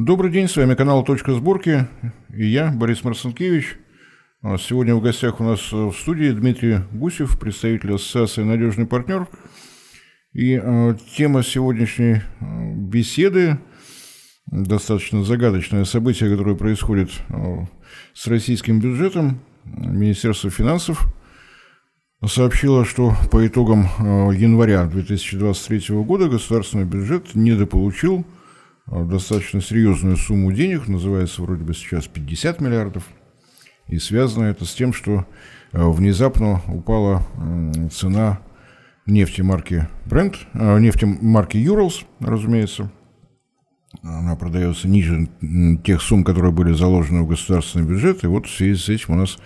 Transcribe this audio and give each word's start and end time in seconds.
Добрый 0.00 0.30
день, 0.30 0.46
с 0.46 0.56
вами 0.56 0.76
канал 0.76 1.02
«Точка 1.02 1.32
сборки» 1.32 1.88
и 2.32 2.46
я, 2.46 2.70
Борис 2.70 3.02
Марцинкевич. 3.02 3.78
А 4.42 4.56
сегодня 4.56 4.94
в 4.94 5.02
гостях 5.02 5.40
у 5.40 5.42
нас 5.42 5.72
в 5.72 5.92
студии 5.92 6.30
Дмитрий 6.30 6.82
Гусев, 6.92 7.36
представитель 7.36 7.94
ассоциации 7.94 8.44
«Надежный 8.44 8.86
партнер». 8.86 9.26
И 10.32 10.54
э, 10.54 10.94
тема 11.16 11.42
сегодняшней 11.42 12.20
э, 12.38 12.74
беседы– 12.76 13.58
достаточно 14.46 15.24
загадочное 15.24 15.84
событие, 15.84 16.30
которое 16.30 16.54
происходит 16.54 17.10
с 18.14 18.28
российским 18.28 18.78
бюджетом. 18.78 19.40
Министерство 19.64 20.48
финансов 20.48 21.12
сообщило, 22.24 22.84
что 22.84 23.16
по 23.32 23.44
итогам 23.44 23.88
января 24.32 24.84
2023 24.84 25.96
года 25.96 26.28
государственный 26.28 26.84
бюджет 26.84 27.34
недополучил 27.34 28.24
достаточно 28.90 29.60
серьезную 29.60 30.16
сумму 30.16 30.52
денег, 30.52 30.88
называется 30.88 31.42
вроде 31.42 31.64
бы 31.64 31.74
сейчас 31.74 32.06
50 32.06 32.60
миллиардов. 32.60 33.04
И 33.86 33.98
связано 33.98 34.44
это 34.44 34.64
с 34.64 34.74
тем, 34.74 34.92
что 34.92 35.26
внезапно 35.72 36.62
упала 36.68 37.22
цена 37.90 38.40
нефти 39.08 39.40
марки 39.40 39.88
Brent, 40.06 40.36
э, 40.52 40.78
нефти 40.78 41.04
марки 41.04 41.56
Urals, 41.56 42.04
разумеется. 42.20 42.90
Она 44.02 44.36
продается 44.36 44.86
ниже 44.86 45.28
тех 45.82 46.02
сумм, 46.02 46.22
которые 46.22 46.52
были 46.52 46.72
заложены 46.72 47.22
в 47.22 47.28
государственный 47.28 47.86
бюджет, 47.86 48.22
и 48.22 48.26
вот 48.26 48.46
в 48.46 48.54
связи 48.54 48.76
с 48.78 48.88
этим 48.88 49.14
у 49.14 49.16
нас 49.16 49.38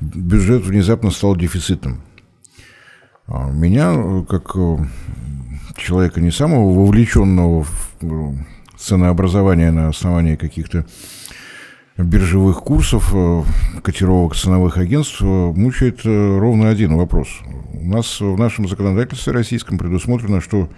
бюджет 0.00 0.64
внезапно 0.64 1.10
стал 1.10 1.36
дефицитным. 1.36 2.02
А 3.26 3.50
меня, 3.50 4.24
как 4.28 4.56
э, 4.56 4.76
человека 5.76 6.20
не 6.20 6.30
самого 6.30 6.72
вовлеченного 6.72 7.64
в 7.64 7.96
э, 8.02 8.32
ценообразование 8.82 9.70
на 9.70 9.88
основании 9.88 10.36
каких-то 10.36 10.86
биржевых 11.96 12.60
курсов, 12.60 13.14
котировок 13.82 14.34
ценовых 14.34 14.78
агентств, 14.78 15.20
мучает 15.20 16.00
ровно 16.04 16.68
один 16.70 16.96
вопрос. 16.96 17.28
У 17.72 17.86
нас 17.86 18.20
в 18.20 18.38
нашем 18.38 18.68
законодательстве 18.68 19.32
российском 19.32 19.78
предусмотрено, 19.78 20.40
что 20.40 20.68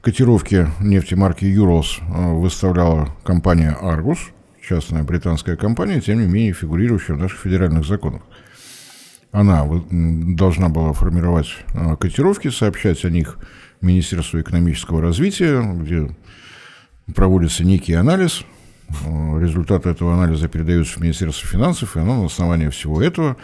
котировки 0.00 0.68
нефти 0.80 1.14
марки 1.14 1.44
э, 1.44 2.32
выставляла 2.34 3.08
компания 3.24 3.76
Argus, 3.80 4.18
частная 4.66 5.02
британская 5.02 5.56
компания, 5.56 6.00
тем 6.00 6.20
не 6.20 6.26
менее 6.26 6.52
фигурирующая 6.52 7.16
в 7.16 7.18
наших 7.18 7.40
федеральных 7.40 7.84
законах. 7.84 8.22
Она 9.32 9.66
должна 9.90 10.68
была 10.68 10.92
формировать 10.92 11.48
э, 11.74 11.96
котировки, 11.96 12.50
сообщать 12.50 13.04
о 13.04 13.10
них 13.10 13.38
Министерству 13.80 14.40
экономического 14.40 15.02
развития, 15.02 15.60
где 15.60 16.08
проводится 17.14 17.64
некий 17.64 17.94
анализ. 17.94 18.44
Э, 19.04 19.40
результаты 19.40 19.90
этого 19.90 20.14
анализа 20.14 20.48
передаются 20.48 20.98
в 20.98 21.02
Министерство 21.02 21.48
финансов, 21.48 21.96
и 21.96 22.00
оно 22.00 22.20
на 22.20 22.26
основании 22.26 22.68
всего 22.68 23.02
этого 23.02 23.36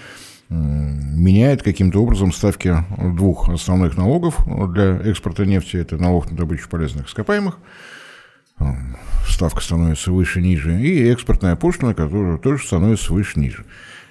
меняет 0.49 1.63
каким-то 1.63 2.03
образом 2.03 2.31
ставки 2.31 2.77
двух 3.17 3.49
основных 3.49 3.97
налогов 3.97 4.37
для 4.75 4.99
экспорта 4.99 5.47
нефти. 5.47 5.79
Это 5.79 5.97
налог 5.97 6.31
на 6.31 6.37
добычу 6.37 6.69
полезных 6.69 7.09
ископаемых, 7.09 7.59
ставка 9.27 9.61
становится 9.61 10.13
выше-ниже, 10.13 10.81
и 10.81 11.09
экспортная 11.09 11.57
пошлина, 11.57 11.95
которая 11.95 12.39
тоже 12.39 12.65
становится 12.65 13.13
выше-ниже. 13.13 13.65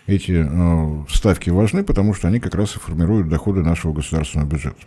Эти 0.07 0.45
э, 0.45 1.05
ставки 1.09 1.49
важны, 1.49 1.83
потому 1.83 2.13
что 2.13 2.27
они 2.27 2.39
как 2.39 2.55
раз 2.55 2.75
и 2.75 2.79
формируют 2.79 3.29
доходы 3.29 3.61
нашего 3.61 3.93
государственного 3.93 4.47
бюджета. 4.47 4.81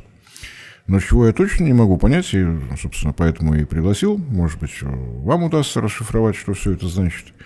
Но 0.87 1.01
чего 1.01 1.27
я 1.27 1.33
точно 1.33 1.65
не 1.65 1.73
могу 1.73 1.97
понять, 1.97 2.35
и, 2.35 2.47
собственно, 2.81 3.13
поэтому 3.13 3.55
и 3.55 3.65
пригласил, 3.65 4.19
может 4.19 4.61
быть, 4.61 4.83
вам 4.83 5.45
удастся 5.45 5.81
расшифровать, 5.81 6.37
что 6.37 6.53
все 6.53 6.73
это 6.73 6.89
значит– 6.89 7.27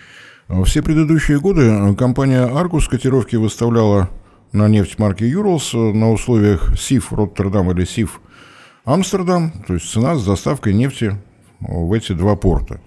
все 0.65 0.81
предыдущие 0.81 1.39
годы 1.39 1.95
компания 1.95 2.41
Argus 2.41 2.89
котировки 2.89 3.35
выставляла 3.35 4.09
на 4.51 4.67
нефть 4.67 4.97
марки 4.97 5.23
Urals 5.23 5.93
на 5.93 6.11
условиях 6.11 6.75
СИФ 6.75 7.13
Роттердам 7.13 7.69
или 7.69 7.85
СИФ 7.85 8.19
Амстердам, 8.83 9.51
то 9.67 9.75
есть 9.75 9.91
цена 9.91 10.15
с 10.15 10.25
доставкой 10.25 10.73
нефти 10.73 11.15
в 11.59 11.93
эти 11.93 12.13
два 12.13 12.35
порта. 12.35 12.81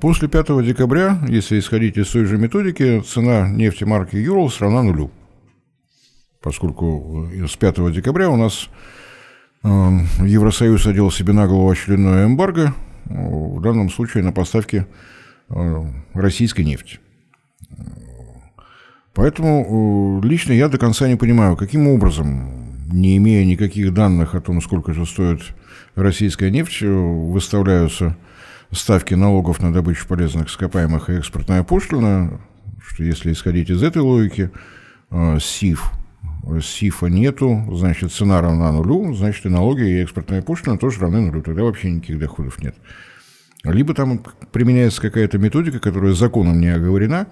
После 0.00 0.28
5 0.28 0.64
декабря, 0.64 1.18
если 1.26 1.58
исходить 1.58 1.96
из 1.96 2.08
той 2.08 2.24
же 2.26 2.38
методики, 2.38 3.00
цена 3.00 3.48
нефти 3.48 3.82
марки 3.82 4.14
Urals 4.14 4.54
равна 4.60 4.84
нулю. 4.84 5.10
Поскольку 6.40 7.28
с 7.32 7.56
5 7.56 7.92
декабря 7.92 8.30
у 8.30 8.36
нас 8.36 8.68
э, 8.68 8.99
Евросоюз 9.62 10.86
одел 10.86 11.10
себе 11.10 11.32
на 11.32 11.46
голову 11.46 11.70
очередное 11.70 12.26
эмбарго, 12.26 12.74
в 13.04 13.60
данном 13.60 13.90
случае 13.90 14.22
на 14.24 14.32
поставки 14.32 14.86
Э, 15.52 15.84
российской 16.14 16.64
нефти. 16.64 17.00
Поэтому 19.14 20.20
э, 20.22 20.26
лично 20.26 20.52
я 20.52 20.68
до 20.68 20.78
конца 20.78 21.08
не 21.08 21.16
понимаю, 21.16 21.56
каким 21.56 21.88
образом, 21.88 22.86
не 22.92 23.16
имея 23.16 23.44
никаких 23.44 23.92
данных 23.92 24.36
о 24.36 24.40
том, 24.40 24.62
сколько 24.62 24.92
же 24.92 25.04
стоит 25.06 25.40
российская 25.96 26.52
нефть, 26.52 26.82
выставляются 26.82 28.16
ставки 28.70 29.14
налогов 29.14 29.60
на 29.60 29.72
добычу 29.72 30.06
полезных 30.06 30.48
ископаемых 30.48 31.10
и 31.10 31.14
экспортная 31.14 31.64
пошлина, 31.64 32.40
что 32.86 33.02
если 33.02 33.32
исходить 33.32 33.70
из 33.70 33.82
этой 33.82 34.02
логики, 34.02 34.52
э, 35.10 35.38
СИФ, 35.40 35.90
СИФа 36.62 37.06
нету, 37.06 37.66
значит, 37.72 38.12
цена 38.12 38.40
равна 38.40 38.72
нулю, 38.72 39.14
значит, 39.14 39.46
и 39.46 39.48
налоги, 39.48 39.82
и 39.82 40.02
экспортная 40.02 40.42
пошлина 40.42 40.78
тоже 40.78 41.00
равны 41.00 41.20
нулю, 41.20 41.42
тогда 41.42 41.62
вообще 41.62 41.90
никаких 41.90 42.18
доходов 42.18 42.62
нет. 42.62 42.74
Либо 43.64 43.94
там 43.94 44.22
применяется 44.52 45.02
какая-то 45.02 45.38
методика, 45.38 45.80
которая 45.80 46.14
законом 46.14 46.60
не 46.60 46.68
оговорена, 46.68 47.26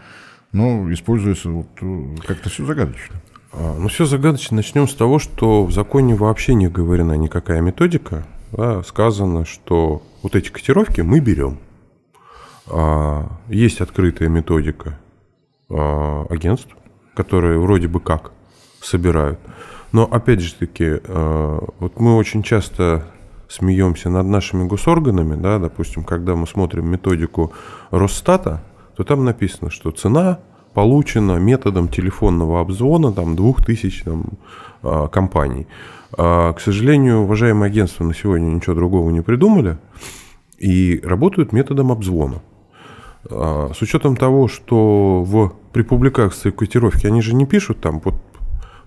но 0.52 0.92
используется 0.92 1.50
вот 1.50 1.69
э, 1.80 2.16
как-то 2.26 2.50
все 2.50 2.66
загадочно. 2.66 3.16
А, 3.52 3.76
ну, 3.78 3.88
все 3.88 4.04
загадочно. 4.04 4.56
Начнем 4.56 4.88
с 4.88 4.94
того, 4.94 5.19
что 5.19 5.64
в 5.64 5.72
законе 5.72 6.14
вообще 6.14 6.54
не 6.54 6.69
говорена 6.69 7.14
никакая 7.14 7.60
методика. 7.60 8.26
Да, 8.52 8.82
сказано, 8.82 9.44
что 9.44 10.02
вот 10.22 10.36
эти 10.36 10.50
котировки 10.50 11.00
мы 11.00 11.20
берем. 11.20 11.58
А, 12.66 13.30
есть 13.48 13.80
открытая 13.80 14.28
методика 14.28 14.98
а, 15.70 16.26
агентств, 16.28 16.76
которые 17.14 17.58
вроде 17.58 17.88
бы 17.88 18.00
как 18.00 18.32
собирают. 18.81 19.39
Но 19.93 20.05
опять 20.05 20.41
же 20.41 20.55
таки, 20.55 21.00
а, 21.05 21.65
вот 21.78 21.99
мы 22.00 22.16
очень 22.16 22.43
часто 22.43 23.05
смеемся 23.49 24.11
над 24.11 24.27
нашими 24.27 24.66
госорганами, 24.66 25.41
да, 25.41 25.59
допустим, 25.59 26.05
когда 26.05 26.34
мы 26.34 26.47
смотрим 26.47 26.88
методику 26.88 27.53
Росстата, 27.91 28.62
то 28.97 29.05
там 29.05 29.25
написано, 29.25 29.71
что 29.71 29.91
цена 29.91 30.41
получена 30.75 31.38
методом 31.38 31.88
телефонного 31.88 32.61
обзвона 32.61 33.12
там, 33.12 33.37
двух 33.37 33.65
тысяч 33.65 34.03
там, 34.03 34.25
а, 34.83 35.09
компаний. 35.09 35.67
А, 36.17 36.53
к 36.53 36.61
сожалению, 36.61 37.21
уважаемые 37.21 37.69
агентства 37.69 38.05
на 38.05 38.15
сегодня 38.15 38.47
ничего 38.47 38.75
другого 38.75 39.11
не 39.11 39.22
придумали 39.22 39.78
и 40.59 41.00
работают 41.05 41.53
методом 41.53 41.91
обзвона. 41.91 42.43
А, 43.31 43.71
с 43.75 43.83
учетом 43.83 44.17
того, 44.17 44.49
что 44.49 45.22
в, 45.22 45.53
при 45.72 45.83
публикации 45.83 46.50
котировки 46.50 47.06
они 47.06 47.22
же 47.22 47.34
не 47.34 47.47
пишут 47.47 47.81
там 47.81 48.00
вот 48.05 48.15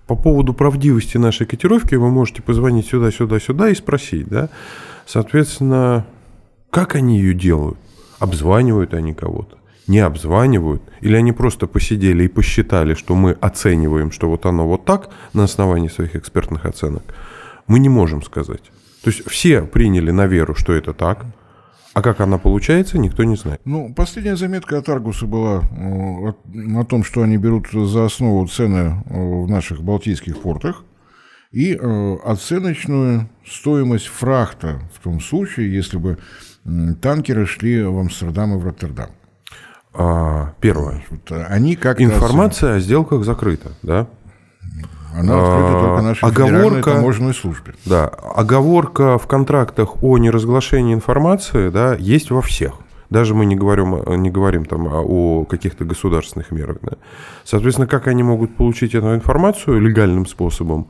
по 0.08 0.16
поводу 0.16 0.54
правдивости 0.54 1.18
нашей 1.18 1.46
котировки 1.46 1.96
вы 1.96 2.10
можете 2.10 2.42
позвонить 2.42 2.88
сюда, 2.88 3.12
сюда, 3.12 3.40
сюда 3.40 3.70
и 3.70 3.76
спросить, 3.76 4.28
да. 4.28 4.50
Соответственно, 5.06 6.06
как 6.70 6.96
они 6.96 7.18
ее 7.20 7.34
делают? 7.34 7.78
Обзванивают 8.20 8.94
они 8.94 9.14
кого-то? 9.14 9.58
Не 9.88 10.00
обзванивают? 10.00 10.82
Или 11.02 11.16
они 11.16 11.32
просто 11.32 11.68
посидели 11.68 12.24
и 12.24 12.28
посчитали, 12.28 12.94
что 12.94 13.16
мы 13.16 13.32
оцениваем, 13.32 14.12
что 14.12 14.30
вот 14.30 14.46
оно 14.46 14.68
вот 14.68 14.86
так 14.86 15.10
на 15.34 15.44
основании 15.44 15.90
своих 15.90 16.16
экспертных 16.16 16.66
оценок? 16.66 17.04
Мы 17.68 17.80
не 17.80 17.90
можем 17.90 18.22
сказать. 18.22 18.64
То 19.04 19.10
есть 19.10 19.28
все 19.30 19.64
приняли 19.64 20.12
на 20.12 20.28
веру, 20.28 20.56
что 20.56 20.74
это 20.74 20.94
так– 20.94 21.26
а 21.94 22.02
как 22.02 22.22
она 22.22 22.38
получается, 22.38 22.98
никто 22.98 23.24
не 23.24 23.36
знает. 23.36 23.62
Ну, 23.66 23.94
последняя 23.94 24.36
заметка 24.36 24.78
от 24.78 24.88
Аргуса 24.88 25.26
была 25.26 25.62
э, 25.62 26.80
о 26.80 26.86
том, 26.86 27.04
что 27.04 27.22
они 27.22 27.38
берут 27.38 27.68
за 27.72 28.06
основу 28.06 28.48
цены 28.48 29.04
э, 29.06 29.14
в 29.14 29.50
наших 29.50 29.82
балтийских 29.82 30.42
портах 30.42 30.84
и 31.52 31.76
э, 31.76 32.16
оценочную 32.24 33.30
стоимость 33.46 34.08
фрахта 34.08 34.82
в 34.94 35.04
том 35.04 35.20
случае, 35.20 35.74
если 35.74 35.98
бы 35.98 36.18
танкеры 37.02 37.46
шли 37.46 37.84
в 37.84 37.98
Амстердам 38.00 38.56
и 38.56 38.58
в 38.58 38.66
Роттердам. 38.66 39.10
А, 39.94 40.54
первое. 40.62 41.04
Они 41.50 41.76
как 41.76 42.00
Информация 42.02 42.76
о 42.76 42.80
сделках 42.80 43.26
закрыта, 43.26 43.72
да? 43.82 44.08
Она 45.14 45.34
открыта 45.34 45.78
а, 45.78 45.82
только 45.82 46.02
нашей 46.02 46.24
оговорка, 46.26 46.92
таможенной 46.92 47.34
службе. 47.34 47.74
Да, 47.86 48.08
оговорка 48.08 49.18
в 49.18 49.28
контрактах 49.28 50.02
о 50.04 50.18
неразглашении 50.18 50.94
информации 50.94 51.70
да, 51.70 51.96
есть 51.96 52.32
во 52.32 52.42
всех. 52.42 52.74
Даже 53.10 53.36
мы 53.36 53.46
не 53.46 53.58
говорим, 53.58 54.04
не 54.22 54.30
говорим 54.30 54.64
там 54.64 54.88
о 54.88 55.44
каких-то 55.44 55.84
государственных 55.84 56.52
мерах. 56.52 56.78
Да. 56.82 56.94
Соответственно, 57.44 57.88
как 57.88 58.08
они 58.08 58.24
могут 58.24 58.56
получить 58.56 58.96
эту 58.96 59.14
информацию 59.14 59.82
легальным 59.82 60.26
способом, 60.26 60.88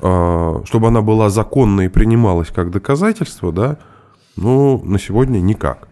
а, 0.00 0.62
чтобы 0.66 0.88
она 0.88 1.00
была 1.00 1.30
законной 1.30 1.86
и 1.86 1.88
принималась 1.88 2.48
как 2.50 2.70
доказательство, 2.70 3.50
да, 3.50 3.78
ну, 4.36 4.82
на 4.84 4.98
сегодня 4.98 5.38
никак. 5.38 5.88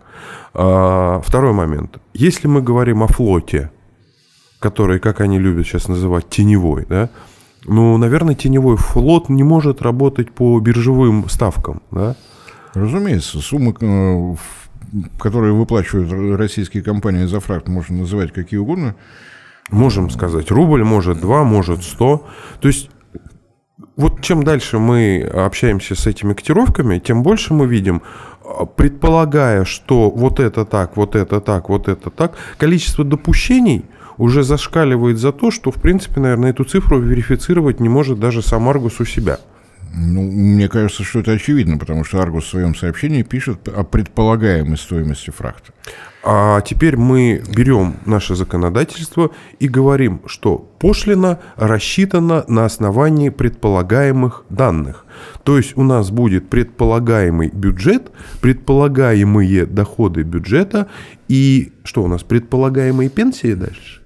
А, 0.53 1.21
второй 1.25 1.53
момент. 1.53 1.99
Если 2.13 2.49
мы 2.49 2.61
говорим 2.61 3.03
о 3.03 3.07
флоте, 3.07 3.71
который, 4.59 5.01
как 5.01 5.21
они 5.21 5.39
любят 5.39 5.67
сейчас 5.67 5.89
называть, 5.89 6.29
теневой, 6.29 6.85
да, 6.87 7.09
ну, 7.65 7.97
наверное, 7.97 8.35
теневой 8.35 8.77
флот 8.77 9.29
не 9.29 9.43
может 9.43 9.83
работать 9.83 10.33
по 10.33 10.59
биржевым 10.61 11.29
ставкам, 11.29 11.83
да? 11.91 12.17
Разумеется, 12.75 13.39
суммы, 13.39 13.75
э, 13.81 14.35
которые 15.19 15.53
выплачивают 15.53 16.39
российские 16.39 16.83
компании 16.83 17.27
за 17.27 17.41
фракт, 17.41 17.69
можно 17.69 17.99
называть 17.99 18.33
какие 18.33 18.59
угодно. 18.59 18.97
Можем 19.71 20.11
сказать, 20.11 20.51
рубль, 20.51 20.85
может, 20.85 21.21
два, 21.21 21.45
может, 21.45 21.83
сто. 21.83 22.27
То 22.61 22.69
есть 22.69 22.91
вот 23.97 24.23
чем 24.23 24.43
дальше 24.43 24.79
мы 24.79 25.23
общаемся 25.23 25.95
с 25.95 26.07
этими 26.07 26.35
котировками, 26.35 26.99
тем 26.99 27.23
больше 27.23 27.55
мы 27.55 27.67
видим, 27.67 28.03
а, 28.45 28.65
предполагая, 28.65 29.65
что 29.65 30.11
вот 30.11 30.41
это 30.41 30.65
так, 30.65 30.97
вот 30.97 31.15
это 31.15 31.41
так, 31.41 31.69
вот 31.69 31.89
это 31.89 32.11
так, 32.11 32.37
количество 32.59 33.05
допущений 33.05 33.85
уже 34.19 34.43
зашкаливает 34.43 35.19
за 35.19 35.33
то, 35.33 35.51
что, 35.51 35.71
в 35.71 35.81
принципе, 35.81 36.21
наверное, 36.21 36.51
эту 36.51 36.65
цифру 36.65 37.01
верифицировать 37.01 37.81
не 37.81 37.89
может 37.89 38.19
даже 38.21 38.43
сам 38.43 38.69
Аргус 38.69 39.01
у 39.01 39.05
себя. 39.05 39.39
Ну, 39.95 40.23
мне 40.23 40.69
кажется, 40.69 41.05
что 41.05 41.21
это 41.21 41.33
очевидно, 41.33 41.77
потому 41.77 42.03
что 42.05 42.21
Аргус 42.21 42.45
в 42.45 42.49
своем 42.49 42.75
сообщении 42.75 43.23
пишет 43.23 43.69
о 43.69 43.85
предполагаемой 43.85 44.79
стоимости 44.79 45.31
фрахта. 45.31 45.73
А 46.25 46.61
теперь 46.63 46.97
мы 46.97 47.43
берем 47.55 47.97
наше 48.07 48.35
законодательство 48.35 49.33
и 49.59 49.69
говорим, 49.69 50.23
что 50.27 50.57
пошлина 50.79 51.41
рассчитана 51.57 52.45
на 52.49 52.65
основании 52.65 53.29
предполагаемых 53.29 54.45
данных. 54.49 55.05
То 55.43 55.59
есть 55.59 55.77
у 55.77 55.83
нас 55.83 56.11
будет 56.11 56.49
предполагаемый 56.49 57.51
бюджет, 57.51 58.13
предполагаемые 58.41 59.67
доходы 59.67 60.23
бюджета 60.23 60.87
и 61.29 61.73
что 61.85 62.05
у 62.05 62.09
нас, 62.09 62.23
предполагаемые 62.23 63.11
пенсии 63.11 63.55
дальше? 63.55 64.02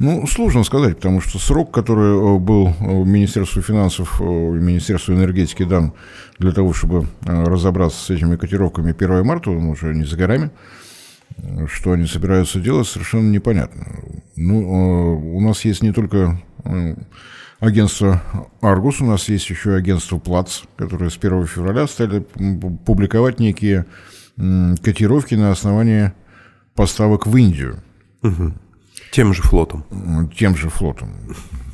Ну, 0.00 0.26
сложно 0.26 0.64
сказать, 0.64 0.96
потому 0.96 1.20
что 1.20 1.38
срок, 1.38 1.70
который 1.72 2.36
э, 2.36 2.38
был 2.38 2.68
э, 2.68 2.72
Министерству 3.04 3.62
финансов 3.62 4.20
и 4.20 4.24
э, 4.24 4.26
Министерству 4.26 5.14
энергетики 5.14 5.62
дан 5.62 5.92
для 6.38 6.50
того, 6.50 6.72
чтобы 6.72 7.06
разобраться 7.22 8.04
с 8.04 8.10
этими 8.10 8.36
котировками 8.36 8.90
1 8.90 9.24
марта, 9.24 9.50
он 9.50 9.66
уже 9.66 9.94
не 9.94 10.04
за 10.04 10.16
горами. 10.16 10.50
Что 11.66 11.92
они 11.92 12.06
собираются 12.06 12.60
делать, 12.60 12.86
совершенно 12.86 13.30
непонятно. 13.30 13.86
Ну, 14.36 15.36
у 15.36 15.40
нас 15.40 15.64
есть 15.64 15.82
не 15.82 15.92
только 15.92 16.40
агентство 17.58 18.22
«Аргус», 18.60 19.00
у 19.00 19.06
нас 19.06 19.28
есть 19.28 19.48
еще 19.50 19.74
агентство 19.74 20.18
«Плац», 20.18 20.62
которые 20.76 21.10
с 21.10 21.16
1 21.16 21.46
февраля 21.46 21.88
стали 21.88 22.20
публиковать 22.20 23.40
некие 23.40 23.86
котировки 24.36 25.34
на 25.34 25.50
основании 25.50 26.12
поставок 26.76 27.26
в 27.26 27.36
Индию. 27.36 27.82
Угу. 28.22 28.52
Тем 29.14 29.32
же 29.32 29.42
флотом. 29.42 29.84
Тем 30.36 30.56
же 30.56 30.68
флотом. 30.68 31.10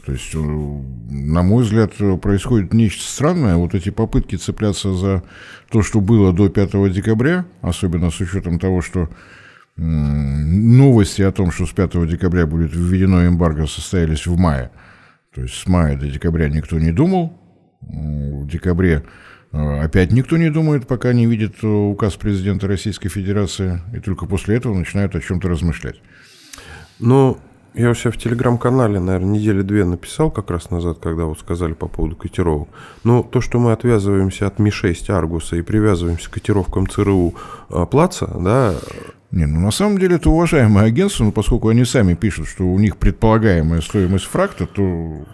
То 0.04 0.12
есть, 0.12 0.34
э, 0.34 0.38
на 0.38 1.42
мой 1.42 1.64
взгляд, 1.64 1.94
происходит 2.20 2.74
нечто 2.74 3.02
странное. 3.02 3.56
Вот 3.56 3.74
эти 3.74 3.88
попытки 3.88 4.36
цепляться 4.36 4.92
за 4.92 5.22
то, 5.70 5.80
что 5.80 6.02
было 6.02 6.34
до 6.34 6.50
5 6.50 6.90
декабря, 6.90 7.46
особенно 7.62 8.10
с 8.10 8.20
учетом 8.20 8.58
того, 8.58 8.82
что 8.82 9.08
новости 9.76 11.22
о 11.22 11.32
том, 11.32 11.50
что 11.50 11.64
с 11.64 11.70
5 11.70 12.06
декабря 12.06 12.46
будет 12.46 12.74
введено 12.74 13.26
эмбарго, 13.26 13.66
состоялись 13.66 14.26
в 14.26 14.36
мае. 14.36 14.70
То 15.34 15.40
есть 15.40 15.54
с 15.54 15.66
мая 15.66 15.96
до 15.96 16.10
декабря 16.10 16.50
никто 16.50 16.78
не 16.78 16.92
думал. 16.92 17.40
В 17.80 18.46
декабре 18.48 19.04
э, 19.52 19.80
опять 19.80 20.12
никто 20.12 20.36
не 20.36 20.50
думает, 20.50 20.86
пока 20.86 21.14
не 21.14 21.24
видит 21.24 21.54
э, 21.62 21.66
указ 21.66 22.16
президента 22.16 22.66
Российской 22.66 23.08
Федерации, 23.08 23.80
и 23.94 24.00
только 24.00 24.26
после 24.26 24.56
этого 24.56 24.74
начинают 24.74 25.16
о 25.16 25.20
чем-то 25.22 25.48
размышлять. 25.48 26.02
Ну, 27.00 27.38
я 27.74 27.90
у 27.90 27.94
себя 27.94 28.10
в 28.10 28.18
телеграм-канале, 28.18 29.00
наверное, 29.00 29.38
недели 29.38 29.62
две 29.62 29.84
написал 29.84 30.30
как 30.30 30.50
раз 30.50 30.70
назад, 30.70 30.98
когда 31.00 31.24
вот 31.24 31.38
сказали 31.38 31.72
по 31.72 31.88
поводу 31.88 32.16
котировок. 32.16 32.68
Но 33.04 33.22
то, 33.22 33.40
что 33.40 33.58
мы 33.58 33.72
отвязываемся 33.72 34.46
от 34.46 34.58
Ми-6 34.58 35.10
Аргуса 35.10 35.56
и 35.56 35.62
привязываемся 35.62 36.28
к 36.28 36.34
котировкам 36.34 36.88
ЦРУ 36.88 37.34
а, 37.70 37.86
Плаца, 37.86 38.26
да... 38.26 38.74
Не, 39.30 39.46
ну 39.46 39.60
на 39.60 39.70
самом 39.70 39.98
деле 39.98 40.16
это 40.16 40.28
уважаемое 40.28 40.86
агентство, 40.86 41.22
но 41.22 41.30
поскольку 41.30 41.68
они 41.68 41.84
сами 41.84 42.14
пишут, 42.14 42.48
что 42.48 42.64
у 42.64 42.76
них 42.80 42.96
предполагаемая 42.96 43.80
стоимость 43.80 44.24
фракта, 44.24 44.66
то 44.66 45.24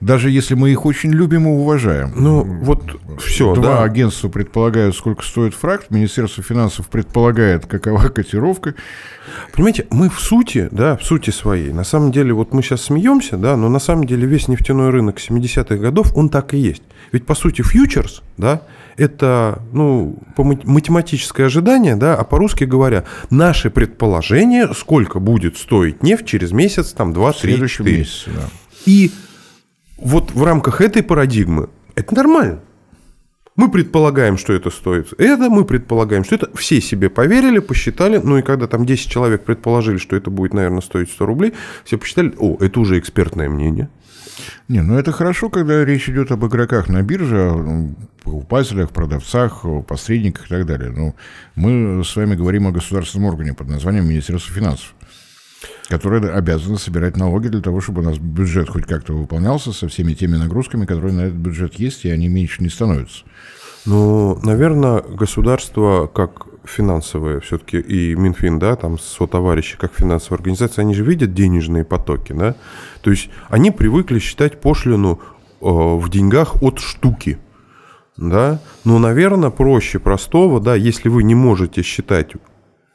даже 0.00 0.30
если 0.30 0.54
мы 0.54 0.70
их 0.70 0.86
очень 0.86 1.10
любим 1.10 1.46
и 1.46 1.50
уважаем. 1.50 2.12
Ну, 2.14 2.44
вот 2.44 3.00
все, 3.20 3.54
Два 3.54 3.78
да. 3.78 3.82
агентства 3.82 4.28
предполагают, 4.28 4.94
сколько 4.94 5.24
стоит 5.24 5.54
фракт, 5.54 5.90
Министерство 5.90 6.42
финансов 6.42 6.88
предполагает, 6.88 7.66
какова 7.66 8.08
котировка. 8.08 8.74
Понимаете, 9.52 9.86
мы 9.90 10.08
в 10.08 10.20
сути, 10.20 10.68
да, 10.70 10.96
в 10.96 11.02
сути 11.02 11.30
своей, 11.30 11.72
на 11.72 11.84
самом 11.84 12.12
деле, 12.12 12.32
вот 12.32 12.54
мы 12.54 12.62
сейчас 12.62 12.82
смеемся, 12.82 13.36
да, 13.36 13.56
но 13.56 13.68
на 13.68 13.80
самом 13.80 14.06
деле 14.06 14.26
весь 14.26 14.46
нефтяной 14.46 14.90
рынок 14.90 15.18
70-х 15.18 15.76
годов, 15.76 16.16
он 16.16 16.28
так 16.28 16.54
и 16.54 16.58
есть. 16.58 16.82
Ведь, 17.10 17.26
по 17.26 17.34
сути, 17.34 17.62
фьючерс, 17.62 18.22
да, 18.36 18.62
это, 18.96 19.62
ну, 19.72 20.18
математическое 20.36 21.44
ожидание, 21.46 21.96
да, 21.96 22.14
а 22.14 22.24
по-русски 22.24 22.64
говоря, 22.64 23.04
наши 23.30 23.70
предположения, 23.70 24.72
сколько 24.74 25.18
будет 25.18 25.56
стоить 25.56 26.02
нефть 26.02 26.26
через 26.26 26.52
месяц, 26.52 26.92
там, 26.92 27.12
два, 27.12 27.32
три, 27.32 27.56
четыре. 27.68 27.98
Месяце, 27.98 28.30
да. 28.30 28.48
И 28.86 29.10
вот 29.98 30.32
в 30.32 30.44
рамках 30.44 30.80
этой 30.80 31.02
парадигмы 31.02 31.68
это 31.94 32.14
нормально. 32.14 32.60
Мы 33.56 33.68
предполагаем, 33.72 34.38
что 34.38 34.52
это 34.52 34.70
стоит 34.70 35.12
это, 35.18 35.50
мы 35.50 35.64
предполагаем, 35.64 36.22
что 36.22 36.36
это. 36.36 36.48
Все 36.56 36.80
себе 36.80 37.10
поверили, 37.10 37.58
посчитали. 37.58 38.20
Ну 38.22 38.38
и 38.38 38.42
когда 38.42 38.68
там 38.68 38.86
10 38.86 39.10
человек 39.10 39.44
предположили, 39.44 39.96
что 39.98 40.14
это 40.14 40.30
будет, 40.30 40.54
наверное, 40.54 40.80
стоить 40.80 41.10
100 41.10 41.26
рублей, 41.26 41.54
все 41.84 41.98
посчитали, 41.98 42.32
о, 42.38 42.56
это 42.60 42.78
уже 42.78 43.00
экспертное 43.00 43.48
мнение. 43.48 43.88
Не, 44.68 44.82
ну 44.82 44.96
это 44.96 45.10
хорошо, 45.10 45.48
когда 45.48 45.84
речь 45.84 46.08
идет 46.08 46.30
об 46.30 46.46
игроках 46.46 46.88
на 46.88 47.02
бирже, 47.02 47.50
о 47.50 47.88
покупателях, 48.22 48.90
продавцах, 48.90 49.64
посредниках 49.88 50.46
и 50.46 50.48
так 50.50 50.64
далее. 50.64 50.90
Но 50.90 51.14
мы 51.56 52.04
с 52.04 52.14
вами 52.14 52.36
говорим 52.36 52.68
о 52.68 52.70
государственном 52.70 53.28
органе 53.28 53.54
под 53.54 53.68
названием 53.68 54.08
Министерство 54.08 54.54
финансов 54.54 54.94
которые 55.88 56.32
обязаны 56.32 56.78
собирать 56.78 57.16
налоги 57.16 57.48
для 57.48 57.62
того, 57.62 57.80
чтобы 57.80 58.02
у 58.02 58.04
нас 58.04 58.18
бюджет 58.18 58.68
хоть 58.68 58.86
как-то 58.86 59.14
выполнялся 59.14 59.72
со 59.72 59.88
всеми 59.88 60.12
теми 60.12 60.36
нагрузками, 60.36 60.84
которые 60.84 61.14
на 61.14 61.20
этот 61.22 61.36
бюджет 61.36 61.74
есть, 61.74 62.04
и 62.04 62.10
они 62.10 62.28
меньше 62.28 62.62
не 62.62 62.68
становятся. 62.68 63.24
Ну, 63.86 64.38
наверное, 64.42 65.00
государство 65.00 66.06
как 66.06 66.46
финансовое 66.64 67.40
все-таки 67.40 67.78
и 67.78 68.14
Минфин, 68.14 68.58
да, 68.58 68.76
там 68.76 68.98
сотоварищи 68.98 69.78
как 69.78 69.94
финансовая 69.94 70.38
организация, 70.38 70.82
они 70.82 70.94
же 70.94 71.04
видят 71.04 71.32
денежные 71.32 71.84
потоки, 71.84 72.34
да, 72.34 72.54
то 73.00 73.10
есть 73.10 73.30
они 73.48 73.70
привыкли 73.70 74.18
считать 74.18 74.60
пошлину 74.60 75.20
э, 75.62 75.64
в 75.64 76.06
деньгах 76.10 76.62
от 76.62 76.80
штуки, 76.80 77.38
да, 78.18 78.60
но, 78.84 78.98
наверное, 78.98 79.48
проще 79.48 79.98
простого, 79.98 80.60
да, 80.60 80.74
если 80.74 81.08
вы 81.08 81.22
не 81.22 81.34
можете 81.34 81.80
считать 81.82 82.32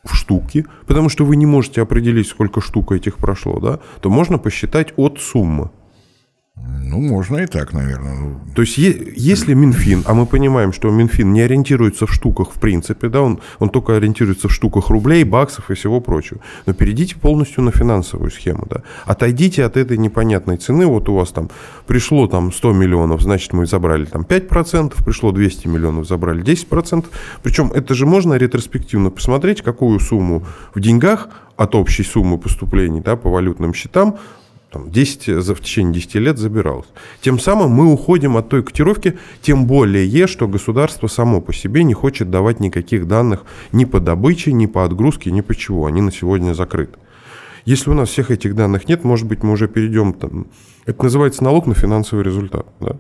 в 0.03 0.15
штуки, 0.15 0.65
потому 0.86 1.10
что 1.10 1.25
вы 1.25 1.36
не 1.36 1.45
можете 1.45 1.81
определить, 1.81 2.27
сколько 2.27 2.62
штук 2.62 2.91
этих 2.91 3.17
прошло, 3.17 3.60
да, 3.60 3.79
то 4.01 4.10
можно 4.10 4.38
посчитать 4.38 4.93
от 4.98 5.19
суммы. 5.19 5.69
Ну, 6.93 7.01
можно 7.01 7.38
и 7.38 7.48
так, 7.48 7.74
наверное. 7.74 8.13
Ну, 8.13 8.39
То 8.53 8.62
есть, 8.62 8.77
если 8.77 9.55
Минфин, 9.55 10.03
а 10.05 10.13
мы 10.13 10.27
понимаем, 10.27 10.72
что 10.72 10.91
Минфин 10.91 11.33
не 11.33 11.41
ориентируется 11.41 12.05
в 12.05 12.13
штуках 12.13 12.51
в 12.51 12.60
принципе, 12.60 13.10
да, 13.10 13.22
он, 13.22 13.39
он 13.57 13.69
только 13.69 13.95
ориентируется 13.95 14.48
в 14.48 14.53
штуках 14.53 14.89
рублей, 14.91 15.24
баксов 15.24 15.72
и 15.72 15.74
всего 15.74 16.01
прочего, 16.01 16.39
но 16.67 16.74
перейдите 16.74 17.15
полностью 17.15 17.63
на 17.63 17.72
финансовую 17.72 18.29
схему, 18.29 18.67
да. 18.69 18.83
Отойдите 19.05 19.65
от 19.65 19.75
этой 19.75 19.98
непонятной 19.98 20.57
цены, 20.57 20.86
вот 20.86 21.10
у 21.10 21.15
вас 21.15 21.31
там 21.31 21.50
пришло 21.88 22.27
там 22.27 22.53
100 22.53 22.74
миллионов, 22.74 23.22
значит, 23.24 23.53
мы 23.53 23.65
забрали 23.65 24.05
там 24.05 24.22
5%, 24.22 25.03
пришло 25.03 25.31
200 25.31 25.67
миллионов, 25.67 26.07
забрали 26.07 26.43
10%, 26.43 27.05
причем 27.41 27.72
это 27.74 27.95
же 27.95 28.05
можно 28.05 28.36
ретроспективно 28.36 29.10
посмотреть, 29.10 29.63
какую 29.63 30.00
сумму 30.00 30.45
в 30.75 30.79
деньгах 30.79 31.29
от 31.57 31.74
общей 31.74 32.03
суммы 32.03 32.38
поступлений 32.38 33.01
да, 33.01 33.15
по 33.15 33.31
валютным 33.31 33.74
счетам 33.74 34.17
там, 34.74 34.89
10, 34.89 35.44
за, 35.44 35.56
в 35.56 35.62
течение 35.62 35.94
10 35.94 36.15
лет 36.15 36.38
забиралось. 36.39 36.88
Тем 37.22 37.39
самым 37.39 37.72
мы 37.72 37.94
уходим 37.94 38.36
от 38.36 38.50
той 38.50 38.63
котировки, 38.63 39.18
тем 39.42 39.68
более, 39.68 40.27
что 40.27 40.48
государство 40.48 41.08
само 41.08 41.42
по 41.42 41.53
себе 41.53 41.84
не 41.84 41.94
хочет 41.94 42.32
давать 42.32 42.60
никаких 42.60 43.08
данных 43.08 43.46
ни 43.72 43.86
по 43.86 44.00
добыче, 44.00 44.51
ни 44.51 44.65
по 44.65 44.84
отгрузке, 44.84 45.32
ни 45.32 45.42
по 45.42 45.56
чего. 45.56 45.86
Они 45.86 46.01
на 46.01 46.12
сегодня 46.12 46.53
закрыты. 46.53 46.98
Если 47.65 47.89
у 47.89 47.94
нас 47.94 48.10
всех 48.10 48.32
этих 48.32 48.56
данных 48.56 48.89
нет, 48.89 49.03
может 49.03 49.27
быть, 49.27 49.44
мы 49.44 49.53
уже 49.53 49.68
перейдем 49.68 50.13
там... 50.13 50.48
Это 50.86 51.03
называется 51.03 51.44
налог 51.44 51.65
на 51.65 51.75
финансовый 51.75 52.24
результат. 52.24 52.65
Да? 52.82 52.98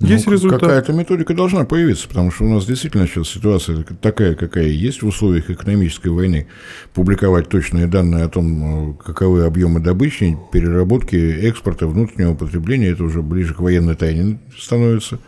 Есть 0.00 0.26
ну, 0.26 0.32
результат. 0.32 0.60
Какая-то 0.60 0.94
методика 0.94 1.34
должна 1.34 1.66
появиться, 1.66 2.08
потому 2.08 2.30
что 2.30 2.44
у 2.44 2.48
нас 2.48 2.64
действительно 2.64 3.06
сейчас 3.06 3.28
ситуация 3.28 3.84
такая, 4.00 4.34
какая 4.34 4.68
есть 4.68 5.02
в 5.02 5.06
условиях 5.06 5.50
экономической 5.50 6.08
войны. 6.08 6.46
Публиковать 6.94 7.50
точные 7.50 7.86
данные 7.86 8.24
о 8.24 8.28
том, 8.28 8.92
э, 8.92 8.94
каковы 8.94 9.44
объемы 9.44 9.80
добычи, 9.80 10.38
переработки, 10.52 11.16
экспорта, 11.16 11.86
внутреннего 11.86 12.34
потребления, 12.34 12.88
это 12.88 13.04
уже 13.04 13.20
ближе 13.20 13.52
к 13.52 13.60
военной 13.60 13.94
тайне 13.94 14.40
становится. 14.58 15.18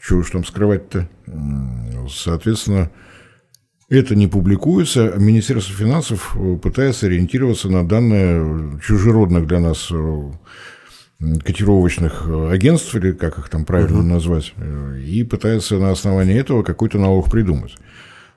Чего 0.00 0.20
уж 0.20 0.30
там 0.30 0.44
скрывать-то. 0.44 1.08
Соответственно, 2.08 2.90
это 3.88 4.14
не 4.14 4.28
публикуется, 4.28 5.12
а 5.14 5.18
Министерство 5.18 5.74
финансов 5.74 6.36
э, 6.36 6.56
пытается 6.56 7.06
ориентироваться 7.06 7.68
на 7.68 7.86
данные 7.86 8.78
чужеродных 8.80 9.46
для 9.46 9.60
нас 9.60 9.88
э, 9.90 10.30
котировочных 11.18 12.24
э, 12.26 12.50
агентств, 12.50 12.94
или 12.94 13.12
как 13.12 13.38
их 13.38 13.48
там 13.48 13.64
правильно 13.64 14.00
угу. 14.00 14.08
назвать, 14.08 14.54
и 15.04 15.24
пытается 15.24 15.78
на 15.78 15.90
основании 15.90 16.38
этого 16.38 16.62
какой-то 16.62 16.98
налог 16.98 17.30
придумать. 17.30 17.76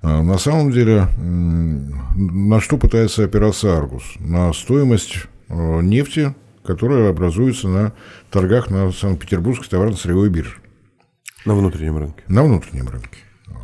А 0.02 0.22
на 0.22 0.38
самом 0.38 0.72
деле, 0.72 1.08
на 1.18 2.62
что 2.62 2.78
пытается 2.78 3.24
опираться 3.24 3.76
Аргус? 3.76 4.04
На 4.20 4.54
стоимость 4.54 5.26
нефти, 5.50 6.36
которая 6.64 7.10
образуется 7.10 7.68
на 7.68 7.94
торгах 8.30 8.70
на 8.70 8.92
Санкт-Петербургской 8.92 9.68
товарно-сырьевой 9.70 10.30
бирже. 10.30 10.58
На 11.46 11.56
внутреннем 11.56 11.98
рынке. 11.98 12.24
На 12.28 12.44
внутреннем 12.44 12.90
рынке. 12.90 13.20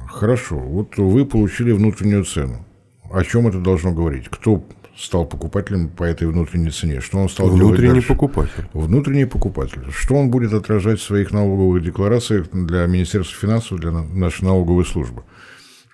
Хорошо, 0.07 0.57
вот 0.57 0.97
вы 0.97 1.25
получили 1.25 1.71
внутреннюю 1.71 2.23
цену. 2.23 2.65
О 3.11 3.23
чем 3.23 3.47
это 3.47 3.59
должно 3.59 3.91
говорить? 3.91 4.27
Кто 4.29 4.65
стал 4.97 5.25
покупателем 5.25 5.89
по 5.89 6.03
этой 6.03 6.27
внутренней 6.27 6.69
цене? 6.69 7.01
Что 7.01 7.17
он 7.17 7.29
стал 7.29 7.47
Внутренний 7.47 7.77
делать 7.77 7.93
дальше? 7.93 8.07
покупатель. 8.07 8.65
Внутренний 8.73 9.25
покупатель. 9.25 9.81
Что 9.91 10.15
он 10.15 10.29
будет 10.29 10.53
отражать 10.53 10.99
в 10.99 11.03
своих 11.03 11.31
налоговых 11.31 11.83
декларациях 11.83 12.47
для 12.51 12.85
Министерства 12.85 13.37
финансов, 13.37 13.79
для 13.79 13.91
нашей 13.91 14.43
налоговой 14.43 14.85
службы? 14.85 15.23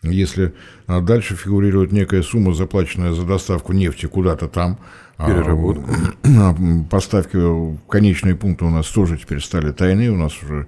Если 0.01 0.53
а, 0.87 1.01
дальше 1.01 1.35
фигурирует 1.35 1.91
некая 1.91 2.21
сумма, 2.23 2.53
заплаченная 2.53 3.11
за 3.11 3.25
доставку 3.25 3.73
нефти 3.73 4.05
куда-то 4.05 4.47
там, 4.47 4.79
а, 5.17 5.27
переработку. 5.27 5.89
А, 6.37 6.55
поставки 6.89 7.35
в 7.35 7.79
конечные 7.89 8.35
пункты 8.35 8.63
у 8.63 8.69
нас 8.69 8.87
тоже 8.87 9.17
теперь 9.17 9.41
стали 9.41 9.71
тайны, 9.71 10.09
у 10.09 10.15
нас 10.15 10.41
уже 10.41 10.67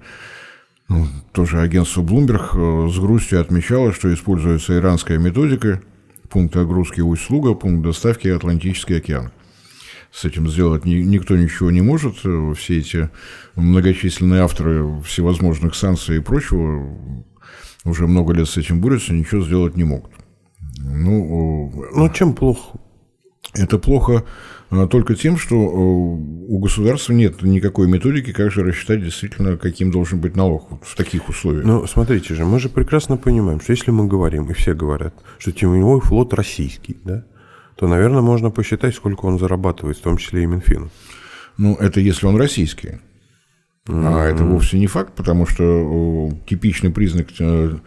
ну, 0.88 1.06
тоже 1.32 1.60
агентство 1.60 2.02
Bloomberg 2.02 2.50
э, 2.52 2.90
с 2.90 2.98
грустью 2.98 3.40
отмечало, 3.40 3.92
что 3.92 4.12
используется 4.12 4.76
иранская 4.76 5.16
методика, 5.18 5.80
пункт 6.32 6.56
огрузки 6.56 7.00
услуга, 7.02 7.54
пункт 7.54 7.82
доставки 7.82 8.26
Атлантический 8.28 8.96
океан. 8.96 9.30
С 10.10 10.24
этим 10.24 10.48
сделать 10.48 10.84
ни, 10.84 10.94
никто 10.94 11.36
ничего 11.36 11.70
не 11.70 11.82
может. 11.82 12.16
Все 12.56 12.78
эти 12.78 13.10
многочисленные 13.54 14.42
авторы 14.42 15.02
всевозможных 15.02 15.74
санкций 15.74 16.16
и 16.16 16.20
прочего 16.20 16.96
уже 17.84 18.06
много 18.06 18.32
лет 18.32 18.48
с 18.48 18.56
этим 18.56 18.80
борются, 18.80 19.12
ничего 19.12 19.42
сделать 19.42 19.76
не 19.76 19.84
могут. 19.84 20.10
Ну, 20.78 21.86
ну 21.94 22.08
чем 22.10 22.34
плохо? 22.34 22.78
Это 23.54 23.78
плохо 23.78 24.24
а, 24.70 24.86
только 24.86 25.14
тем, 25.14 25.36
что 25.36 25.56
э, 25.56 25.58
у 25.58 26.58
государства 26.58 27.12
нет 27.12 27.42
никакой 27.42 27.86
методики, 27.86 28.32
как 28.32 28.50
же 28.50 28.64
рассчитать 28.64 29.04
действительно, 29.04 29.58
каким 29.58 29.90
должен 29.90 30.20
быть 30.20 30.34
налог 30.36 30.70
вот 30.70 30.84
в 30.84 30.96
таких 30.96 31.28
условиях. 31.28 31.64
Ну, 31.64 31.86
смотрите 31.86 32.34
же, 32.34 32.46
мы 32.46 32.58
же 32.58 32.70
прекрасно 32.70 33.18
понимаем, 33.18 33.60
что 33.60 33.72
если 33.72 33.90
мы 33.90 34.06
говорим, 34.06 34.50
и 34.50 34.54
все 34.54 34.72
говорят, 34.72 35.14
что 35.38 35.52
теневой 35.52 36.00
флот 36.00 36.32
российский, 36.32 36.96
да, 37.04 37.26
то, 37.76 37.86
наверное, 37.86 38.22
можно 38.22 38.50
посчитать, 38.50 38.94
сколько 38.94 39.26
он 39.26 39.38
зарабатывает, 39.38 39.98
в 39.98 40.02
том 40.02 40.16
числе 40.16 40.44
и 40.44 40.46
Минфин. 40.46 40.90
Ну, 41.58 41.74
это 41.74 42.00
если 42.00 42.26
он 42.26 42.36
российский. 42.36 43.00
А 43.88 44.28
это 44.28 44.44
вовсе 44.44 44.78
не 44.78 44.86
факт, 44.86 45.12
потому 45.16 45.44
что 45.44 46.32
типичный 46.46 46.90
признак 46.90 47.28
э, 47.40 47.78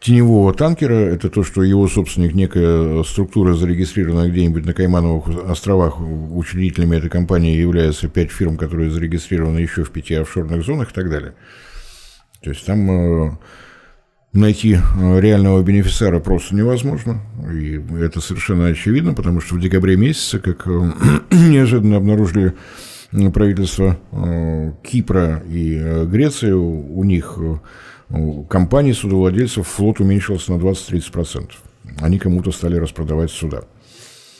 теневого 0.00 0.52
танкера– 0.52 0.94
это 0.94 1.30
то, 1.30 1.44
что 1.44 1.62
его 1.62 1.86
собственник, 1.86 2.34
некая 2.34 3.04
структура, 3.04 3.54
зарегистрированная 3.54 4.28
где-нибудь 4.28 4.66
на 4.66 4.72
Каймановых 4.72 5.48
островах, 5.48 6.00
учредителями 6.00 6.96
этой 6.96 7.10
компании 7.10 7.56
являются 7.56 8.08
пять 8.08 8.32
фирм, 8.32 8.56
которые 8.56 8.90
зарегистрированы 8.90 9.60
еще 9.60 9.84
в 9.84 9.90
пяти 9.90 10.14
офшорных 10.14 10.64
зонах 10.64 10.90
и 10.90 10.94
так 10.94 11.08
далее. 11.10 11.34
То 12.42 12.50
есть 12.50 12.66
там 12.66 12.90
э, 12.90 13.30
найти 14.32 14.74
э, 14.74 15.20
реального 15.20 15.62
бенефициара 15.62 16.18
просто 16.18 16.56
невозможно. 16.56 17.20
И 17.52 17.80
это 18.00 18.20
совершенно 18.20 18.66
очевидно, 18.66 19.14
потому 19.14 19.40
что 19.40 19.54
в 19.54 19.60
декабре 19.60 19.96
месяце, 19.96 20.40
как 20.40 20.66
неожиданно 21.30 21.98
обнаружили 21.98 22.54
правительства 23.32 23.98
э, 24.12 24.72
Кипра 24.82 25.42
и 25.48 25.76
э, 25.76 26.04
Греции, 26.06 26.52
у 26.52 27.04
них 27.04 27.38
э, 27.38 28.42
компании 28.48 28.92
судовладельцев 28.92 29.66
флот 29.66 30.00
уменьшился 30.00 30.52
на 30.52 30.60
20-30%. 30.60 31.50
Они 32.00 32.18
кому-то 32.18 32.50
стали 32.52 32.76
распродавать 32.76 33.30
суда. 33.30 33.62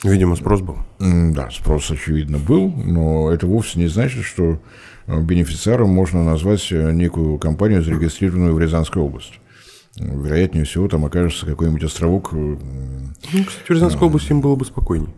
Видимо, 0.03 0.35
спрос 0.35 0.61
был. 0.61 0.77
Да, 0.99 1.49
спрос, 1.49 1.89
очевидно, 1.89 2.37
был, 2.37 2.69
но 2.69 3.31
это 3.31 3.47
вовсе 3.47 3.79
не 3.79 3.87
значит, 3.87 4.25
что 4.25 4.61
бенефициаром 5.07 5.89
можно 5.89 6.23
назвать 6.23 6.69
некую 6.69 7.39
компанию, 7.39 7.81
зарегистрированную 7.81 8.53
в 8.53 8.59
Рязанской 8.59 9.01
области. 9.01 9.39
Вероятнее 9.95 10.65
всего, 10.65 10.87
там 10.87 11.05
окажется 11.05 11.47
какой-нибудь 11.47 11.83
островок. 11.83 12.31
Ну, 12.31 12.59
кстати, 13.43 13.65
в 13.65 13.69
Рязанской 13.71 14.07
области 14.07 14.29
им 14.29 14.41
было 14.41 14.55
бы 14.55 14.65
спокойнее 14.65 15.13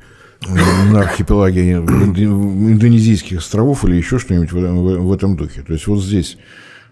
на 0.48 1.02
архипелаге 1.02 1.74
индонезийских 1.74 3.40
островов 3.40 3.84
или 3.86 3.96
еще 3.96 4.20
что-нибудь 4.20 4.52
в, 4.52 5.14
этом 5.14 5.36
духе. 5.36 5.62
То 5.62 5.74
есть 5.74 5.88
вот 5.88 6.02
здесь 6.02 6.38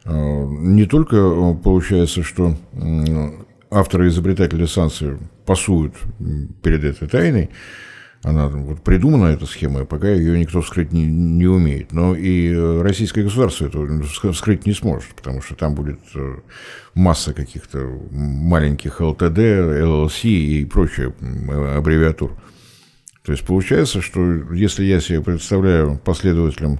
э, 0.04 0.12
не 0.12 0.86
только 0.86 1.16
э, 1.16 1.56
получается, 1.64 2.24
что 2.24 2.58
авторы 3.72 4.06
и 4.06 4.10
изобретатели 4.10 4.66
санкций 4.66 5.18
пасуют 5.46 5.96
перед 6.62 6.84
этой 6.84 7.08
тайной, 7.08 7.50
она 8.24 8.48
вот 8.48 8.82
придумана, 8.82 9.28
эта 9.28 9.46
схема, 9.46 9.86
пока 9.86 10.10
ее 10.10 10.38
никто 10.38 10.62
вскрыть 10.62 10.92
не, 10.92 11.06
не 11.06 11.46
умеет. 11.46 11.94
Но 11.94 12.16
и 12.16 12.54
российское 12.82 13.24
государство 13.24 13.68
это 13.68 14.32
вскрыть 14.34 14.66
не 14.66 14.74
сможет, 14.74 15.16
потому 15.16 15.42
что 15.42 15.56
там 15.56 15.76
будет 15.76 16.00
э, 16.16 16.36
масса 16.96 17.34
каких-то 17.34 17.80
маленьких 18.12 19.00
ЛТД, 19.00 19.38
ЛЛС 19.84 20.26
и 20.26 20.66
прочая 20.66 21.14
аббревиатур. 21.78 22.32
То 23.28 23.34
есть 23.34 23.44
получается, 23.44 24.02
что 24.02 24.22
если 24.54 24.86
я 24.86 25.02
себе 25.02 25.20
представляю 25.20 26.00
последователем 26.02 26.80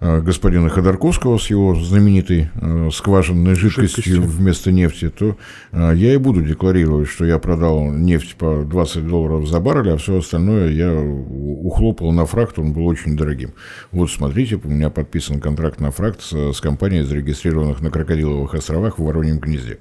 э, 0.00 0.20
господина 0.20 0.70
Ходорковского 0.70 1.38
с 1.38 1.50
его 1.50 1.76
знаменитой 1.76 2.50
э, 2.52 2.90
скважинной 2.92 3.54
жидкостью, 3.54 4.02
жидкостью 4.02 4.22
вместо 4.22 4.72
нефти, 4.72 5.08
то 5.08 5.36
э, 5.70 5.92
я 5.94 6.14
и 6.14 6.16
буду 6.16 6.42
декларировать, 6.42 7.08
что 7.08 7.24
я 7.24 7.38
продал 7.38 7.92
нефть 7.92 8.34
по 8.34 8.64
20 8.64 9.06
долларов 9.06 9.46
за 9.46 9.60
баррель, 9.60 9.92
а 9.92 9.98
все 9.98 10.18
остальное 10.18 10.72
я 10.72 10.92
ухлопал 10.92 12.10
на 12.10 12.26
фракт, 12.26 12.58
он 12.58 12.72
был 12.72 12.84
очень 12.88 13.16
дорогим. 13.16 13.52
Вот 13.92 14.10
смотрите, 14.10 14.56
у 14.56 14.68
меня 14.68 14.90
подписан 14.90 15.40
контракт 15.40 15.78
на 15.78 15.92
фракт 15.92 16.22
с, 16.22 16.54
с 16.54 16.60
компанией, 16.60 17.04
зарегистрированных 17.04 17.80
на 17.82 17.92
Крокодиловых 17.92 18.52
островах 18.52 18.98
в 18.98 19.04
Вороньем 19.04 19.38
гнезде. 19.38 19.78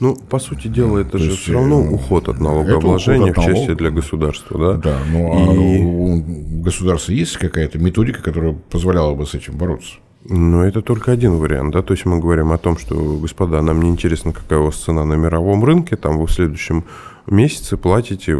Ну, 0.00 0.14
по 0.14 0.38
сути 0.38 0.68
дела, 0.68 0.98
это 0.98 1.12
То 1.12 1.18
же 1.18 1.30
все 1.32 1.54
равно 1.54 1.80
э, 1.80 1.88
уход 1.88 2.28
от 2.28 2.38
налогообложения 2.38 3.32
уход 3.32 3.38
от 3.38 3.46
налог... 3.46 3.50
в 3.50 3.56
части 3.56 3.74
для 3.74 3.90
государства, 3.90 4.58
да? 4.58 4.72
Да, 4.74 4.98
ну 5.10 5.18
И... 5.18 5.82
а 5.82 5.86
у 5.90 6.62
государства 6.62 7.12
есть 7.12 7.36
какая-то 7.36 7.78
методика, 7.78 8.22
которая 8.22 8.56
позволяла 8.70 9.14
бы 9.14 9.26
с 9.26 9.34
этим 9.34 9.56
бороться? 9.56 9.94
Ну, 10.24 10.62
это 10.62 10.82
только 10.82 11.10
один 11.10 11.36
вариант, 11.36 11.72
да, 11.72 11.82
то 11.82 11.94
есть 11.94 12.04
мы 12.04 12.20
говорим 12.20 12.52
о 12.52 12.58
том, 12.58 12.76
что, 12.76 12.94
господа, 12.94 13.62
нам 13.62 13.80
не 13.82 13.88
интересно, 13.88 14.32
какая 14.32 14.58
у 14.58 14.66
вас 14.66 14.76
цена 14.76 15.04
на 15.04 15.14
мировом 15.14 15.64
рынке, 15.64 15.96
там 15.96 16.18
вы 16.18 16.26
в 16.26 16.32
следующем 16.32 16.84
месяце 17.26 17.76
платите 17.76 18.36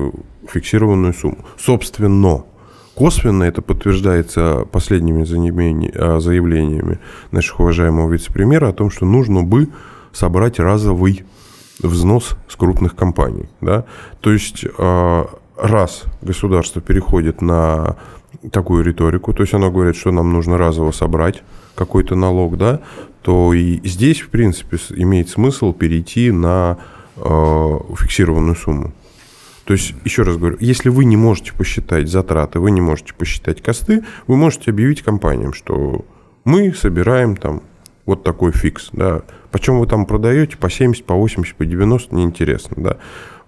фиксированную 0.48 1.14
сумму. 1.14 1.38
Собственно, 1.56 2.44
косвенно 2.94 3.44
это 3.44 3.62
подтверждается 3.62 4.66
последними 4.70 5.22
а, 5.96 6.20
заявлениями 6.20 6.98
наших 7.30 7.60
уважаемого 7.60 8.12
вице-премьера 8.12 8.68
о 8.68 8.72
том, 8.72 8.90
что 8.90 9.06
нужно 9.06 9.42
бы 9.42 9.68
собрать 10.12 10.58
разовый 10.58 11.24
взнос 11.82 12.36
с 12.48 12.56
крупных 12.56 12.96
компаний. 12.96 13.48
Да? 13.60 13.84
То 14.20 14.32
есть 14.32 14.64
а, 14.78 15.28
раз 15.56 16.04
государство 16.22 16.80
переходит 16.80 17.42
на 17.42 17.96
такую 18.52 18.84
риторику, 18.84 19.32
то 19.32 19.42
есть 19.42 19.54
оно 19.54 19.70
говорит, 19.70 19.96
что 19.96 20.12
нам 20.12 20.32
нужно 20.32 20.58
разово 20.58 20.92
собрать 20.92 21.42
какой-то 21.74 22.14
налог, 22.14 22.56
да, 22.56 22.80
то 23.22 23.52
и 23.52 23.80
здесь, 23.86 24.20
в 24.20 24.28
принципе, 24.28 24.78
имеет 24.96 25.28
смысл 25.28 25.72
перейти 25.72 26.30
на 26.30 26.78
э, 27.16 27.78
фиксированную 27.96 28.56
сумму. 28.56 28.92
То 29.64 29.74
есть, 29.74 29.94
еще 30.04 30.22
раз 30.22 30.36
говорю, 30.38 30.56
если 30.60 30.88
вы 30.88 31.04
не 31.04 31.16
можете 31.16 31.52
посчитать 31.52 32.08
затраты, 32.08 32.58
вы 32.58 32.70
не 32.70 32.80
можете 32.80 33.12
посчитать 33.12 33.62
косты, 33.62 34.02
вы 34.26 34.36
можете 34.36 34.70
объявить 34.70 35.02
компаниям, 35.02 35.52
что 35.52 36.06
мы 36.44 36.72
собираем 36.72 37.36
там 37.36 37.62
вот 38.08 38.24
такой 38.24 38.52
фикс, 38.52 38.88
да. 38.92 39.20
Почем 39.50 39.78
вы 39.78 39.86
там 39.86 40.06
продаете, 40.06 40.56
по 40.56 40.70
70, 40.70 41.04
по 41.04 41.14
80, 41.14 41.54
по 41.56 41.66
90, 41.66 42.14
неинтересно, 42.14 42.82
да. 42.82 42.96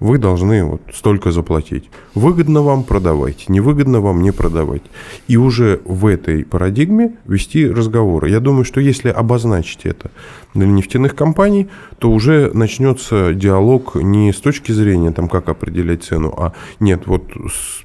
Вы 0.00 0.18
должны 0.18 0.64
вот 0.64 0.82
столько 0.92 1.30
заплатить. 1.30 1.88
Выгодно 2.14 2.60
вам 2.60 2.84
продавайте, 2.84 3.46
невыгодно 3.48 4.02
вам 4.02 4.22
не 4.22 4.32
продавать. 4.32 4.82
И 5.28 5.38
уже 5.38 5.80
в 5.86 6.04
этой 6.04 6.44
парадигме 6.44 7.16
вести 7.26 7.66
разговоры. 7.66 8.28
Я 8.28 8.40
думаю, 8.40 8.66
что 8.66 8.80
если 8.80 9.08
обозначить 9.08 9.86
это 9.86 10.10
для 10.52 10.66
нефтяных 10.66 11.14
компаний, 11.14 11.68
то 11.98 12.10
уже 12.10 12.50
начнется 12.52 13.32
диалог 13.32 13.94
не 13.94 14.30
с 14.30 14.40
точки 14.42 14.72
зрения, 14.72 15.10
там, 15.10 15.26
как 15.26 15.48
определять 15.48 16.04
цену, 16.04 16.34
а 16.36 16.52
нет, 16.80 17.06
вот 17.06 17.24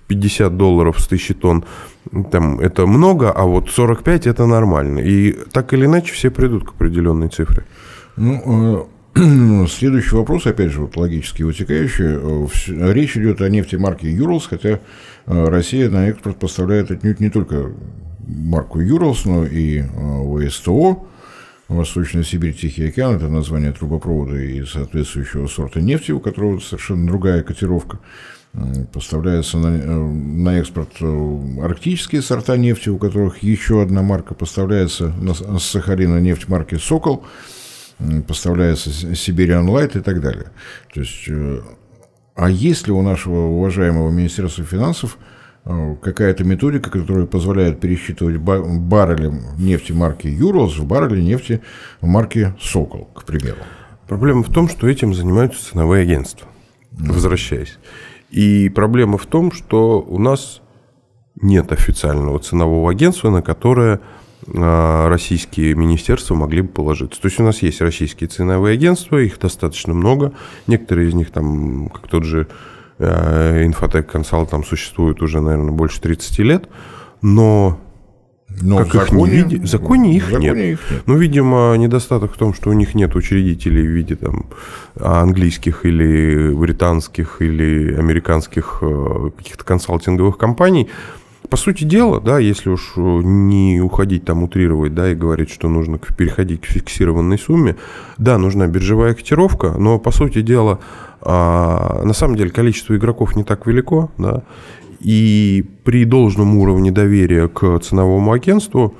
50 0.08 0.58
долларов 0.58 1.00
с 1.00 1.06
1000 1.06 1.34
тонн 1.36 1.64
там 2.32 2.60
это 2.60 2.86
много, 2.86 3.32
а 3.32 3.44
вот 3.44 3.70
45 3.70 4.28
это 4.28 4.46
нормально. 4.46 5.00
И 5.00 5.32
так 5.52 5.74
или 5.74 5.86
иначе 5.86 6.14
все 6.14 6.30
придут 6.30 6.66
к 6.66 6.74
определенной 6.74 7.30
цифре. 7.30 7.66
Ну, 8.16 8.88
следующий 9.68 10.16
вопрос, 10.16 10.46
опять 10.46 10.72
же, 10.72 10.82
вот 10.82 10.98
логически 10.98 11.44
вытекающий. 11.44 12.92
Речь 12.94 13.18
идет 13.18 13.42
о 13.42 13.50
нефти 13.50 13.76
марки 13.76 14.06
Юрлс, 14.06 14.48
хотя 14.48 14.80
Россия 15.26 15.90
на 15.90 16.10
экспорт 16.10 16.38
поставляет 16.38 16.92
отнюдь 16.92 17.20
не 17.20 17.30
только 17.30 17.72
марку 18.28 18.80
Юрлс, 18.80 19.26
но 19.26 19.46
и 19.46 19.82
ВСТО, 19.82 21.04
Восточная 21.68 22.24
Сибирь, 22.24 22.54
Тихий 22.54 22.88
океан, 22.88 23.16
это 23.16 23.28
название 23.28 23.72
трубопровода 23.72 24.38
и 24.38 24.64
соответствующего 24.66 25.48
сорта 25.48 25.82
нефти, 25.82 26.12
у 26.12 26.20
которого 26.20 26.60
совершенно 26.60 27.08
другая 27.08 27.42
котировка. 27.42 28.00
Поставляются 28.94 29.58
на, 29.58 29.68
э, 29.68 29.86
на 29.86 30.60
экспорт 30.60 30.92
э, 31.02 31.62
арктические 31.62 32.22
сорта 32.22 32.56
нефти, 32.56 32.88
у 32.88 32.98
которых 32.98 33.44
еще 33.44 33.82
одна 33.82 34.02
марка 34.02 34.34
поставляется 34.34 35.14
с 35.58 35.64
Сахарина 35.64 36.20
нефть 36.20 36.48
марки 36.48 36.76
«Сокол», 36.76 37.26
поставляется 38.28 38.92
Сибириан 39.16 39.70
Лайт 39.70 39.98
и 39.98 40.00
так 40.00 40.22
далее. 40.22 40.52
То 40.94 41.02
есть, 41.02 41.28
э, 41.28 41.60
а 42.36 42.50
есть 42.50 42.88
ли 42.88 42.94
у 42.94 43.02
нашего 43.02 43.48
уважаемого 43.48 44.10
Министерства 44.10 44.64
финансов 44.64 45.18
какая-то 45.66 46.44
методика, 46.44 46.92
которая 46.92 47.26
позволяет 47.26 47.80
пересчитывать 47.80 48.38
баррели 48.38 49.34
нефти 49.58 49.94
марки 49.94 50.28
Юрлс 50.28 50.78
в 50.78 50.86
баррели 50.86 51.22
нефти 51.22 51.62
марки 52.02 52.54
Сокол, 52.62 53.10
к 53.16 53.26
примеру? 53.26 53.58
Проблема 54.08 54.44
в 54.44 54.54
том, 54.54 54.70
что 54.70 54.88
этим 54.88 55.14
занимаются 55.14 55.72
ценовые 55.72 56.04
агентства, 56.04 56.48
возвращаясь. 56.92 57.80
И 58.36 58.68
проблема 58.68 59.18
в 59.18 59.26
том, 59.28 59.54
что 59.54 60.02
у 60.02 60.20
нас 60.20 60.62
нет 61.42 61.72
официального 61.72 62.38
ценового 62.40 62.92
агентства, 62.92 63.30
на 63.30 63.42
которое 63.42 64.02
а, 64.54 65.08
российские 65.08 65.74
министерства 65.74 66.36
могли 66.36 66.62
бы 66.62 66.68
положиться. 66.68 67.22
То 67.22 67.30
есть 67.30 67.40
у 67.40 67.44
нас 67.44 67.62
есть 67.62 67.80
российские 67.80 68.28
ценовые 68.28 68.74
агентства, 68.74 69.20
их 69.20 69.40
достаточно 69.40 69.94
много. 69.94 70.34
Некоторые 70.68 71.08
из 71.08 71.14
них, 71.14 71.32
там, 71.32 71.88
как 71.88 72.10
тот 72.10 72.26
же 72.26 72.48
Инфотек 73.00 74.12
Консалт, 74.12 74.50
там 74.50 74.66
существуют 74.66 75.22
уже, 75.22 75.40
наверное, 75.40 75.72
больше 75.72 76.02
30 76.02 76.40
лет. 76.40 76.68
Но 77.22 77.80
но 78.62 78.78
как 78.86 78.88
в 78.88 78.94
законе, 78.94 79.40
их 79.40 79.46
не 79.46 79.56
види... 79.56 79.64
в 79.64 79.68
законе 79.68 80.16
их 80.16 80.26
законе 80.26 80.48
нет. 80.48 80.58
их 80.58 80.92
нет. 80.92 81.04
Ну, 81.06 81.18
видимо, 81.18 81.76
недостаток 81.78 82.34
в 82.34 82.38
том, 82.38 82.54
что 82.54 82.70
у 82.70 82.74
них 82.74 82.96
нет 82.96 83.16
учредителей 83.16 83.86
в 83.86 83.92
виде 83.92 84.16
там, 84.16 84.46
английских 85.00 85.86
или 85.86 86.54
британских 86.54 87.42
или 87.42 87.94
американских 87.96 88.80
э, 88.82 89.30
каких-то 89.38 89.64
консалтинговых 89.64 90.38
компаний. 90.38 90.90
По 91.50 91.58
сути 91.58 91.84
дела, 91.84 92.20
да, 92.20 92.40
если 92.40 92.70
уж 92.70 92.94
не 92.96 93.80
уходить 93.82 94.26
там 94.26 94.44
утрировать, 94.44 94.96
да, 94.96 95.12
и 95.12 95.16
говорить, 95.16 95.52
что 95.52 95.70
нужно 95.70 96.00
переходить 96.00 96.62
к 96.62 96.66
фиксированной 96.66 97.38
сумме, 97.38 97.76
да, 98.18 98.38
нужна 98.38 98.68
биржевая 98.68 99.14
котировка, 99.14 99.72
но 99.78 100.00
по 100.00 100.12
сути 100.12 100.42
дела, 100.42 100.80
а, 101.22 102.02
на 102.04 102.14
самом 102.14 102.36
деле 102.36 102.50
количество 102.50 102.96
игроков 102.96 103.36
не 103.36 103.44
так 103.44 103.68
велико, 103.68 104.10
да, 104.18 104.44
и 105.00 105.64
при 105.84 106.06
должном 106.06 106.58
уровне 106.58 106.92
доверия 106.92 107.48
к 107.48 107.80
ценовому 107.80 108.34
агентству, 108.34 108.96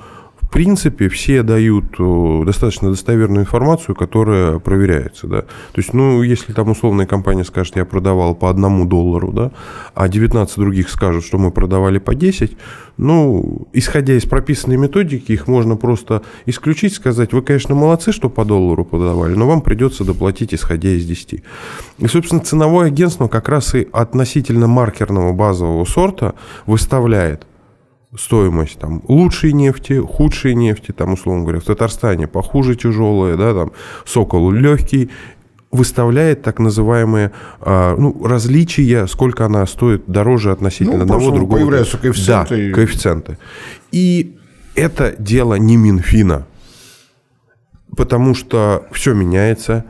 принципе, 0.56 1.10
все 1.10 1.44
дают 1.44 1.84
э, 2.00 2.44
достаточно 2.46 2.90
достоверную 2.90 3.42
информацию, 3.42 3.94
которая 3.94 4.60
проверяется. 4.60 5.28
Да? 5.28 5.42
То 5.42 5.48
есть, 5.76 5.94
ну, 5.94 6.22
если 6.22 6.54
там 6.54 6.70
условная 6.70 7.06
компания 7.06 7.44
скажет, 7.44 7.76
я 7.76 7.84
продавал 7.84 8.36
по 8.36 8.50
одному 8.50 8.86
доллару, 8.86 9.34
да, 9.34 9.52
а 9.94 10.08
19 10.08 10.58
других 10.58 10.90
скажут, 10.90 11.26
что 11.26 11.38
мы 11.38 11.52
продавали 11.52 11.98
по 11.98 12.16
10, 12.16 12.56
ну, 12.96 13.68
исходя 13.74 14.14
из 14.14 14.24
прописанной 14.24 14.78
методики, 14.78 15.34
их 15.34 15.50
можно 15.50 15.76
просто 15.76 16.22
исключить, 16.46 16.94
сказать, 16.94 17.34
вы, 17.34 17.42
конечно, 17.42 17.76
молодцы, 17.76 18.14
что 18.14 18.30
по 18.30 18.46
доллару 18.46 18.86
подавали, 18.86 19.36
но 19.36 19.48
вам 19.48 19.62
придется 19.62 20.06
доплатить, 20.06 20.54
исходя 20.54 20.88
из 20.88 21.06
10. 21.06 21.44
И, 21.98 22.08
собственно, 22.08 22.40
ценовое 22.40 22.88
агентство 22.88 23.28
как 23.28 23.50
раз 23.50 23.76
и 23.76 23.90
относительно 23.92 24.68
маркерного 24.68 25.34
базового 25.34 25.84
сорта 25.84 26.34
выставляет 26.66 27.46
стоимость 28.18 28.80
там 28.80 29.02
лучшей 29.08 29.54
нефти, 29.54 30.00
худшей 30.00 30.56
нефти, 30.56 30.92
там, 30.92 31.14
условно 31.14 31.44
говоря, 31.44 31.60
в 31.60 31.64
Татарстане 31.64 32.28
похуже 32.28 32.76
тяжелая, 32.76 33.38
да, 33.38 33.54
там, 33.54 33.72
Сокол 34.06 34.52
легкий, 34.52 35.10
выставляет 35.72 36.42
так 36.42 36.60
называемые 36.60 37.32
а, 37.60 37.96
ну, 37.98 38.26
различия, 38.26 39.08
сколько 39.08 39.46
она 39.46 39.66
стоит 39.66 40.04
дороже 40.08 40.52
относительно 40.52 40.98
ну, 40.98 41.04
одного 41.04 41.32
другого. 41.32 41.60
Появляются 41.60 41.98
коэффициенты. 41.98 42.70
Да, 42.70 42.76
коэффициенты. 42.76 43.38
И 43.92 44.38
это 44.76 45.16
дело 45.18 45.56
не 45.56 45.78
Минфина, 45.78 46.48
потому 47.96 48.36
что 48.36 48.86
все 48.92 49.14
меняется, 49.14 49.86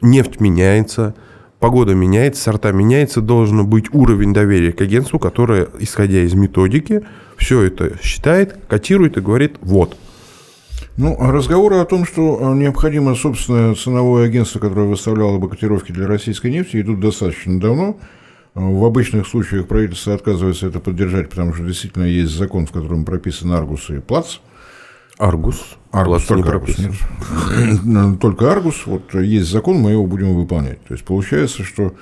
нефть 0.00 0.40
меняется, 0.40 1.14
погода 1.58 1.94
меняется, 1.94 2.42
сорта 2.42 2.72
меняется, 2.72 3.20
должен 3.20 3.66
быть 3.66 3.92
уровень 3.92 4.32
доверия 4.32 4.72
к 4.72 4.80
агентству, 4.80 5.18
которое, 5.18 5.68
исходя 5.78 6.20
из 6.20 6.34
методики, 6.34 7.02
все 7.36 7.62
это 7.62 7.98
считает, 8.02 8.56
котирует 8.68 9.16
и 9.16 9.20
говорит 9.20 9.56
«вот». 9.60 9.96
Ну, 10.96 11.16
а 11.18 11.32
разговоры 11.32 11.76
о 11.76 11.84
том, 11.84 12.06
что 12.06 12.38
а, 12.40 12.54
необходимо 12.54 13.16
собственное 13.16 13.74
ценовое 13.74 14.26
агентство, 14.26 14.60
которое 14.60 14.86
выставляло 14.86 15.38
бы 15.38 15.48
котировки 15.48 15.90
для 15.90 16.06
российской 16.06 16.52
нефти, 16.52 16.80
идут 16.80 17.00
достаточно 17.00 17.58
давно. 17.58 17.98
А, 18.54 18.60
в 18.60 18.84
обычных 18.84 19.26
случаях 19.26 19.66
правительство 19.66 20.14
отказывается 20.14 20.68
это 20.68 20.78
поддержать, 20.78 21.30
потому 21.30 21.52
что 21.52 21.64
действительно 21.64 22.04
есть 22.04 22.32
закон, 22.32 22.66
в 22.66 22.70
котором 22.70 23.04
прописаны 23.04 23.54
Аргус 23.54 23.90
и 23.90 23.98
Плац. 23.98 24.36
Аргус? 25.18 25.76
Аргус, 25.90 26.24
только 26.26 26.48
не 26.48 26.54
Аргус, 26.54 26.78
нет. 26.78 28.20
Только 28.20 28.52
Аргус. 28.52 28.86
Вот 28.86 29.14
есть 29.14 29.50
закон, 29.50 29.78
мы 29.78 29.92
его 29.92 30.06
будем 30.06 30.34
выполнять. 30.34 30.82
То 30.84 30.94
есть 30.94 31.04
получается, 31.04 31.62
что 31.62 31.94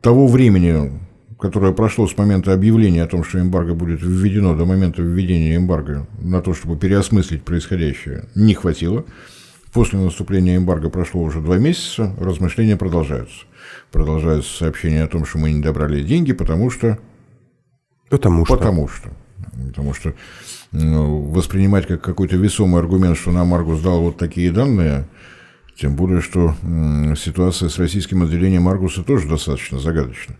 того 0.00 0.26
времени, 0.26 0.92
которое 1.42 1.72
прошло 1.72 2.06
с 2.06 2.16
момента 2.16 2.52
объявления 2.52 3.02
о 3.02 3.08
том, 3.08 3.24
что 3.24 3.40
эмбарго 3.40 3.74
будет 3.74 4.00
введено 4.00 4.54
до 4.54 4.64
момента 4.64 5.02
введения 5.02 5.56
эмбарго 5.56 6.06
на 6.20 6.40
то, 6.40 6.54
чтобы 6.54 6.78
переосмыслить 6.78 7.42
происходящее, 7.42 8.28
не 8.36 8.54
хватило. 8.54 9.04
После 9.72 9.98
наступления 9.98 10.56
эмбарго 10.56 10.88
прошло 10.88 11.20
уже 11.20 11.40
два 11.40 11.58
месяца, 11.58 12.14
размышления 12.20 12.76
продолжаются. 12.76 13.40
Продолжаются 13.90 14.56
сообщения 14.56 15.02
о 15.02 15.08
том, 15.08 15.24
что 15.24 15.38
мы 15.38 15.50
не 15.50 15.60
добрали 15.60 16.04
деньги, 16.04 16.32
потому 16.32 16.70
что... 16.70 17.00
Потому 18.08 18.46
что. 18.46 18.56
Потому 18.56 18.86
что. 18.86 19.08
Потому 19.66 19.94
что 19.94 20.14
ну, 20.70 21.22
воспринимать 21.24 21.88
как 21.88 22.02
какой-то 22.02 22.36
весомый 22.36 22.80
аргумент, 22.80 23.18
что 23.18 23.32
нам 23.32 23.52
Аргус 23.52 23.80
дал 23.80 24.00
вот 24.00 24.16
такие 24.16 24.52
данные, 24.52 25.08
тем 25.76 25.96
более, 25.96 26.20
что 26.20 26.54
ситуация 27.16 27.68
с 27.68 27.80
российским 27.80 28.22
отделением 28.22 28.68
Аргуса 28.68 29.02
тоже 29.02 29.26
достаточно 29.26 29.80
загадочна. 29.80 30.36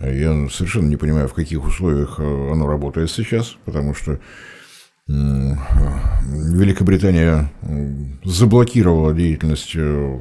Я 0.00 0.48
совершенно 0.50 0.88
не 0.88 0.96
понимаю, 0.96 1.28
в 1.28 1.34
каких 1.34 1.64
условиях 1.64 2.16
э, 2.18 2.52
оно 2.52 2.66
работает 2.66 3.10
сейчас, 3.10 3.56
потому 3.64 3.94
что 3.94 4.18
Великобритания 5.06 7.52
заблокировала 8.24 9.12
деятельность 9.12 9.72
э, 9.74 10.18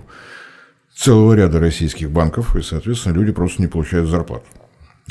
целого 0.93 1.33
ряда 1.33 1.61
российских 1.61 2.11
банков, 2.11 2.53
и, 2.57 2.61
соответственно, 2.61 3.13
люди 3.13 3.31
просто 3.31 3.61
не 3.61 3.69
получают 3.69 4.09
зарплату. 4.09 4.43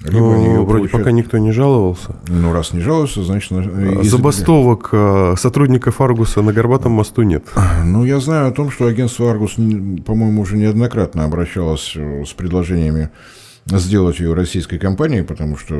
Либо 0.02 0.18
ну, 0.18 0.34
они 0.34 0.48
вроде 0.48 0.66
получают... 0.66 0.92
пока 0.92 1.12
никто 1.12 1.38
не 1.38 1.52
жаловался. 1.52 2.16
Ну, 2.28 2.52
раз 2.52 2.74
не 2.74 2.80
жаловался, 2.80 3.22
значит... 3.22 3.52
Если... 3.52 4.08
Забастовок 4.08 4.90
э, 4.92 5.36
сотрудников 5.38 6.02
Аргуса 6.02 6.42
на 6.42 6.52
Горбатом 6.52 6.92
мосту 6.92 7.22
нет. 7.22 7.44
Ну, 7.84 8.04
я 8.04 8.20
знаю 8.20 8.48
о 8.48 8.52
том, 8.52 8.70
что 8.70 8.86
агентство 8.86 9.30
Аргус, 9.30 9.52
по-моему, 9.52 10.42
уже 10.42 10.56
неоднократно 10.56 11.24
обращалось 11.24 11.96
с 11.96 12.32
предложениями 12.32 13.08
сделать 13.66 14.20
ее 14.20 14.34
российской 14.34 14.78
компанией, 14.78 15.22
потому 15.22 15.56
что 15.56 15.74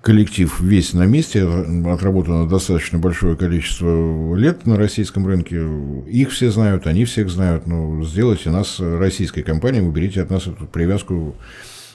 коллектив 0.00 0.60
весь 0.60 0.92
на 0.92 1.04
месте, 1.04 1.46
отработано 1.86 2.48
достаточно 2.48 2.98
большое 2.98 3.36
количество 3.36 4.34
лет 4.34 4.64
на 4.66 4.76
российском 4.76 5.26
рынке. 5.26 5.60
Их 6.06 6.30
все 6.30 6.50
знают, 6.50 6.86
они 6.86 7.04
всех 7.04 7.28
знают. 7.30 7.66
Но 7.66 8.02
сделайте 8.04 8.50
нас 8.50 8.78
российской 8.78 9.42
компанией, 9.42 9.82
уберите 9.82 10.22
от 10.22 10.30
нас 10.30 10.46
эту 10.46 10.66
привязку 10.66 11.34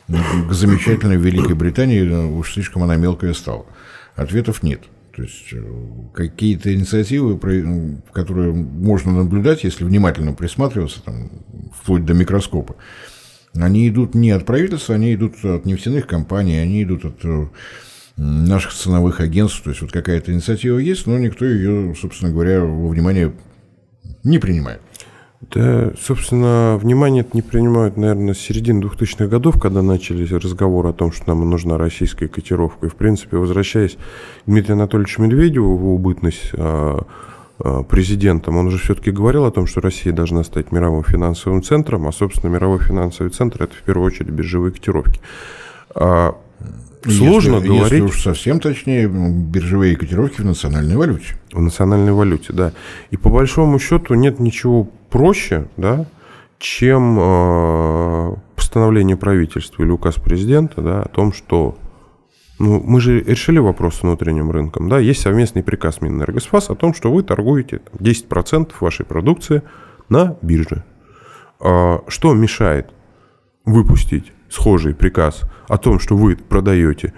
к 0.07 0.53
замечательной 0.53 1.17
Великой 1.17 1.55
Британии, 1.55 2.01
уж 2.03 2.53
слишком 2.53 2.83
она 2.83 2.97
мелкая 2.97 3.33
стала. 3.33 3.65
Ответов 4.15 4.63
нет. 4.63 4.81
То 5.15 5.21
есть 5.21 5.53
э, 5.53 5.63
какие-то 6.13 6.73
инициативы, 6.73 7.39
которые 8.11 8.51
можно 8.51 9.11
наблюдать, 9.11 9.63
если 9.63 9.83
внимательно 9.83 10.33
присматриваться, 10.33 11.03
там, 11.03 11.29
вплоть 11.71 12.03
до 12.03 12.13
микроскопа, 12.15 12.75
они 13.55 13.87
идут 13.87 14.15
не 14.15 14.31
от 14.31 14.45
правительства, 14.45 14.95
они 14.95 15.13
идут 15.13 15.43
от 15.43 15.65
нефтяных 15.65 16.07
компаний, 16.07 16.57
они 16.57 16.83
идут 16.83 17.05
от 17.05 17.23
э, 17.23 17.47
наших 18.17 18.73
ценовых 18.73 19.19
агентств. 19.19 19.61
То 19.63 19.69
есть 19.69 19.81
вот 19.81 19.91
какая-то 19.91 20.33
инициатива 20.33 20.77
есть, 20.77 21.07
но 21.07 21.17
никто 21.17 21.45
ее, 21.45 21.93
собственно 21.99 22.31
говоря, 22.31 22.61
во 22.61 22.87
внимание 22.87 23.33
не 24.23 24.39
принимает. 24.39 24.81
Да, 25.51 25.91
собственно, 25.99 26.77
внимание 26.81 27.21
это 27.21 27.31
не 27.33 27.41
принимают, 27.41 27.97
наверное, 27.97 28.33
с 28.33 28.39
середины 28.39 28.81
2000-х 28.81 29.27
годов, 29.27 29.59
когда 29.59 29.81
начались 29.81 30.31
разговоры 30.31 30.89
о 30.89 30.93
том, 30.93 31.11
что 31.11 31.27
нам 31.27 31.49
нужна 31.49 31.77
российская 31.77 32.27
котировка. 32.27 32.85
И, 32.85 32.89
в 32.89 32.95
принципе, 32.95 33.37
возвращаясь 33.37 33.95
к 33.95 33.97
Дмитрию 34.45 34.75
Анатольевичу 34.75 35.21
Медведеву 35.21 35.75
в 35.75 35.93
убытность, 35.93 36.51
а, 36.53 37.05
президентом, 37.89 38.57
он 38.57 38.71
же 38.71 38.77
все-таки 38.77 39.11
говорил 39.11 39.45
о 39.45 39.51
том, 39.51 39.67
что 39.67 39.79
Россия 39.79 40.11
должна 40.11 40.43
стать 40.43 40.71
мировым 40.71 41.03
финансовым 41.03 41.61
центром, 41.61 42.07
а, 42.07 42.11
собственно, 42.11 42.51
мировой 42.51 42.79
финансовый 42.79 43.29
центр– 43.29 43.63
это 43.63 43.73
в 43.75 43.83
первую 43.83 44.07
очередь 44.07 44.31
биржевые 44.31 44.71
котировки. 44.71 45.21
А 45.95 46.35
Сложно 47.05 47.55
если, 47.55 47.67
говорить. 47.67 47.91
Если 47.91 48.01
уж 48.01 48.21
совсем 48.21 48.59
точнее, 48.59 49.07
биржевые 49.07 49.95
котировки 49.95 50.41
в 50.41 50.45
национальной 50.45 50.95
валюте. 50.95 51.35
В 51.51 51.61
национальной 51.61 52.13
валюте, 52.13 52.53
да. 52.53 52.71
И 53.11 53.17
по 53.17 53.29
большому 53.29 53.77
счету 53.79 54.13
нет 54.13 54.39
ничего 54.39 54.89
проще, 55.09 55.67
да, 55.75 56.05
чем 56.59 57.17
э, 57.19 58.35
постановление 58.55 59.17
правительства 59.17 59.83
или 59.83 59.91
указ 59.91 60.15
президента 60.15 60.81
да, 60.81 61.01
о 61.01 61.09
том, 61.09 61.33
что 61.33 61.77
ну, 62.59 62.79
мы 62.79 63.01
же 63.01 63.21
решили 63.21 63.59
вопрос 63.59 63.95
с 63.95 64.03
внутренним 64.03 64.51
рынком. 64.51 64.89
Да? 64.89 64.99
Есть 64.99 65.21
совместный 65.21 65.63
приказ 65.63 66.01
Минэнергосфас 66.01 66.69
о 66.69 66.75
том, 66.75 66.93
что 66.93 67.11
вы 67.11 67.23
торгуете 67.23 67.81
10% 67.93 68.71
вашей 68.79 69.05
продукции 69.05 69.63
на 70.09 70.37
бирже. 70.41 70.83
А 71.59 72.03
что 72.07 72.33
мешает 72.33 72.93
выпустить 73.65 74.31
схожий 74.49 74.93
приказ 74.93 75.43
о 75.67 75.77
том, 75.77 75.99
что 75.99 76.15
вы 76.15 76.35
продаете 76.35 77.13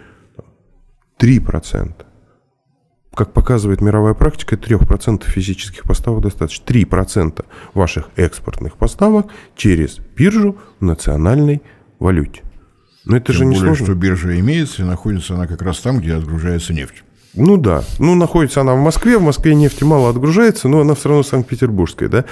3%? 1.19 1.93
Как 3.13 3.31
показывает 3.31 3.81
мировая 3.81 4.13
практика, 4.13 4.55
3% 4.55 5.23
физических 5.23 5.83
поставок 5.83 6.23
достаточно. 6.23 6.65
3% 6.65 7.45
ваших 7.73 8.09
экспортных 8.15 8.77
поставок 8.77 9.27
через 9.55 9.99
биржу 9.99 10.57
в 10.79 10.85
национальной 10.85 11.61
валюте. 11.99 12.44
Но 13.05 13.17
это 13.17 13.31
Тем 13.31 13.35
же 13.35 13.45
не 13.45 13.55
более, 13.55 13.75
сложно. 13.75 13.85
что 13.85 13.95
биржа 13.95 14.39
имеется, 14.39 14.81
и 14.81 14.85
находится 14.85 15.35
она 15.35 15.47
как 15.47 15.61
раз 15.61 15.79
там, 15.79 15.99
где 15.99 16.15
отгружается 16.15 16.73
нефть. 16.73 17.03
Ну 17.35 17.57
да. 17.57 17.83
Ну, 17.99 18.15
находится 18.15 18.61
она 18.61 18.73
в 18.75 18.79
Москве. 18.79 19.17
В 19.17 19.21
Москве 19.21 19.55
нефти 19.55 19.83
мало 19.83 20.09
отгружается, 20.09 20.67
но 20.67 20.81
она 20.81 20.95
все 20.95 21.09
равно 21.09 21.23
Санкт-Петербургская, 21.23 22.09
да. 22.09 22.25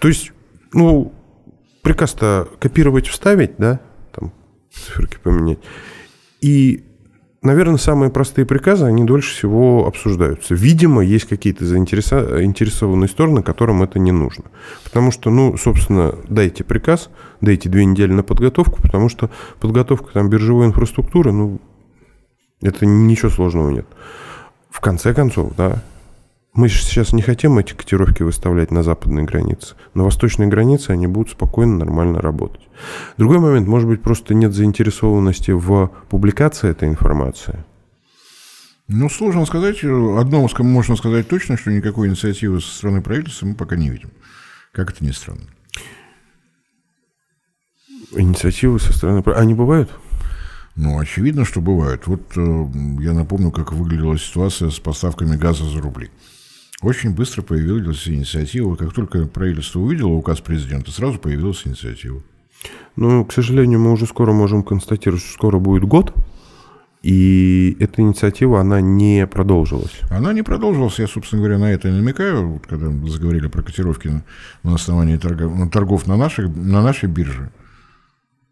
То 0.00 0.08
есть, 0.08 0.32
ну, 0.72 1.12
приказ-то 1.82 2.48
копировать, 2.60 3.08
вставить, 3.08 3.56
да, 3.58 3.80
там 4.14 4.32
циферки 4.72 5.18
поменять. 5.22 5.58
И 6.40 6.84
наверное, 7.44 7.76
самые 7.76 8.10
простые 8.10 8.46
приказы, 8.46 8.86
они 8.86 9.04
дольше 9.04 9.34
всего 9.34 9.86
обсуждаются. 9.86 10.54
Видимо, 10.54 11.04
есть 11.04 11.26
какие-то 11.26 11.64
заинтересованные 11.64 13.08
стороны, 13.08 13.42
которым 13.42 13.82
это 13.82 13.98
не 13.98 14.10
нужно. 14.10 14.44
Потому 14.82 15.12
что, 15.12 15.30
ну, 15.30 15.56
собственно, 15.56 16.16
дайте 16.28 16.64
приказ, 16.64 17.10
дайте 17.40 17.68
две 17.68 17.84
недели 17.84 18.12
на 18.12 18.22
подготовку, 18.22 18.82
потому 18.82 19.08
что 19.08 19.30
подготовка 19.60 20.12
там 20.12 20.28
биржевой 20.28 20.66
инфраструктуры, 20.66 21.32
ну, 21.32 21.60
это 22.62 22.86
ничего 22.86 23.30
сложного 23.30 23.70
нет. 23.70 23.86
В 24.70 24.80
конце 24.80 25.14
концов, 25.14 25.52
да, 25.56 25.82
мы 26.54 26.68
сейчас 26.68 27.12
не 27.12 27.20
хотим 27.20 27.58
эти 27.58 27.74
котировки 27.74 28.22
выставлять 28.22 28.70
на 28.70 28.84
западной 28.84 29.24
границе. 29.24 29.74
На 29.92 30.04
восточной 30.04 30.46
границе 30.46 30.90
они 30.90 31.08
будут 31.08 31.32
спокойно, 31.32 31.78
нормально 31.78 32.20
работать. 32.20 32.62
Другой 33.18 33.40
момент, 33.40 33.66
может 33.66 33.88
быть, 33.88 34.02
просто 34.02 34.34
нет 34.34 34.54
заинтересованности 34.54 35.50
в 35.50 35.90
публикации 36.08 36.70
этой 36.70 36.88
информации. 36.88 37.64
Ну, 38.86 39.08
сложно 39.08 39.46
сказать. 39.46 39.82
Одно 39.82 40.48
можно 40.58 40.94
сказать 40.96 41.26
точно, 41.26 41.56
что 41.56 41.72
никакой 41.72 42.08
инициативы 42.08 42.60
со 42.60 42.72
стороны 42.72 43.02
правительства 43.02 43.46
мы 43.46 43.54
пока 43.56 43.74
не 43.74 43.90
видим. 43.90 44.10
Как 44.72 44.92
это 44.92 45.04
ни 45.04 45.10
странно. 45.10 45.48
Инициативы 48.12 48.78
со 48.78 48.92
стороны... 48.92 49.22
Они 49.34 49.54
бывают? 49.54 49.90
Ну, 50.76 51.00
очевидно, 51.00 51.44
что 51.44 51.60
бывают. 51.60 52.06
Вот 52.06 52.36
э, 52.36 52.66
я 53.00 53.12
напомню, 53.12 53.50
как 53.50 53.72
выглядела 53.72 54.18
ситуация 54.18 54.70
с 54.70 54.78
поставками 54.78 55.36
газа 55.36 55.64
за 55.64 55.80
рубли. 55.80 56.10
Очень 56.84 57.14
быстро 57.14 57.40
появилась 57.40 58.06
инициатива. 58.06 58.76
Как 58.76 58.92
только 58.92 59.24
правительство 59.24 59.80
увидело 59.80 60.10
указ 60.10 60.40
президента, 60.40 60.90
сразу 60.90 61.18
появилась 61.18 61.62
инициатива. 61.66 62.22
Ну, 62.96 63.24
к 63.24 63.32
сожалению, 63.32 63.80
мы 63.80 63.90
уже 63.90 64.04
скоро 64.04 64.32
можем 64.32 64.62
констатировать, 64.62 65.22
что 65.22 65.32
скоро 65.32 65.58
будет 65.58 65.84
год, 65.84 66.14
и 67.02 67.74
эта 67.80 68.02
инициатива, 68.02 68.60
она 68.60 68.82
не 68.82 69.26
продолжилась. 69.26 69.98
Она 70.10 70.34
не 70.34 70.42
продолжилась. 70.42 70.98
Я, 70.98 71.06
собственно 71.06 71.40
говоря, 71.40 71.58
на 71.58 71.72
это 71.72 71.88
и 71.88 71.90
намекаю, 71.90 72.48
вот, 72.48 72.66
когда 72.66 72.90
заговорили 73.08 73.46
про 73.46 73.62
котировки 73.62 74.08
на, 74.08 74.24
на 74.62 74.74
основании 74.74 75.16
торгов, 75.16 75.54
на 75.54 75.70
торгов 75.70 76.06
на, 76.06 76.18
наших, 76.18 76.54
на 76.54 76.82
нашей 76.82 77.08
бирже. 77.08 77.50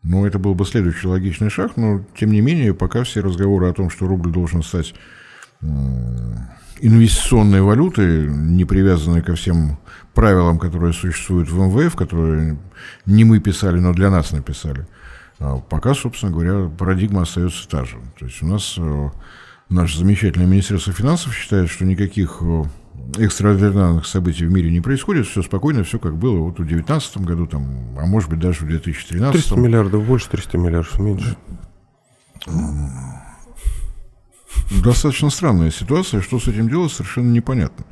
Ну, 0.03 0.25
это 0.25 0.38
был 0.38 0.55
бы 0.55 0.64
следующий 0.64 1.07
логичный 1.07 1.51
шаг, 1.51 1.77
но, 1.77 2.03
тем 2.18 2.31
не 2.31 2.40
менее, 2.40 2.73
пока 2.73 3.05
все 3.05 3.21
разговоры 3.21 3.68
о 3.68 3.75
том, 3.75 3.90
что 3.90 4.07
рубль 4.07 4.31
должен 4.31 4.62
стать 4.62 4.95
инвестиционной 6.83 7.62
валюты, 7.62 8.27
не 8.27 8.64
привязанной 8.64 9.23
ко 9.23 9.35
всем 9.37 9.79
правилам, 10.14 10.59
которые 10.59 10.92
существуют 10.92 11.49
в 11.49 11.59
МВФ, 11.59 11.95
которые 11.95 12.59
не 13.07 13.25
мы 13.25 13.38
писали, 13.38 13.79
но 13.79 13.92
для 13.92 14.11
нас 14.11 14.33
написали. 14.33 14.87
А 15.38 15.59
пока, 15.59 15.95
собственно 15.95 16.33
говоря, 16.33 16.68
парадигма 16.68 17.23
остается 17.23 17.68
та 17.68 17.85
же. 17.85 17.99
То 18.18 18.27
есть 18.27 18.42
у 18.42 18.47
нас 18.47 18.75
э, 18.79 19.11
наше 19.68 19.99
замечательное 19.99 20.47
Министерство 20.47 20.92
финансов 20.92 21.35
считает, 21.35 21.71
что 21.71 21.85
никаких 21.85 22.38
э, 22.40 22.64
экстраординарных 23.18 24.05
событий 24.05 24.45
в 24.45 24.53
мире 24.53 24.73
не 24.73 24.81
происходит, 24.81 25.29
все 25.29 25.42
спокойно, 25.42 25.85
все 25.85 26.01
как 26.01 26.16
было 26.16 26.38
вот 26.38 26.55
в 26.55 26.64
2019 26.66 27.18
году, 27.18 27.47
там, 27.47 27.97
а 27.97 28.07
может 28.07 28.29
быть 28.29 28.40
даже 28.40 28.64
в 28.64 28.68
2013. 28.68 29.33
300 29.33 29.57
миллиардов 29.57 30.05
больше, 30.05 30.29
300 30.31 30.59
миллиардов 30.59 30.99
меньше. 30.99 31.37
Достаточно 34.83 35.31
странная 35.31 35.71
ситуация, 35.71 36.21
что 36.21 36.38
с 36.38 36.49
этим 36.49 36.69
делать, 36.69 36.93
совершенно 36.93 37.31
непонятно. 37.31 37.85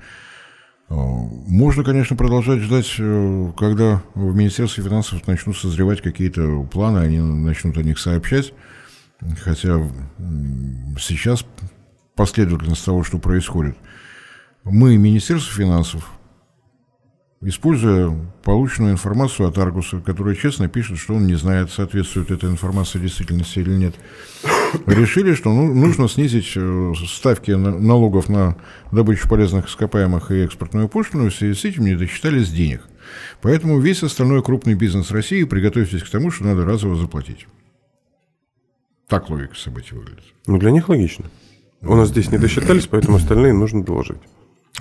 А, 0.88 0.94
можно, 0.94 1.85
конечно, 1.85 2.16
продолжать 2.16 2.61
ждать, 2.61 2.94
э, 2.99 3.53
когда 3.57 4.03
в 4.14 4.35
Министерстве 4.35 4.83
финансов 4.85 5.27
начнут 5.27 5.57
созревать 5.57 6.01
какие-то 6.01 6.62
планы, 6.64 6.99
они 6.99 7.20
начнут 7.20 7.77
о 7.79 7.83
них 7.83 7.99
сообщать. 7.99 8.53
Хотя 9.42 9.79
сейчас 10.99 11.44
последовательность 12.16 12.85
того, 12.85 13.05
что 13.05 13.18
происходит. 13.18 13.77
Мы, 14.64 14.96
Министерство 14.96 15.55
финансов, 15.55 16.11
используя 17.40 18.14
полученную 18.42 18.92
информацию 18.92 19.49
от 19.49 19.59
Аргуса, 19.59 20.01
который 20.01 20.37
честно 20.37 20.68
пишет, 20.68 20.99
что 20.99 21.14
он 21.14 21.27
не 21.27 21.35
знает, 21.35 21.70
соответствует 21.70 22.31
эта 22.31 22.46
информация 22.46 23.01
действительности 23.01 23.61
или 23.61 23.70
нет, 23.70 23.94
решили, 24.87 25.35
что 25.35 25.52
ну, 25.52 25.72
нужно 25.74 26.09
снизить 26.09 26.52
э, 26.56 26.92
ставки 27.06 27.50
налогов 27.52 28.28
на 28.28 28.56
добычу 28.92 29.28
полезных 29.28 29.68
ископаемых 29.68 30.30
и 30.30 30.44
экспортную 30.44 30.88
пошлину, 30.88 31.26
и 31.26 31.30
в 31.30 31.35
связи 31.35 31.54
с 31.54 31.64
этим 31.64 31.85
не 31.85 31.94
досчитались 31.94 32.50
денег. 32.50 32.83
Поэтому 33.42 33.80
весь 33.80 34.02
остальной 34.02 34.42
крупный 34.42 34.74
бизнес 34.74 35.11
России 35.11 35.44
приготовьтесь 35.44 36.02
к 36.02 36.11
тому, 36.11 36.30
что 36.30 36.44
надо 36.44 36.64
разово 36.64 36.96
заплатить. 36.96 37.46
Так 39.09 39.28
логика 39.28 39.54
событий 39.56 39.94
выглядит. 39.94 40.24
Ну, 40.46 40.59
для 40.59 40.70
них 40.70 40.88
логично. 40.88 41.26
У 41.83 41.94
нас 41.94 42.11
здесь 42.11 42.30
не 42.30 42.38
досчитались, 42.38 42.87
поэтому 42.87 43.16
остальные 43.16 43.54
нужно 43.54 43.83
доложить. 43.83 44.20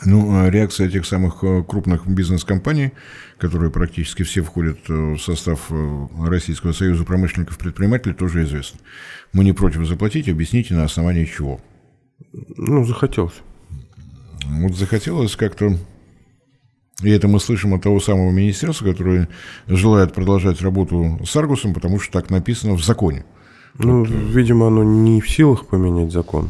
Ну, 0.06 0.40
а 0.40 0.50
реакция 0.50 0.88
этих 0.88 1.06
самых 1.06 1.44
э, 1.44 1.64
крупных 1.68 2.08
бизнес-компаний, 2.08 2.92
которые 3.38 3.72
практически 3.72 4.24
все 4.24 4.42
входят 4.42 4.80
э, 4.88 4.94
в 4.94 5.20
состав 5.20 5.68
э, 5.70 6.08
Российского 6.26 6.72
союза 6.72 7.04
промышленников 7.04 7.58
и 7.58 7.60
предпринимателей, 7.60 8.14
тоже 8.14 8.44
известна. 8.44 8.80
Мы 9.34 9.44
не 9.44 9.54
против 9.54 9.86
заплатить, 9.86 10.30
объясните 10.30 10.74
на 10.74 10.84
основании 10.84 11.26
чего. 11.26 11.60
Ну, 12.58 12.86
захотелось. 12.86 13.42
Вот 14.46 14.76
захотелось 14.76 15.36
как-то... 15.36 15.78
И 17.02 17.10
это 17.10 17.28
мы 17.28 17.40
слышим 17.40 17.74
от 17.74 17.84
того 17.84 18.00
самого 18.00 18.32
министерства, 18.32 18.86
которое 18.86 19.30
желает 19.68 20.14
продолжать 20.14 20.62
работу 20.62 21.20
с 21.26 21.34
Аргусом, 21.36 21.74
потому 21.74 22.00
что 22.00 22.12
так 22.12 22.30
написано 22.30 22.74
в 22.74 22.84
законе. 22.84 23.26
Ну, 23.78 24.00
вот. 24.00 24.10
видимо, 24.10 24.68
оно 24.68 24.84
не 24.84 25.22
в 25.22 25.30
силах 25.30 25.68
поменять 25.68 26.12
закон. 26.12 26.50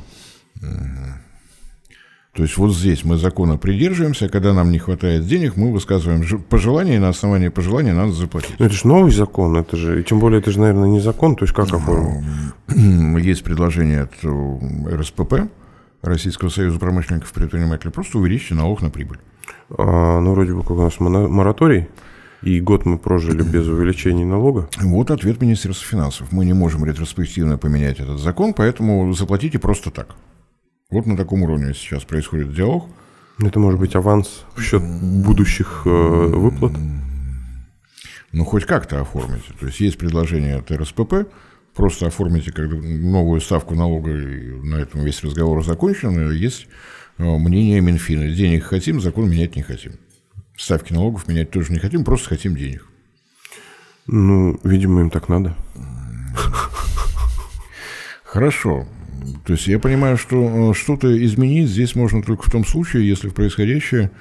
То 2.34 2.44
есть 2.44 2.58
вот 2.58 2.74
здесь 2.76 3.04
мы 3.04 3.18
закона 3.18 3.58
придерживаемся, 3.58 4.26
а 4.26 4.30
когда 4.30 4.54
нам 4.54 4.72
не 4.72 4.78
хватает 4.78 5.26
денег, 5.26 5.58
мы 5.58 5.72
высказываем 5.74 6.24
пожелания, 6.44 6.98
и 6.98 7.00
на 7.00 7.10
основании 7.10 7.50
пожелания 7.50 7.94
надо 7.94 8.12
заплатить. 8.12 8.60
Но 8.60 8.68
это 8.68 8.76
же 8.76 8.88
новый 8.88 9.12
закон, 9.12 9.58
это 9.58 9.76
же, 9.76 10.00
и 10.00 10.04
тем 10.04 10.20
более 10.20 10.40
это 10.40 10.52
же, 10.52 10.60
наверное, 10.60 10.88
не 10.90 11.00
закон, 11.00 11.36
то 11.36 11.44
есть 11.44 11.56
как 11.56 11.74
оформить? 11.74 12.24
Есть 13.26 13.44
предложение 13.44 14.02
от 14.02 14.14
э, 14.24 14.96
РСПП, 14.96 15.50
Российского 16.02 16.50
союза 16.50 16.80
промышленников 16.80 17.32
и 17.32 17.34
предпринимателей, 17.34 17.92
просто 17.92 18.20
увеличить 18.20 18.52
налог 18.52 18.82
на 18.82 18.90
прибыль. 18.90 19.20
А, 19.78 20.20
ну, 20.20 20.34
вроде 20.34 20.54
бы 20.54 20.62
как 20.62 20.72
у 20.72 20.82
нас 20.82 21.00
мораторий, 21.00 21.90
и 22.44 22.62
год 22.62 22.86
мы 22.86 23.00
прожили 23.00 23.42
без 23.42 23.68
увеличения 23.68 24.26
налога? 24.26 24.70
Вот 24.80 25.12
ответ 25.12 25.42
Министерства 25.42 25.88
финансов. 25.88 26.32
Мы 26.32 26.46
не 26.46 26.54
можем 26.54 26.86
ретроспективно 26.86 27.58
поменять 27.58 28.00
этот 28.00 28.20
закон, 28.20 28.54
поэтому 28.54 29.12
заплатите 29.14 29.58
просто 29.58 29.90
так. 29.92 30.16
Вот 30.92 31.06
на 31.06 31.16
таком 31.16 31.44
уровне 31.44 31.76
сейчас 31.76 32.04
происходит 32.04 32.52
диалог. 32.52 32.90
Это 33.38 33.60
может 33.60 33.80
быть 33.80 33.96
аванс 33.96 34.44
в 34.56 34.62
счет 34.64 34.82
будущих 34.82 35.84
э, 35.86 35.90
выплат? 35.90 36.72
Ну, 38.32 38.44
хоть 38.44 38.66
как-то 38.66 39.00
оформите. 39.00 39.54
То 39.60 39.68
есть 39.68 39.80
есть 39.82 40.00
предложение 40.00 40.56
от 40.56 40.72
РСПП, 40.72 41.30
просто 41.76 42.08
оформите 42.08 42.52
как 42.52 42.72
новую 42.72 43.40
ставку 43.40 43.76
налога, 43.76 44.10
и 44.10 44.50
на 44.64 44.78
этом 44.78 45.04
весь 45.04 45.24
разговор 45.24 45.64
закончен. 45.64 46.32
И 46.32 46.36
есть 46.36 46.68
мнение 47.20 47.82
Минфина. 47.82 48.28
Денег 48.28 48.64
хотим, 48.64 49.00
закон 49.00 49.30
менять 49.30 49.56
не 49.56 49.62
хотим. 49.62 49.94
Ставки 50.58 50.92
налогов 50.92 51.28
менять 51.28 51.52
тоже 51.52 51.72
не 51.72 51.78
хотим, 51.78 52.04
просто 52.04 52.30
хотим 52.30 52.56
денег. 52.56 52.84
Ну, 54.08 54.60
видимо, 54.64 55.02
им 55.02 55.12
так 55.12 55.30
надо. 55.30 55.56
Хорошо. 58.24 58.88
То 59.46 59.54
есть 59.54 59.68
я 59.68 59.80
понимаю, 59.80 60.18
что 60.18 60.74
что-то 60.74 61.26
изменить 61.26 61.70
здесь 61.70 61.96
можно 61.96 62.22
только 62.22 62.44
в 62.50 62.52
том 62.52 62.66
случае, 62.66 63.08
если 63.08 63.30
в 63.30 63.34
происходящее 63.34 64.12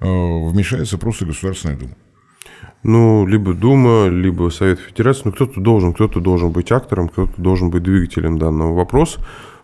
вмешается 0.00 0.96
просто 0.98 1.26
Государственная 1.26 1.76
Дума. 1.76 1.92
Ну, 2.82 3.26
либо 3.26 3.52
Дума, 3.52 4.08
либо 4.08 4.48
Совет 4.48 4.80
Федерации. 4.80 5.22
Ну, 5.26 5.32
кто-то 5.32 5.60
должен, 5.60 5.92
кто-то 5.92 6.20
должен 6.20 6.50
быть 6.50 6.72
актором, 6.72 7.08
кто-то 7.08 7.40
должен 7.40 7.68
быть 7.70 7.82
двигателем 7.82 8.38
данного 8.38 8.74
вопроса. 8.74 9.20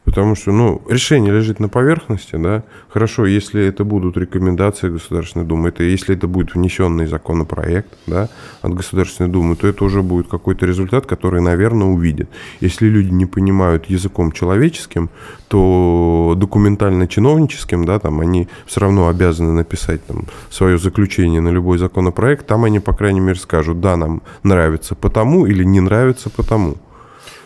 Потому 0.07 0.37
что, 0.37 0.53
ну, 0.53 0.81
решение 0.89 1.33
лежит 1.33 1.59
на 1.59 1.69
поверхности, 1.69 2.37
да. 2.37 2.63
Хорошо, 2.89 3.27
если 3.27 3.67
это 3.67 3.85
будут 3.85 4.17
рекомендации 4.17 4.89
Государственной 4.89 5.45
Думы, 5.45 5.71
это 5.71 5.83
если 5.83 6.15
это 6.15 6.29
будет 6.29 6.55
внесенный 6.55 7.07
законопроект, 7.07 7.89
да, 8.07 8.29
от 8.63 8.73
Государственной 8.73 9.29
Думы, 9.29 9.57
то 9.57 9.67
это 9.67 9.85
уже 9.85 10.03
будет 10.03 10.29
какой-то 10.29 10.65
результат, 10.65 11.07
который, 11.07 11.41
наверное, 11.41 11.89
увидят. 11.89 12.29
Если 12.61 12.87
люди 12.87 13.11
не 13.11 13.27
понимают 13.27 13.87
языком 13.87 14.31
человеческим, 14.31 15.11
то 15.49 16.35
документально-чиновническим, 16.37 17.85
да, 17.85 17.99
там 17.99 18.21
они 18.21 18.49
все 18.65 18.81
равно 18.81 19.09
обязаны 19.09 19.53
написать 19.53 20.07
там 20.07 20.27
свое 20.51 20.79
заключение 20.79 21.41
на 21.41 21.49
любой 21.49 21.79
законопроект, 21.79 22.47
там 22.47 22.63
они, 22.63 22.79
по 22.79 22.95
крайней 22.95 23.21
мере, 23.21 23.41
скажут, 23.41 23.81
да, 23.81 23.97
нам 23.97 24.23
нравится 24.45 24.95
потому 24.95 25.47
или 25.47 25.65
не 25.65 25.81
нравится 25.81 26.31
потому. 26.31 26.77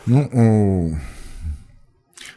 Ну, 0.05 1.01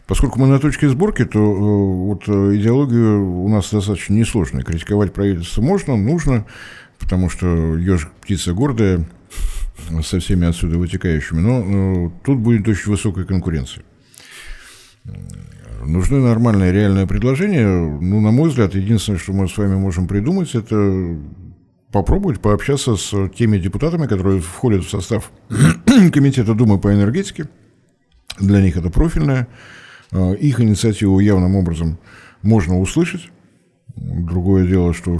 Поскольку 0.05 0.39
мы 0.39 0.47
на 0.47 0.59
точке 0.59 0.89
сборки, 0.89 1.23
то 1.23 1.39
э, 1.39 1.59
вот 2.07 2.23
э, 2.27 2.55
идеология 2.57 3.15
у 3.15 3.47
нас 3.47 3.71
достаточно 3.71 4.13
несложная. 4.13 4.63
Критиковать 4.63 5.13
правительство 5.13 5.61
можно, 5.61 5.95
нужно, 5.95 6.45
потому 6.99 7.29
что 7.29 7.77
ежик 7.77 8.11
птица 8.21 8.53
гордая 8.53 9.05
со 10.03 10.19
всеми 10.19 10.47
отсюда 10.47 10.77
вытекающими. 10.77 11.39
Но 11.39 12.07
э, 12.07 12.09
тут 12.25 12.39
будет 12.39 12.67
очень 12.67 12.91
высокая 12.91 13.23
конкуренция. 13.23 13.83
Нужны 15.85 16.19
нормальные 16.19 16.73
реальные 16.73 17.07
предложения. 17.07 17.67
Ну, 17.67 18.19
на 18.19 18.31
мой 18.31 18.49
взгляд, 18.49 18.75
единственное, 18.75 19.19
что 19.19 19.31
мы 19.31 19.47
с 19.47 19.57
вами 19.57 19.75
можем 19.75 20.07
придумать, 20.07 20.53
это 20.53 21.17
попробовать 21.93 22.41
пообщаться 22.41 22.97
с 22.97 23.29
теми 23.37 23.57
депутатами, 23.57 24.07
которые 24.07 24.41
входят 24.41 24.83
в 24.83 24.89
состав 24.89 25.31
Комитета 26.11 26.55
Думы 26.55 26.77
по 26.77 26.93
энергетике. 26.93 27.47
Для 28.39 28.61
них 28.61 28.75
это 28.75 28.89
профильное 28.89 29.47
их 30.13 30.59
инициативу 30.59 31.19
явным 31.19 31.55
образом 31.55 31.97
можно 32.41 32.79
услышать. 32.79 33.29
Другое 33.95 34.67
дело, 34.67 34.93
что... 34.93 35.19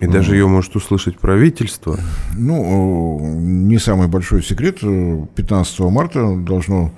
И 0.00 0.06
даже 0.06 0.34
ее 0.34 0.46
может 0.46 0.76
услышать 0.76 1.18
правительство. 1.18 1.98
Ну, 2.36 3.18
э, 3.18 3.40
не 3.40 3.78
самый 3.78 4.08
большой 4.08 4.42
секрет. 4.42 4.80
15 4.80 5.80
марта 5.90 6.36
должно, 6.36 6.92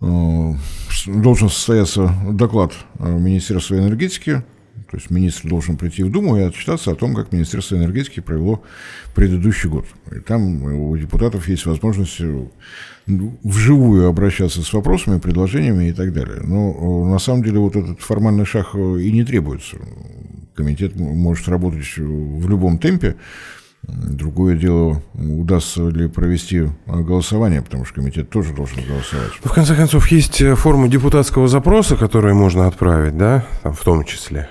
э, 0.00 0.52
должен 1.06 1.48
состояться 1.48 2.14
доклад 2.30 2.72
Министерства 2.98 3.76
энергетики. 3.76 4.44
То 4.90 4.96
есть 4.96 5.10
министр 5.10 5.48
должен 5.48 5.76
прийти 5.76 6.02
в 6.02 6.10
Думу 6.10 6.36
и 6.36 6.42
отчитаться 6.42 6.92
о 6.92 6.94
том, 6.94 7.14
как 7.14 7.32
Министерство 7.32 7.76
энергетики 7.76 8.20
провело 8.20 8.62
предыдущий 9.14 9.68
год. 9.68 9.86
И 10.14 10.20
там 10.20 10.62
у 10.62 10.96
депутатов 10.96 11.48
есть 11.48 11.66
возможность 11.66 12.20
вживую 13.06 14.08
обращаться 14.08 14.62
с 14.62 14.72
вопросами, 14.72 15.18
предложениями 15.18 15.88
и 15.88 15.92
так 15.92 16.12
далее. 16.12 16.40
Но 16.42 17.04
э, 17.06 17.10
на 17.10 17.18
самом 17.18 17.42
деле 17.42 17.58
вот 17.58 17.76
этот 17.76 18.00
формальный 18.00 18.46
шаг 18.46 18.70
э, 18.74 19.00
и 19.00 19.12
не 19.12 19.24
требуется. 19.24 19.76
Комитет 20.54 20.96
может 20.96 21.48
работать 21.48 21.96
в 21.96 22.48
любом 22.48 22.78
темпе. 22.78 23.16
Другое 23.82 24.56
дело, 24.56 25.02
удастся 25.12 25.86
ли 25.88 26.08
провести 26.08 26.60
э, 26.60 26.68
голосование, 26.86 27.60
потому 27.60 27.84
что 27.84 27.96
комитет 27.96 28.30
тоже 28.30 28.54
должен 28.54 28.78
голосовать. 28.86 29.32
В 29.42 29.52
конце 29.52 29.76
концов, 29.76 30.08
есть 30.08 30.42
форма 30.56 30.88
депутатского 30.88 31.48
запроса, 31.48 31.96
которую 31.96 32.34
можно 32.34 32.66
отправить, 32.66 33.18
да, 33.18 33.44
там, 33.62 33.74
в 33.74 33.82
том 33.82 34.04
числе. 34.04 34.48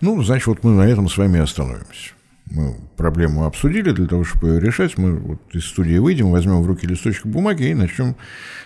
Ну, 0.00 0.22
значит, 0.22 0.46
вот 0.46 0.64
мы 0.64 0.72
на 0.72 0.82
этом 0.82 1.08
с 1.08 1.16
вами 1.16 1.40
остановимся 1.40 2.12
мы 2.50 2.76
проблему 2.96 3.44
обсудили, 3.44 3.92
для 3.92 4.06
того, 4.06 4.24
чтобы 4.24 4.48
ее 4.48 4.60
решать, 4.60 4.98
мы 4.98 5.16
вот 5.16 5.40
из 5.52 5.64
студии 5.64 5.96
выйдем, 5.98 6.30
возьмем 6.30 6.62
в 6.62 6.66
руки 6.66 6.86
листочек 6.86 7.26
бумаги 7.26 7.64
и 7.64 7.74
начнем 7.74 8.14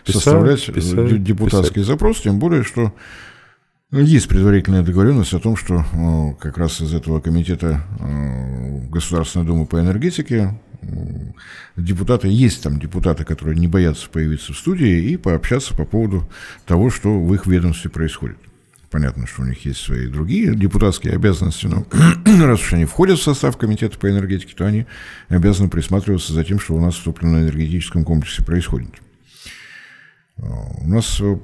писать, 0.04 0.22
составлять 0.22 0.66
писать, 0.66 1.22
депутатский 1.22 1.74
писать. 1.74 1.86
запрос, 1.86 2.20
тем 2.20 2.38
более, 2.38 2.64
что 2.64 2.92
есть 3.92 4.28
предварительная 4.28 4.82
договоренность 4.82 5.34
о 5.34 5.38
том, 5.38 5.56
что 5.56 5.84
ну, 5.92 6.36
как 6.40 6.58
раз 6.58 6.80
из 6.80 6.92
этого 6.92 7.20
комитета 7.20 7.82
э, 8.00 8.88
Государственной 8.88 9.46
Думы 9.46 9.66
по 9.66 9.78
энергетике 9.80 10.58
депутаты, 11.76 12.28
есть 12.28 12.62
там 12.62 12.78
депутаты, 12.78 13.24
которые 13.24 13.58
не 13.58 13.68
боятся 13.68 14.08
появиться 14.08 14.52
в 14.52 14.58
студии 14.58 15.10
и 15.10 15.16
пообщаться 15.16 15.74
по 15.74 15.84
поводу 15.84 16.28
того, 16.64 16.90
что 16.90 17.18
в 17.18 17.34
их 17.34 17.46
ведомстве 17.46 17.90
происходит. 17.90 18.38
Понятно, 18.90 19.26
что 19.26 19.42
у 19.42 19.44
них 19.44 19.64
есть 19.64 19.80
свои 19.80 20.06
другие 20.06 20.54
депутатские 20.54 21.14
обязанности, 21.14 21.66
но 21.66 21.86
раз 22.46 22.60
уж 22.60 22.72
они 22.72 22.84
входят 22.84 23.18
в 23.18 23.22
состав 23.22 23.56
комитета 23.56 23.98
по 23.98 24.08
энергетике, 24.08 24.54
то 24.56 24.64
они 24.64 24.86
обязаны 25.28 25.68
присматриваться 25.68 26.32
за 26.32 26.44
тем, 26.44 26.60
что 26.60 26.74
у 26.74 26.80
нас 26.80 26.94
в 26.94 27.04
топливно-энергетическом 27.04 28.04
комплексе 28.04 28.44
происходит. 28.44 28.90
А, 30.38 30.44
у 30.44 30.88
нас 30.88 31.18
э, 31.20 31.36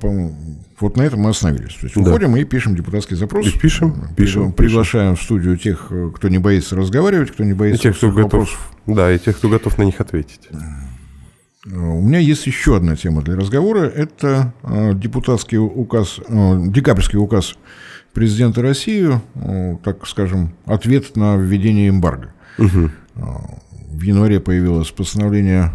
вот 0.80 0.96
на 0.96 1.02
этом 1.02 1.20
мы 1.20 1.30
остановились. 1.30 1.74
То 1.74 1.86
есть 1.86 1.94
да. 1.96 2.02
уходим 2.02 2.36
и 2.36 2.44
пишем 2.44 2.76
депутатский 2.76 3.16
запрос. 3.16 3.46
И 3.46 3.58
пишем, 3.58 4.14
пишем, 4.16 4.52
приглашаем 4.52 5.14
пишем. 5.14 5.22
в 5.22 5.24
студию 5.24 5.56
тех, 5.56 5.88
э, 5.90 6.10
кто 6.14 6.28
не 6.28 6.38
боится 6.38 6.76
разговаривать, 6.76 7.30
кто 7.30 7.42
не 7.42 7.54
боится 7.54 7.88
и 7.88 7.90
тех, 7.90 7.96
кто 7.96 8.10
готов, 8.10 8.24
вопросов. 8.24 8.72
Да, 8.86 9.12
и 9.12 9.18
тех, 9.18 9.36
кто 9.36 9.48
готов 9.48 9.78
на 9.78 9.82
них 9.82 10.00
ответить. 10.00 10.48
У 11.64 12.00
меня 12.00 12.18
есть 12.18 12.46
еще 12.48 12.76
одна 12.76 12.96
тема 12.96 13.22
для 13.22 13.36
разговора. 13.36 13.84
Это 13.84 14.52
э, 14.64 14.94
депутатский 14.94 15.58
указ, 15.58 16.18
э, 16.18 16.56
декабрьский 16.66 17.20
указ 17.20 17.54
президента 18.12 18.62
России, 18.62 19.20
э, 19.36 19.76
так 19.84 20.08
скажем, 20.08 20.54
ответ 20.66 21.16
на 21.16 21.36
введение 21.36 21.88
эмбарго. 21.88 22.32
Угу. 22.58 22.90
В 23.92 24.02
январе 24.02 24.40
появилось 24.40 24.90
постановление 24.90 25.70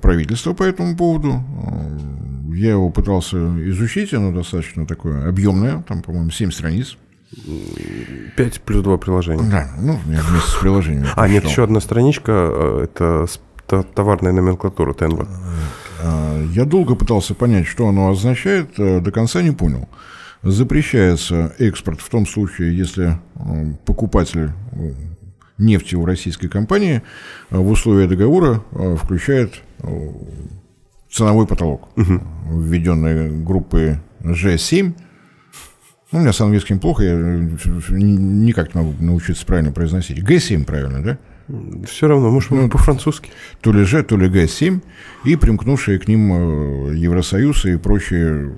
правительства 0.00 0.52
по 0.52 0.62
этому 0.62 0.96
поводу. 0.96 1.42
Я 2.54 2.70
его 2.70 2.90
пытался 2.90 3.36
изучить, 3.70 4.14
оно 4.14 4.30
достаточно 4.32 4.86
такое 4.86 5.28
объемное, 5.28 5.82
там, 5.82 6.02
по-моему, 6.02 6.30
7 6.30 6.52
страниц. 6.52 6.96
5 8.36 8.60
плюс 8.60 8.84
2 8.84 8.98
приложения. 8.98 9.50
Да, 9.50 9.70
ну, 9.80 9.98
вместе 10.04 10.26
с 10.46 10.54
приложением. 10.60 11.08
А, 11.16 11.26
нет, 11.26 11.44
еще 11.44 11.64
одна 11.64 11.80
страничка, 11.80 12.82
это 12.84 13.26
товарная 13.66 14.32
номенклатура 14.32 14.92
ТНВ? 14.94 15.26
А, 16.02 16.42
я 16.52 16.64
долго 16.64 16.94
пытался 16.94 17.34
понять, 17.34 17.66
что 17.66 17.88
оно 17.88 18.10
означает, 18.10 18.78
э, 18.78 19.00
до 19.00 19.10
конца 19.10 19.42
не 19.42 19.52
понял. 19.52 19.88
Запрещается 20.42 21.54
экспорт 21.58 22.00
в 22.00 22.08
том 22.10 22.26
случае, 22.26 22.76
если 22.76 23.18
э, 23.34 23.74
покупатель 23.86 24.50
э, 24.72 24.92
нефти 25.56 25.94
у 25.94 26.04
российской 26.04 26.48
компании 26.48 27.02
в 27.50 27.70
условия 27.70 28.08
договора 28.08 28.62
включает 29.00 29.62
ценовой 31.08 31.46
потолок, 31.46 31.88
угу. 31.96 32.20
введенный 32.50 33.30
группой 33.30 33.98
G7. 34.20 34.94
Ну, 36.10 36.18
у 36.18 36.22
меня 36.22 36.32
с 36.32 36.40
английским 36.40 36.80
плохо, 36.80 37.04
я 37.04 37.14
никак 37.14 38.74
не 38.74 38.80
могу 38.80 38.94
научиться 39.02 39.46
правильно 39.46 39.70
произносить. 39.70 40.18
G7 40.18 40.64
правильно, 40.64 41.02
да? 41.02 41.18
Все 41.86 42.08
равно, 42.08 42.30
может, 42.30 42.50
ну, 42.50 42.70
по-французски. 42.70 43.30
То 43.60 43.72
ли 43.72 43.84
Ж, 43.84 44.02
то 44.02 44.16
ли 44.16 44.28
Г7, 44.28 44.80
и 45.24 45.36
примкнувшие 45.36 45.98
к 45.98 46.08
ним 46.08 46.32
э, 46.32 46.96
Евросоюз 46.96 47.66
и 47.66 47.76
прочие 47.76 48.56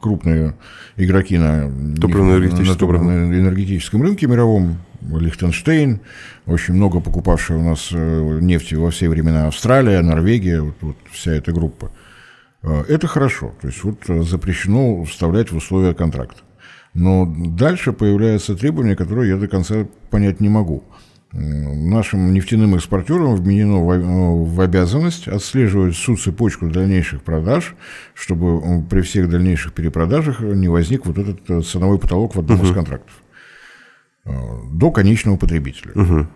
крупные 0.00 0.54
игроки 0.96 1.38
на, 1.38 1.70
топливно-энергетическом 2.00 4.02
рынке 4.02 4.26
мировом, 4.26 4.78
Лихтенштейн, 5.00 6.00
очень 6.46 6.74
много 6.74 7.00
покупавшая 7.00 7.58
у 7.58 7.62
нас 7.62 7.88
э, 7.92 8.38
нефти 8.40 8.76
во 8.76 8.90
все 8.90 9.08
времена 9.08 9.48
Австралия, 9.48 10.00
Норвегия, 10.00 10.60
вот, 10.60 10.76
вот 10.80 10.96
вся 11.10 11.32
эта 11.32 11.52
группа. 11.52 11.90
Э, 12.62 12.84
это 12.88 13.08
хорошо, 13.08 13.52
то 13.60 13.66
есть 13.66 13.82
вот 13.82 13.98
запрещено 14.06 15.02
вставлять 15.04 15.50
в 15.50 15.56
условия 15.56 15.92
контракта. 15.92 16.42
Но 16.94 17.26
дальше 17.26 17.92
появляются 17.92 18.54
требования, 18.54 18.94
которые 18.94 19.30
я 19.30 19.36
до 19.38 19.48
конца 19.48 19.86
понять 20.10 20.40
не 20.40 20.48
могу 20.48 20.84
нашим 21.32 22.32
нефтяным 22.34 22.74
экспортерам 22.74 23.34
вменено 23.34 23.78
в 24.44 24.60
обязанность 24.60 25.28
отслеживать 25.28 25.94
всю 25.94 26.16
цепочку 26.16 26.68
дальнейших 26.68 27.22
продаж, 27.22 27.74
чтобы 28.14 28.82
при 28.84 29.00
всех 29.00 29.30
дальнейших 29.30 29.72
перепродажах 29.72 30.40
не 30.40 30.68
возник 30.68 31.06
вот 31.06 31.18
этот 31.18 31.38
э, 31.48 31.62
ценовой 31.62 31.98
потолок 31.98 32.34
в 32.34 32.40
одном 32.40 32.58
угу. 32.58 32.66
из 32.66 32.74
контрактов 32.74 33.14
э, 34.26 34.30
до 34.72 34.90
конечного 34.90 35.36
потребителя. 35.36 35.92
Угу. 35.94 36.26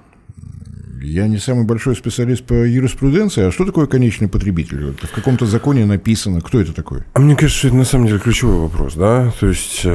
Я 1.02 1.28
не 1.28 1.36
самый 1.36 1.66
большой 1.66 1.94
специалист 1.94 2.42
по 2.42 2.54
юриспруденции. 2.54 3.44
А 3.44 3.52
что 3.52 3.66
такое 3.66 3.86
конечный 3.86 4.28
потребитель? 4.28 4.90
Это 4.90 5.06
в 5.06 5.12
каком-то 5.12 5.44
законе 5.44 5.84
написано. 5.84 6.40
Кто 6.40 6.58
это 6.58 6.72
такой? 6.72 7.02
А 7.12 7.20
мне 7.20 7.36
кажется, 7.36 7.58
что 7.58 7.68
это 7.68 7.76
на 7.76 7.84
самом 7.84 8.06
деле 8.06 8.18
ключевой 8.18 8.56
вопрос. 8.60 8.94
Да? 8.94 9.30
То 9.38 9.46
есть 9.46 9.82
э, 9.84 9.88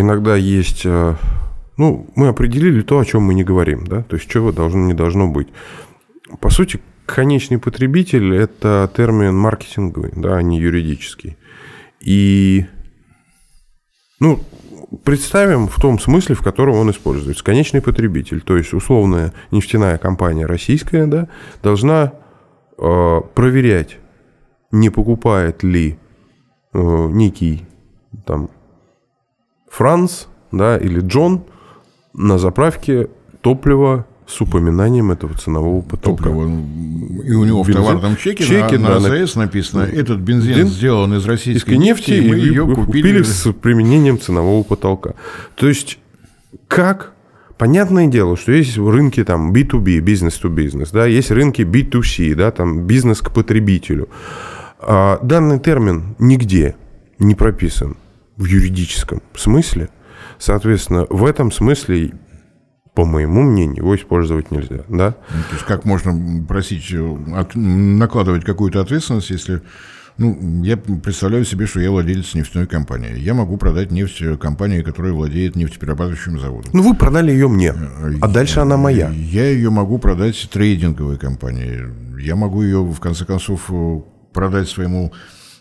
иногда 0.00 0.34
есть 0.34 0.86
ну, 1.80 2.06
мы 2.14 2.28
определили 2.28 2.82
то, 2.82 2.98
о 2.98 3.04
чем 3.06 3.22
мы 3.22 3.32
не 3.32 3.42
говорим, 3.42 3.86
да, 3.86 4.02
то 4.02 4.16
есть 4.16 4.28
чего 4.28 4.52
должно, 4.52 4.84
не 4.84 4.92
должно 4.92 5.28
быть. 5.28 5.48
По 6.38 6.50
сути, 6.50 6.78
конечный 7.06 7.58
потребитель– 7.58 8.34
это 8.36 8.90
термин 8.94 9.34
маркетинговый, 9.34 10.12
да, 10.14 10.36
а 10.36 10.42
не 10.42 10.58
юридический. 10.58 11.38
И, 12.00 12.66
ну, 14.20 14.40
представим 15.04 15.68
в 15.68 15.76
том 15.76 15.98
смысле, 15.98 16.34
в 16.34 16.42
котором 16.42 16.74
он 16.74 16.90
используется. 16.90 17.42
Конечный 17.42 17.80
потребитель, 17.80 18.42
то 18.42 18.58
есть 18.58 18.74
условная 18.74 19.32
нефтяная 19.50 19.96
компания 19.96 20.44
российская, 20.44 21.06
да, 21.06 21.28
должна 21.62 22.12
э, 22.76 23.20
проверять, 23.34 23.96
не 24.70 24.90
покупает 24.90 25.62
ли 25.62 25.98
э, 26.74 26.78
некий 26.78 27.64
там 28.26 28.50
Франц, 29.70 30.26
да, 30.52 30.76
или 30.76 31.00
Джон 31.00 31.46
на 32.12 32.38
заправке 32.38 33.08
топливо 33.40 34.06
с 34.26 34.40
упоминанием 34.40 35.10
этого 35.10 35.34
ценового 35.34 35.82
потока. 35.82 36.28
И 36.28 36.32
у 36.32 37.44
него 37.44 37.64
бензин. 37.64 37.72
в 37.72 37.86
товарном 37.86 38.16
чеке, 38.16 38.44
чеке 38.44 38.78
на, 38.78 39.00
на 39.00 39.12
АЗС 39.12 39.34
написано, 39.34 39.82
этот 39.82 40.20
бензин, 40.20 40.54
бензин 40.54 40.68
сделан 40.68 41.14
из 41.14 41.26
российской 41.26 41.76
нефти, 41.76 42.12
нефти, 42.12 42.24
и 42.24 42.30
мы 42.30 42.36
ее 42.36 42.64
купили. 42.66 42.84
купили 42.84 43.22
с 43.22 43.52
применением 43.52 44.20
ценового 44.20 44.62
потолка. 44.62 45.14
То 45.56 45.68
есть, 45.68 45.98
как 46.68 47.14
Понятное 47.60 48.06
дело, 48.06 48.38
что 48.38 48.52
есть 48.52 48.78
рынки 48.78 49.22
там 49.22 49.52
B2B, 49.52 49.98
бизнес 49.98 50.40
to 50.42 50.48
бизнес, 50.48 50.92
да, 50.92 51.04
есть 51.04 51.30
рынки 51.30 51.60
B2C, 51.60 52.34
да, 52.34 52.50
там 52.52 52.86
бизнес 52.86 53.20
к 53.20 53.30
потребителю. 53.30 54.08
А 54.78 55.18
данный 55.22 55.58
термин 55.58 56.16
нигде 56.18 56.74
не 57.18 57.34
прописан 57.34 57.98
в 58.38 58.46
юридическом 58.46 59.20
смысле. 59.34 59.90
Соответственно, 60.40 61.06
в 61.10 61.24
этом 61.24 61.52
смысле 61.52 62.12
по 62.94 63.04
моему 63.04 63.42
мнению, 63.42 63.78
его 63.78 63.96
использовать 63.96 64.50
нельзя. 64.50 64.82
Да? 64.88 65.14
Ну, 65.30 65.42
то 65.48 65.54
есть 65.54 65.64
как 65.64 65.84
можно 65.84 66.44
просить, 66.44 66.92
э, 66.92 67.16
от, 67.34 67.54
накладывать 67.54 68.44
какую-то 68.44 68.80
ответственность, 68.80 69.30
если... 69.30 69.62
Ну, 70.18 70.62
я 70.64 70.76
представляю 70.76 71.44
себе, 71.44 71.66
что 71.66 71.80
я 71.80 71.90
владелец 71.90 72.34
нефтяной 72.34 72.66
компании. 72.66 73.16
Я 73.16 73.32
могу 73.32 73.56
продать 73.56 73.90
нефть 73.90 74.22
компании, 74.38 74.82
которая 74.82 75.12
владеет 75.12 75.56
нефтеперерабатывающим 75.56 76.38
заводом. 76.38 76.70
Ну, 76.74 76.82
вы 76.82 76.94
продали 76.94 77.30
ее 77.30 77.48
мне, 77.48 77.72
а 78.20 78.28
дальше 78.28 78.56
я, 78.56 78.62
она 78.62 78.76
моя. 78.76 79.08
Я 79.10 79.48
ее 79.48 79.70
могу 79.70 79.98
продать 79.98 80.50
трейдинговой 80.52 81.16
компании. 81.16 82.20
Я 82.20 82.36
могу 82.36 82.62
ее, 82.62 82.82
в 82.82 82.98
конце 83.00 83.24
концов, 83.24 83.70
э, 83.70 84.00
продать 84.34 84.68
своему 84.68 85.12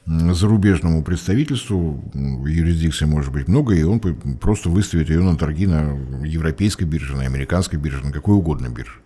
зарубежному 0.05 1.03
представительству, 1.03 2.03
юрисдикции 2.13 3.05
может 3.05 3.31
быть 3.31 3.47
много, 3.47 3.75
и 3.75 3.83
он 3.83 3.99
просто 3.99 4.69
выставит 4.69 5.09
ее 5.09 5.21
на 5.21 5.37
торги 5.37 5.67
на 5.67 5.95
европейской 6.25 6.85
бирже, 6.85 7.15
на 7.15 7.23
американской 7.23 7.77
бирже, 7.77 8.03
на 8.05 8.11
какой 8.11 8.35
угодно 8.35 8.69
бирже. 8.69 8.99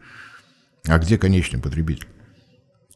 А 0.88 0.97
где 0.99 1.17
конечный 1.17 1.60
потребитель? 1.60 2.08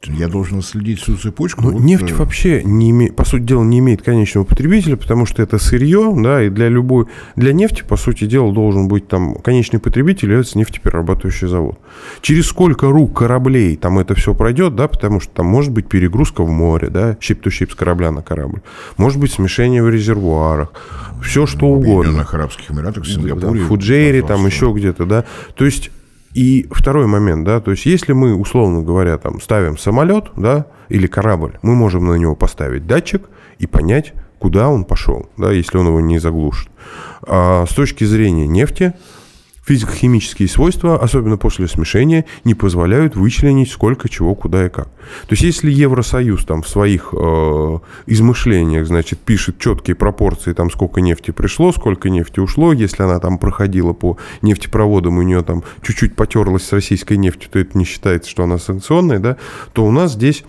Я 0.04 0.28
должен 0.28 0.62
следить 0.62 1.02
всю 1.02 1.18
цепочку. 1.18 1.62
Ну, 1.64 1.72
вот, 1.72 1.82
нефть 1.82 2.12
э... 2.12 2.14
вообще, 2.14 2.64
не 2.64 2.92
име... 2.92 3.12
по 3.12 3.26
сути 3.26 3.44
дела, 3.44 3.64
не 3.64 3.80
имеет 3.80 4.04
конечного 4.04 4.46
потребителя, 4.46 4.96
потому 4.96 5.26
что 5.26 5.42
это 5.42 5.58
сырье, 5.58 6.14
да, 6.16 6.44
и 6.44 6.50
для 6.50 6.70
любой... 6.70 7.08
Для 7.36 7.52
нефти, 7.52 7.84
по 7.84 7.98
сути 7.98 8.26
дела, 8.26 8.54
должен 8.54 8.88
быть 8.88 9.08
там 9.08 9.36
конечный 9.36 9.80
потребитель, 9.80 10.34
это 10.34 10.58
нефтеперерабатывающий 10.58 11.48
завод. 11.48 11.80
Через 12.22 12.46
сколько 12.46 12.90
рук 12.92 13.18
кораблей 13.18 13.76
там 13.76 13.98
это 13.98 14.14
все 14.14 14.36
пройдет, 14.36 14.76
да, 14.76 14.88
потому 14.88 15.20
что 15.20 15.34
там 15.34 15.48
может 15.48 15.72
быть 15.72 15.88
перегрузка 15.88 16.44
в 16.44 16.50
море, 16.50 16.90
да, 16.90 17.18
щип-то-щип 17.20 17.72
с 17.72 17.76
корабля 17.76 18.12
на 18.12 18.22
корабль, 18.22 18.62
может 18.98 19.20
быть 19.20 19.32
смешение 19.32 19.84
в 19.84 19.90
резервуарах, 19.90 20.74
все 21.24 21.48
что 21.48 21.66
угодно. 21.66 22.24
В 22.24 22.34
Арабских 22.34 22.70
Эмиратах, 22.72 23.04
в 23.04 23.08
Сингапуре. 23.08 23.62
Да, 23.62 23.68
Фуджейре, 23.68 24.22
там 24.22 24.46
еще 24.46 24.72
где-то, 24.72 25.06
да. 25.06 25.26
То 25.56 25.66
есть 25.66 25.90
и 26.38 26.68
второй 26.70 27.08
момент, 27.08 27.46
да, 27.46 27.60
то 27.60 27.72
есть 27.72 27.88
если 27.88 28.14
мы, 28.14 28.36
условно 28.36 28.84
говоря, 28.84 29.18
там 29.18 29.42
ставим 29.42 29.76
самолет, 29.76 30.26
да, 30.36 30.68
или 30.88 31.08
корабль, 31.08 31.58
мы 31.64 31.74
можем 31.74 32.06
на 32.06 32.14
него 32.14 32.36
поставить 32.36 32.86
датчик 32.86 33.28
и 33.58 33.66
понять, 33.66 34.14
куда 34.38 34.70
он 34.70 34.86
пошел, 34.86 35.28
да, 35.36 35.52
если 35.52 35.80
он 35.80 35.88
его 35.88 36.00
не 36.00 36.20
заглушит. 36.20 36.70
А 37.24 37.66
с 37.66 37.74
точки 37.74 38.04
зрения 38.04 38.46
нефти, 38.46 38.94
физико-химические 39.68 40.48
свойства, 40.48 40.98
особенно 40.98 41.38
после 41.38 41.68
смешения, 41.68 42.26
не 42.46 42.54
позволяют 42.54 43.16
вычленить 43.16 43.70
сколько 43.70 44.08
чего, 44.08 44.34
куда 44.34 44.66
и 44.66 44.70
как. 44.70 44.88
То 44.88 45.32
есть, 45.32 45.44
если 45.44 45.70
Евросоюз 45.70 46.46
там 46.46 46.62
в 46.62 46.70
своих 46.70 47.14
э, 47.14 47.80
измышлениях, 48.06 48.88
значит, 48.88 49.20
пишет 49.20 49.60
четкие 49.60 49.96
пропорции, 49.96 50.54
там 50.54 50.72
сколько 50.72 51.02
нефти 51.02 51.32
пришло, 51.32 51.72
сколько 51.74 52.10
нефти 52.10 52.40
ушло, 52.40 52.72
если 52.72 53.04
она 53.04 53.20
там 53.20 53.38
проходила 53.38 53.92
по 53.92 54.18
нефтепроводам, 54.42 55.18
у 55.18 55.22
нее 55.22 55.44
там 55.44 55.64
чуть-чуть 55.82 56.16
потерлась 56.16 56.64
с 56.64 56.72
российской 56.72 57.18
нефтью, 57.18 57.50
то 57.52 57.60
это 57.60 57.78
не 57.78 57.84
считается, 57.84 58.30
что 58.30 58.44
она 58.44 58.58
санкционная, 58.58 59.20
да, 59.20 59.38
то 59.74 59.86
у 59.86 59.92
нас 59.92 60.14
здесь 60.14 60.44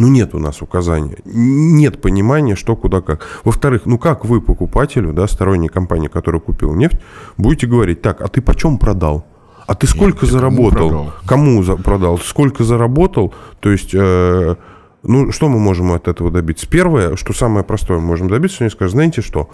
ну, 0.00 0.08
нет 0.08 0.34
у 0.34 0.38
нас 0.38 0.62
указания, 0.62 1.18
нет 1.26 2.00
понимания, 2.00 2.56
что, 2.56 2.74
куда, 2.74 3.02
как. 3.02 3.26
Во-вторых, 3.44 3.82
ну, 3.84 3.98
как 3.98 4.24
вы 4.24 4.40
покупателю, 4.40 5.12
да, 5.12 5.28
сторонней 5.28 5.68
компании, 5.68 6.08
которая 6.08 6.40
купила 6.40 6.74
нефть, 6.74 6.96
будете 7.36 7.66
говорить, 7.66 8.00
так, 8.00 8.22
а 8.22 8.28
ты 8.28 8.40
почем 8.40 8.78
продал? 8.78 9.26
А 9.66 9.74
ты 9.74 9.86
сколько 9.86 10.24
нет, 10.24 10.32
заработал? 10.32 10.88
Кому 10.88 10.88
продал? 10.88 11.12
Кому 11.26 11.62
за 11.62 11.76
продал? 11.76 12.18
Сколько 12.18 12.64
заработал? 12.64 13.34
То 13.60 13.68
есть, 13.70 13.90
э, 13.92 14.56
ну, 15.02 15.32
что 15.32 15.50
мы 15.50 15.58
можем 15.58 15.92
от 15.92 16.08
этого 16.08 16.30
добиться? 16.30 16.66
Первое, 16.66 17.16
что 17.16 17.34
самое 17.34 17.62
простое 17.62 17.98
мы 17.98 18.06
можем 18.06 18.30
добиться, 18.30 18.64
они 18.64 18.70
скажут, 18.70 18.92
знаете 18.92 19.20
что? 19.20 19.50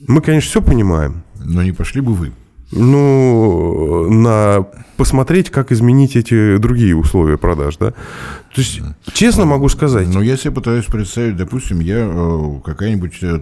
Мы, 0.00 0.22
конечно, 0.22 0.48
все 0.48 0.62
понимаем. 0.62 1.24
Но 1.34 1.62
не 1.62 1.72
пошли 1.72 2.00
бы 2.00 2.14
вы. 2.14 2.32
Ну, 2.72 4.08
на 4.10 4.66
посмотреть, 4.96 5.50
как 5.50 5.72
изменить 5.72 6.14
эти 6.14 6.58
другие 6.58 6.94
условия 6.94 7.38
продаж, 7.38 7.76
да? 7.78 7.90
То 7.90 8.60
есть, 8.60 8.80
честно 9.12 9.44
могу 9.44 9.68
сказать... 9.68 10.08
Ну, 10.12 10.20
я 10.20 10.36
себе 10.36 10.52
пытаюсь 10.52 10.84
представить, 10.84 11.36
допустим, 11.36 11.80
я 11.80 12.00
э, 12.00 12.60
какая-нибудь 12.64 13.18
э, 13.22 13.40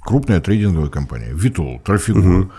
крупная 0.00 0.40
трейдинговая 0.40 0.88
компания, 0.88 1.30
Витол, 1.32 1.80
Трафигур, 1.84 2.24
угу. 2.24 2.50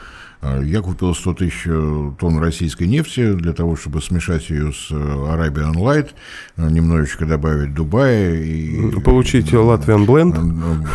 А, 0.42 0.62
я 0.62 0.82
купил 0.82 1.14
100 1.14 1.34
тысяч 1.34 1.64
э, 1.66 2.12
тонн 2.18 2.40
российской 2.40 2.86
нефти 2.88 3.34
для 3.34 3.52
того, 3.52 3.76
чтобы 3.76 4.02
смешать 4.02 4.50
ее 4.50 4.72
с 4.72 4.90
э, 4.90 4.96
Arabian 4.96 5.74
Light, 5.74 6.12
э, 6.56 6.70
немножечко 6.70 7.26
добавить 7.26 7.74
Дубая. 7.74 8.36
И, 8.36 9.00
Получить 9.02 9.52
Latvian 9.52 10.06
Blend. 10.06 10.88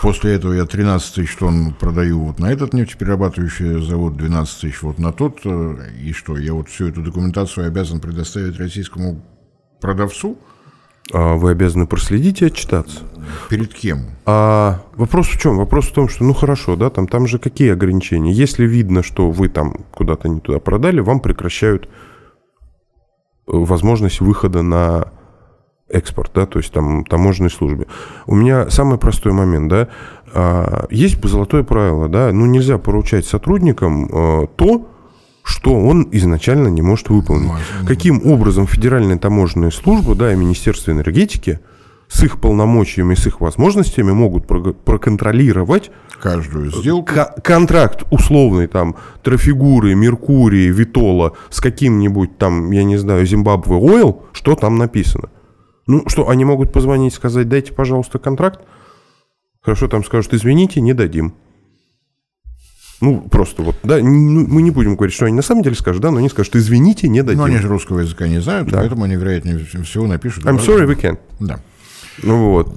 После 0.00 0.34
этого 0.34 0.52
я 0.52 0.66
13 0.66 1.14
тысяч 1.14 1.36
тонн 1.36 1.74
продаю 1.74 2.20
вот 2.20 2.38
на 2.38 2.52
этот 2.52 2.74
нефтеперерабатывающий 2.74 3.84
завод, 3.84 4.16
12 4.16 4.60
тысяч 4.60 4.82
вот 4.82 4.98
на 4.98 5.12
тот. 5.12 5.40
И 5.44 6.12
что, 6.12 6.36
я 6.36 6.54
вот 6.54 6.68
всю 6.68 6.88
эту 6.88 7.02
документацию 7.02 7.66
обязан 7.66 8.00
предоставить 8.00 8.58
российскому 8.58 9.20
продавцу? 9.80 10.38
А 11.12 11.34
вы 11.34 11.50
обязаны 11.50 11.86
проследить 11.86 12.42
и 12.42 12.46
отчитаться. 12.46 13.00
Перед 13.48 13.74
кем? 13.74 14.00
А 14.24 14.82
вопрос 14.94 15.26
в 15.28 15.38
чем? 15.38 15.56
Вопрос 15.56 15.86
в 15.86 15.92
том, 15.92 16.08
что, 16.08 16.24
ну 16.24 16.34
хорошо, 16.34 16.76
да, 16.76 16.90
там, 16.90 17.06
там 17.06 17.26
же 17.26 17.38
какие 17.38 17.72
ограничения? 17.72 18.32
Если 18.32 18.66
видно, 18.66 19.02
что 19.02 19.30
вы 19.30 19.48
там 19.48 19.84
куда-то 19.90 20.28
не 20.28 20.40
туда 20.40 20.58
продали, 20.58 21.00
вам 21.00 21.20
прекращают 21.20 21.86
э, 21.86 21.88
возможность 23.46 24.20
выхода 24.20 24.62
на 24.62 25.12
экспорт, 25.88 26.32
да, 26.34 26.46
то 26.46 26.58
есть 26.58 26.72
там 26.72 27.04
таможенной 27.04 27.50
службе. 27.50 27.86
У 28.26 28.34
меня 28.34 28.70
самый 28.70 28.98
простой 28.98 29.32
момент, 29.32 29.68
да, 29.68 29.88
а, 30.32 30.86
есть 30.90 31.22
золотое 31.22 31.62
правило, 31.62 32.08
да, 32.08 32.32
ну 32.32 32.46
нельзя 32.46 32.78
поручать 32.78 33.26
сотрудникам 33.26 34.06
э, 34.06 34.46
то, 34.56 34.88
что 35.42 35.74
он 35.74 36.08
изначально 36.12 36.68
не 36.68 36.82
может 36.82 37.08
выполнить. 37.08 37.50
Каким 37.86 38.26
образом 38.26 38.66
Федеральная 38.66 39.18
таможенная 39.18 39.70
служба 39.70 40.14
да, 40.14 40.32
и 40.32 40.36
Министерство 40.36 40.90
энергетики 40.92 41.60
с 42.08 42.22
их 42.22 42.40
полномочиями, 42.40 43.14
с 43.14 43.26
их 43.26 43.40
возможностями 43.40 44.12
могут 44.12 44.46
проконтролировать 44.46 45.90
каждую 46.20 46.70
сделку. 46.70 47.12
контракт 47.42 48.04
условный 48.10 48.66
там 48.66 48.96
Трафигуры, 49.22 49.94
Меркурии, 49.94 50.70
Витола 50.70 51.32
с 51.48 51.60
каким-нибудь 51.60 52.38
там, 52.38 52.70
я 52.70 52.84
не 52.84 52.96
знаю, 52.96 53.26
Зимбабве 53.26 53.76
Ойл, 53.76 54.22
что 54.32 54.54
там 54.54 54.76
написано. 54.76 55.30
Ну 55.86 56.04
что, 56.06 56.28
они 56.28 56.44
могут 56.44 56.72
позвонить 56.72 57.14
и 57.14 57.16
сказать, 57.16 57.48
дайте, 57.48 57.72
пожалуйста, 57.72 58.18
контракт? 58.18 58.60
Хорошо, 59.62 59.88
там 59.88 60.04
скажут, 60.04 60.34
извините, 60.34 60.80
не 60.80 60.92
дадим. 60.92 61.34
Ну, 63.02 63.20
просто 63.20 63.64
вот, 63.64 63.74
да, 63.82 63.98
ну, 63.98 64.46
мы 64.46 64.62
не 64.62 64.70
будем 64.70 64.94
говорить, 64.94 65.12
что 65.12 65.26
они 65.26 65.34
на 65.34 65.42
самом 65.42 65.64
деле 65.64 65.74
скажут, 65.74 66.02
да, 66.02 66.12
но 66.12 66.18
они 66.18 66.28
скажут, 66.28 66.54
извините, 66.54 67.08
не 67.08 67.24
дадим. 67.24 67.40
Но 67.40 67.46
они 67.46 67.56
же 67.56 67.66
русского 67.66 67.98
языка 67.98 68.28
не 68.28 68.40
знают, 68.40 68.68
да. 68.68 68.78
поэтому 68.78 69.02
они, 69.02 69.16
вероятнее 69.16 69.58
всего, 69.58 70.06
напишут. 70.06 70.44
I'm 70.44 70.64
sorry, 70.64 70.86
we 70.86 70.94
can. 70.94 71.18
Да. 71.40 71.58
Ну 72.22 72.50
вот. 72.50 72.72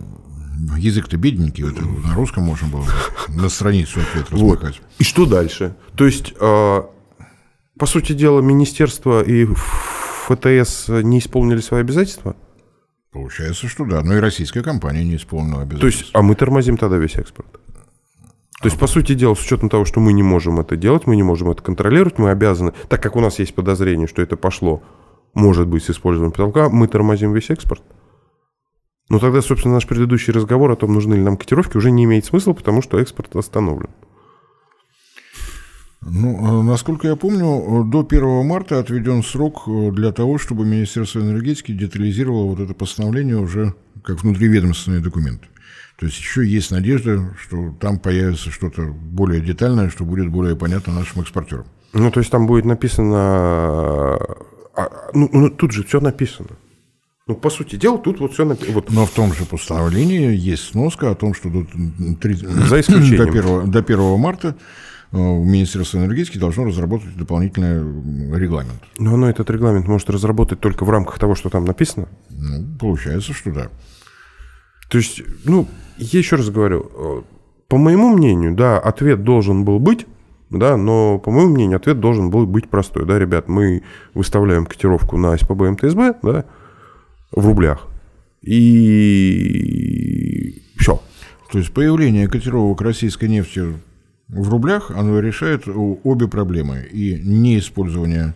Язык-то 0.79 1.17
бедненький, 1.17 1.63
вот, 1.63 1.79
на 1.79 2.15
русском 2.15 2.43
можно 2.43 2.67
было 2.67 2.85
на 3.27 3.49
страницу 3.49 3.99
ответ 3.99 4.31
размыкать. 4.31 4.79
Вот. 4.81 4.89
И 4.97 5.03
что 5.03 5.27
дальше? 5.27 5.75
То 5.95 6.07
есть, 6.07 6.33
э, 6.39 6.81
по 7.77 7.85
сути 7.85 8.13
дела, 8.13 8.41
министерство 8.41 9.21
и 9.21 9.45
ФТС 9.45 10.87
не 10.87 11.19
исполнили 11.19 11.59
свои 11.59 11.81
обязательства? 11.81 12.35
Получается, 13.11 13.67
что 13.67 13.85
да. 13.85 14.01
Но 14.01 14.17
и 14.17 14.19
российская 14.19 14.63
компания 14.63 15.03
не 15.03 15.17
исполнила 15.17 15.61
обязательства. 15.61 15.81
То 15.81 15.87
есть, 15.87 16.09
а 16.13 16.23
мы 16.23 16.33
тормозим 16.33 16.77
тогда 16.77 16.97
весь 16.97 17.15
экспорт? 17.15 17.59
То 18.61 18.67
есть, 18.67 18.79
по 18.79 18.87
сути 18.87 19.13
дела, 19.13 19.35
с 19.35 19.41
учетом 19.41 19.69
того, 19.69 19.85
что 19.85 19.99
мы 19.99 20.13
не 20.13 20.23
можем 20.23 20.59
это 20.59 20.75
делать, 20.77 21.07
мы 21.07 21.15
не 21.15 21.23
можем 21.23 21.51
это 21.51 21.61
контролировать, 21.61 22.17
мы 22.17 22.29
обязаны, 22.29 22.73
так 22.87 23.03
как 23.03 23.15
у 23.15 23.19
нас 23.19 23.39
есть 23.39 23.53
подозрение, 23.53 24.07
что 24.07 24.21
это 24.21 24.37
пошло, 24.37 24.81
может 25.33 25.67
быть, 25.67 25.83
с 25.83 25.89
использованием 25.89 26.31
потолка, 26.31 26.69
мы 26.69 26.87
тормозим 26.87 27.33
весь 27.33 27.49
экспорт. 27.49 27.83
Но 29.09 29.19
тогда, 29.19 29.41
собственно, 29.41 29.75
наш 29.75 29.85
предыдущий 29.85 30.33
разговор 30.33 30.71
о 30.71 30.75
том, 30.75 30.93
нужны 30.93 31.15
ли 31.15 31.21
нам 31.21 31.37
котировки, 31.37 31.77
уже 31.77 31.91
не 31.91 32.05
имеет 32.05 32.25
смысла, 32.25 32.53
потому 32.53 32.81
что 32.81 32.97
экспорт 32.99 33.35
остановлен. 33.35 33.89
Ну, 36.01 36.61
э, 36.61 36.63
насколько 36.63 37.07
я 37.07 37.15
помню, 37.15 37.83
до 37.83 38.05
1 38.07 38.45
марта 38.45 38.79
отведен 38.79 39.23
срок 39.23 39.63
э, 39.67 39.91
для 39.91 40.11
того, 40.11 40.37
чтобы 40.37 40.65
Министерство 40.65 41.19
энергетики 41.19 41.71
детализировало 41.71 42.45
вот 42.45 42.59
это 42.59 42.73
постановление 42.73 43.37
уже 43.37 43.73
как 44.03 44.21
внутриведомственный 44.21 45.01
документ. 45.01 45.41
То 45.97 46.07
есть 46.07 46.17
еще 46.17 46.45
есть 46.45 46.71
надежда, 46.71 47.33
что 47.41 47.73
там 47.79 47.99
появится 47.99 48.51
что-то 48.51 48.81
более 48.83 49.39
детальное, 49.41 49.89
что 49.89 50.03
будет 50.03 50.29
более 50.29 50.55
понятно 50.55 50.93
нашим 50.93 51.21
экспортерам. 51.21 51.65
Ну, 51.93 52.11
то 52.11 52.19
есть 52.19 52.31
там 52.31 52.47
будет 52.47 52.65
написано... 52.65 54.17
А, 54.77 55.09
ну, 55.13 55.29
ну, 55.31 55.49
тут 55.49 55.71
же 55.71 55.85
все 55.85 56.01
написано. 56.01 56.49
Ну, 57.27 57.35
по 57.35 57.49
сути 57.49 57.77
дела, 57.77 57.97
тут 57.97 58.19
вот 58.19 58.33
все 58.33 58.43
написано. 58.43 58.73
Вот. 58.73 58.91
Но 58.91 59.05
в 59.05 59.11
том 59.11 59.33
же 59.33 59.45
постановлении 59.45 60.35
есть 60.35 60.71
сноска 60.71 61.11
о 61.11 61.15
том, 61.15 61.33
что 61.33 61.49
до, 61.49 61.65
3, 62.21 62.33
За 62.35 62.81
исключением. 62.81 63.31
до, 63.31 63.39
1, 63.63 63.71
до 63.71 63.79
1 63.79 64.19
марта 64.19 64.55
э, 65.13 65.17
Министерство 65.17 65.97
энергетики 65.97 66.37
должно 66.37 66.65
разработать 66.65 67.15
дополнительный 67.15 68.37
регламент. 68.37 68.83
Но 68.99 69.13
оно 69.13 69.29
этот 69.29 69.49
регламент 69.49 69.87
может 69.87 70.09
разработать 70.09 70.59
только 70.59 70.83
в 70.83 70.89
рамках 70.89 71.17
того, 71.17 71.35
что 71.35 71.49
там 71.49 71.63
написано? 71.63 72.09
Ну, 72.29 72.77
получается, 72.77 73.33
что 73.33 73.51
да. 73.51 73.69
То 74.95 74.99
есть, 74.99 75.23
ну, 75.43 75.67
я 75.97 76.19
еще 76.19 76.37
раз 76.37 76.49
говорю, 76.49 76.89
э, 76.95 77.21
по 77.67 77.75
моему 77.75 78.15
мнению, 78.15 78.55
да, 78.55 78.79
ответ 78.79 79.25
должен 79.25 79.65
был 79.65 79.77
быть, 79.77 80.05
да, 80.49 80.77
но, 80.77 81.19
по 81.19 81.31
моему 81.31 81.51
мнению, 81.53 81.75
ответ 81.75 81.99
должен 81.99 82.29
был 82.29 82.45
быть 82.45 82.69
простой, 82.69 83.05
да, 83.05 83.19
ребят, 83.19 83.49
мы 83.49 83.83
выставляем 84.13 84.65
котировку 84.65 85.17
на 85.17 85.37
СПБ 85.37 85.71
МТСБ, 85.71 86.15
да, 86.23 86.45
в 87.33 87.45
рублях, 87.45 87.87
и 88.41 88.93
все. 90.77 91.01
То 91.51 91.57
есть 91.57 91.73
появление 91.73 92.29
котировок 92.29 92.79
российской 92.79 93.27
нефти 93.27 93.63
в 94.29 94.49
рублях, 94.49 94.91
оно 94.91 95.19
решает 95.19 95.67
обе 95.67 96.29
проблемы. 96.29 96.87
И 96.89 97.19
неиспользование 97.21 98.33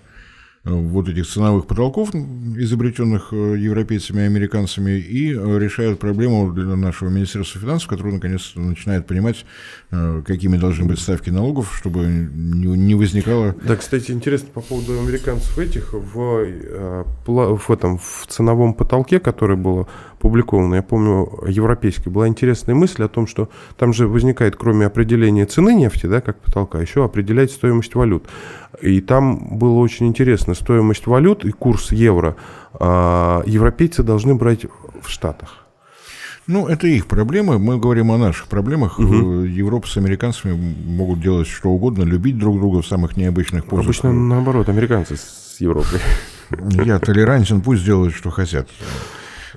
вот 0.65 1.07
этих 1.07 1.27
ценовых 1.27 1.67
потолков, 1.67 2.13
изобретенных 2.13 3.29
э, 3.31 3.57
европейцами 3.57 4.21
и 4.21 4.25
американцами, 4.25 4.91
и 4.91 5.33
э, 5.33 5.59
решают 5.59 5.99
проблему 5.99 6.51
для 6.51 6.75
нашего 6.75 7.09
Министерства 7.09 7.61
финансов, 7.61 7.87
которое 7.87 8.13
наконец 8.13 8.51
начинает 8.55 9.07
понимать, 9.07 9.45
э, 9.91 10.21
какими 10.25 10.57
должны 10.57 10.85
быть 10.85 10.99
ставки 10.99 11.29
налогов, 11.29 11.75
чтобы 11.77 12.05
не 12.05 12.95
возникало... 12.95 13.55
Да, 13.63 13.77
кстати, 13.77 14.11
интересно 14.11 14.49
по 14.53 14.61
поводу 14.61 14.99
американцев 14.99 15.57
этих 15.57 15.93
в, 15.93 16.45
в, 17.25 17.71
этом, 17.71 17.97
в 17.97 18.25
ценовом 18.27 18.73
потолке, 18.73 19.19
который 19.19 19.55
было 19.55 19.87
опубликовано, 20.19 20.75
я 20.75 20.83
помню, 20.83 21.31
европейской, 21.47 22.09
была 22.09 22.27
интересная 22.27 22.75
мысль 22.75 23.03
о 23.03 23.07
том, 23.07 23.25
что 23.25 23.49
там 23.77 23.93
же 23.93 24.07
возникает, 24.07 24.57
кроме 24.57 24.85
определения 24.85 25.45
цены 25.45 25.73
нефти, 25.73 26.07
да, 26.07 26.19
как 26.19 26.41
потолка, 26.41 26.79
еще 26.79 27.05
определять 27.05 27.51
стоимость 27.51 27.95
валют. 27.95 28.27
И 28.81 29.01
там 29.01 29.57
было 29.57 29.79
очень 29.79 30.07
интересно, 30.07 30.53
стоимость 30.53 31.07
валют 31.07 31.43
и 31.43 31.51
курс 31.51 31.91
евро 31.91 32.35
а, 32.73 33.41
европейцы 33.45 34.03
должны 34.03 34.35
брать 34.35 34.65
в 35.01 35.09
Штатах. 35.09 35.65
Ну, 36.47 36.67
это 36.67 36.87
их 36.87 37.05
проблемы. 37.05 37.59
Мы 37.59 37.77
говорим 37.77 38.11
о 38.11 38.17
наших 38.17 38.47
проблемах. 38.47 38.97
Угу. 38.97 39.43
Европа 39.43 39.87
с 39.87 39.97
американцами 39.97 40.53
могут 40.85 41.21
делать 41.21 41.47
что 41.47 41.69
угодно, 41.69 42.03
любить 42.03 42.39
друг 42.39 42.57
друга 42.57 42.81
в 42.81 42.87
самых 42.87 43.17
необычных 43.17 43.65
позах. 43.65 43.85
Обычно 43.85 44.11
наоборот, 44.13 44.67
американцы 44.67 45.15
с 45.15 45.57
Европой. 45.59 45.99
Я 46.83 46.97
толерантен, 46.97 47.61
пусть 47.61 47.85
делают, 47.85 48.15
что 48.15 48.31
хотят. 48.31 48.67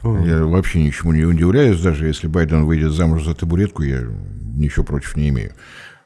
Я 0.03 0.45
вообще 0.45 0.83
ничему 0.83 1.13
не 1.13 1.25
удивляюсь, 1.25 1.81
даже 1.81 2.07
если 2.07 2.27
Байден 2.27 2.65
выйдет 2.65 2.93
замуж 2.93 3.25
за 3.25 3.35
табуретку, 3.35 3.85
я 3.85 4.03
ничего 4.57 4.85
против 4.85 5.17
не 5.17 5.29
имею. 5.29 5.53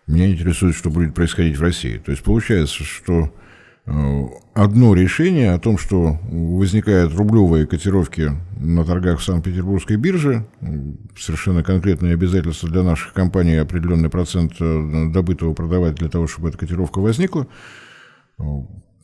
Меня 0.06 0.30
интересует, 0.30 0.74
что 0.74 0.90
будет 0.90 1.14
происходить 1.14 1.56
в 1.56 1.62
России. 1.62 1.98
То 1.98 2.12
есть 2.12 2.22
получается, 2.22 2.84
что 2.84 3.32
э, 3.86 4.22
одно 4.54 4.94
решение 4.94 5.52
о 5.52 5.58
том, 5.58 5.78
что 5.78 6.18
возникают 6.30 7.12
рублевые 7.14 7.66
котировки 7.66 8.30
на 8.56 8.84
торгах 8.84 9.20
Санкт-Петербургской 9.20 9.96
бирже, 9.96 10.46
совершенно 11.18 11.64
конкретные 11.64 12.14
обязательства 12.14 12.68
для 12.68 12.84
наших 12.84 13.14
компаний, 13.14 13.56
определенный 13.56 14.08
процент 14.08 14.52
э, 14.60 15.10
добытого 15.12 15.54
продавать 15.54 15.96
для 15.96 16.08
того, 16.08 16.28
чтобы 16.28 16.50
эта 16.50 16.58
котировка 16.58 17.00
возникла, 17.00 17.48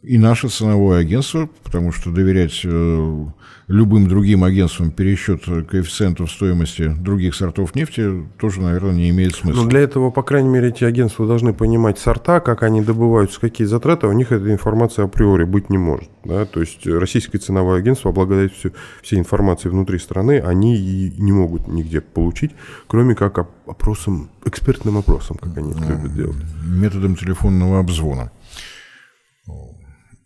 и 0.02 0.18
наше 0.18 0.48
ценовое 0.48 1.00
агентство, 1.00 1.48
потому 1.62 1.92
что 1.92 2.10
доверять 2.10 2.60
э, 2.64 3.26
любым 3.68 4.08
другим 4.08 4.42
агентствам 4.42 4.90
пересчет 4.90 5.44
коэффициентов 5.44 6.30
стоимости 6.30 6.92
других 6.98 7.36
сортов 7.36 7.76
нефти 7.76 8.26
тоже, 8.38 8.60
наверное, 8.60 8.94
не 8.94 9.10
имеет 9.10 9.36
смысла. 9.36 9.62
Но 9.62 9.68
для 9.68 9.80
этого, 9.80 10.10
по 10.10 10.24
крайней 10.24 10.48
мере, 10.48 10.68
эти 10.68 10.82
агентства 10.82 11.26
должны 11.26 11.54
понимать 11.54 12.00
сорта, 12.00 12.40
как 12.40 12.64
они 12.64 12.82
добываются, 12.82 13.40
какие 13.40 13.66
затраты, 13.66 14.08
а 14.08 14.10
у 14.10 14.12
них 14.12 14.32
эта 14.32 14.52
информация 14.52 15.04
априори 15.04 15.44
быть 15.44 15.70
не 15.70 15.78
может. 15.78 16.10
Да? 16.24 16.46
То 16.46 16.60
есть 16.60 16.84
российское 16.84 17.38
ценовое 17.38 17.78
агентство 17.78 18.10
обладает 18.10 18.52
все, 18.52 18.72
всей 19.02 19.20
информацией 19.20 19.70
внутри 19.70 20.00
страны, 20.00 20.40
они 20.40 20.76
и 20.76 21.14
не 21.22 21.30
могут 21.30 21.68
нигде 21.68 22.00
получить, 22.00 22.50
кроме 22.88 23.14
как 23.14 23.38
опросом, 23.66 24.30
экспертным 24.44 24.98
опросом, 24.98 25.38
как 25.40 25.56
они 25.56 25.70
это 25.70 25.84
любят 25.84 26.14
делать. 26.14 26.36
Методом 26.66 27.14
телефонного 27.14 27.78
обзвона. 27.78 28.32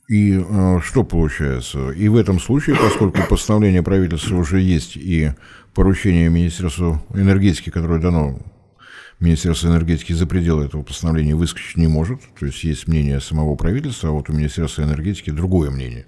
И 0.09 0.39
э, 0.39 0.81
что 0.83 1.03
получается? 1.03 1.91
И 1.91 2.09
в 2.09 2.17
этом 2.17 2.39
случае, 2.39 2.77
поскольку 2.77 3.19
постановление 3.29 3.83
правительства 3.83 4.37
уже 4.37 4.61
есть 4.61 4.97
и 4.97 5.33
поручение 5.75 6.29
Министерству 6.29 7.03
энергетики, 7.13 7.71
которое 7.71 8.01
дано 8.01 8.39
Министерство 9.19 9.69
энергетики 9.69 10.13
за 10.13 10.27
пределы 10.27 10.67
этого 10.67 10.83
постановления 10.83 11.35
выскочить 11.35 11.77
не 11.77 11.89
может. 11.89 12.21
То 12.39 12.47
есть 12.47 12.63
есть 12.63 12.87
мнение 12.87 13.21
самого 13.21 13.57
правительства, 13.57 14.11
а 14.11 14.13
вот 14.13 14.31
у 14.31 14.33
Министерства 14.33 14.83
энергетики 14.83 15.31
другое 15.31 15.71
мнение. 15.71 16.07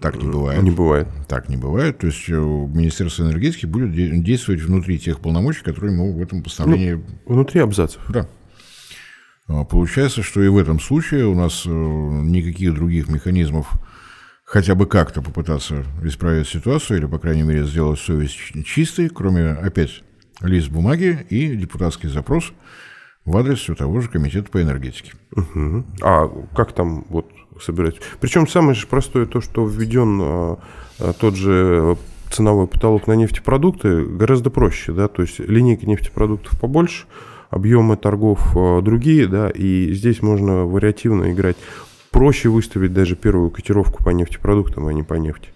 Так 0.00 0.22
не 0.22 0.28
бывает. 0.28 0.62
Не 0.62 0.70
бывает. 0.70 1.08
Так 1.26 1.48
не 1.48 1.56
бывает. 1.56 1.98
То 1.98 2.06
есть 2.06 2.28
э, 2.28 2.32
Министерство 2.32 3.24
энергетики 3.24 3.66
будет 3.66 3.92
действовать 4.22 4.62
внутри 4.62 4.98
тех 4.98 5.20
полномочий, 5.20 5.64
которые 5.64 5.92
ему 5.92 6.16
в 6.16 6.22
этом 6.22 6.42
постановлении... 6.42 6.92
Ну, 6.92 7.34
внутри 7.34 7.60
абзацев. 7.60 8.00
Да. 8.08 8.28
А, 9.48 9.64
получается, 9.64 10.22
что 10.22 10.42
и 10.42 10.48
в 10.48 10.58
этом 10.58 10.78
случае 10.78 11.26
у 11.26 11.34
нас 11.34 11.64
э, 11.66 11.70
никаких 11.70 12.74
других 12.74 13.08
механизмов 13.08 13.72
хотя 14.44 14.74
бы 14.74 14.86
как-то 14.86 15.22
попытаться 15.22 15.84
исправить 16.02 16.48
ситуацию 16.48 16.98
или, 16.98 17.06
по 17.06 17.18
крайней 17.18 17.42
мере, 17.42 17.64
сделать 17.64 17.98
совесть 17.98 18.36
чистой, 18.64 19.08
кроме, 19.08 19.50
опять, 19.50 20.02
лист 20.42 20.68
бумаги 20.68 21.26
и 21.30 21.56
депутатский 21.56 22.08
запрос 22.08 22.52
в 23.24 23.36
адрес 23.36 23.58
все 23.58 23.74
того 23.74 24.00
же 24.00 24.08
комитета 24.08 24.50
по 24.50 24.62
энергетике. 24.62 25.12
Угу. 25.32 25.84
А 26.02 26.28
как 26.54 26.72
там 26.72 27.04
вот 27.08 27.30
собирать? 27.60 27.96
Причем 28.20 28.46
самое 28.46 28.74
же 28.74 28.86
простое 28.86 29.26
то, 29.26 29.40
что 29.40 29.66
введен 29.66 30.20
а, 30.22 30.58
а, 30.98 31.12
тот 31.12 31.36
же 31.36 31.96
ценовой 32.30 32.66
потолок 32.66 33.06
на 33.06 33.14
нефтепродукты, 33.14 34.04
гораздо 34.04 34.50
проще, 34.50 34.92
да, 34.92 35.08
то 35.08 35.22
есть 35.22 35.38
линейка 35.38 35.86
нефтепродуктов 35.86 36.60
побольше– 36.60 37.06
объемы 37.50 37.96
торгов 37.96 38.56
э, 38.56 38.80
другие, 38.82 39.26
да, 39.26 39.50
и 39.50 39.92
здесь 39.92 40.22
можно 40.22 40.64
вариативно 40.64 41.32
играть. 41.32 41.56
Проще 42.10 42.48
выставить 42.48 42.92
даже 42.92 43.16
первую 43.16 43.50
котировку 43.50 44.02
по 44.02 44.10
нефтепродуктам, 44.10 44.86
а 44.86 44.92
не 44.92 45.02
по 45.02 45.14
нефти. 45.14 45.50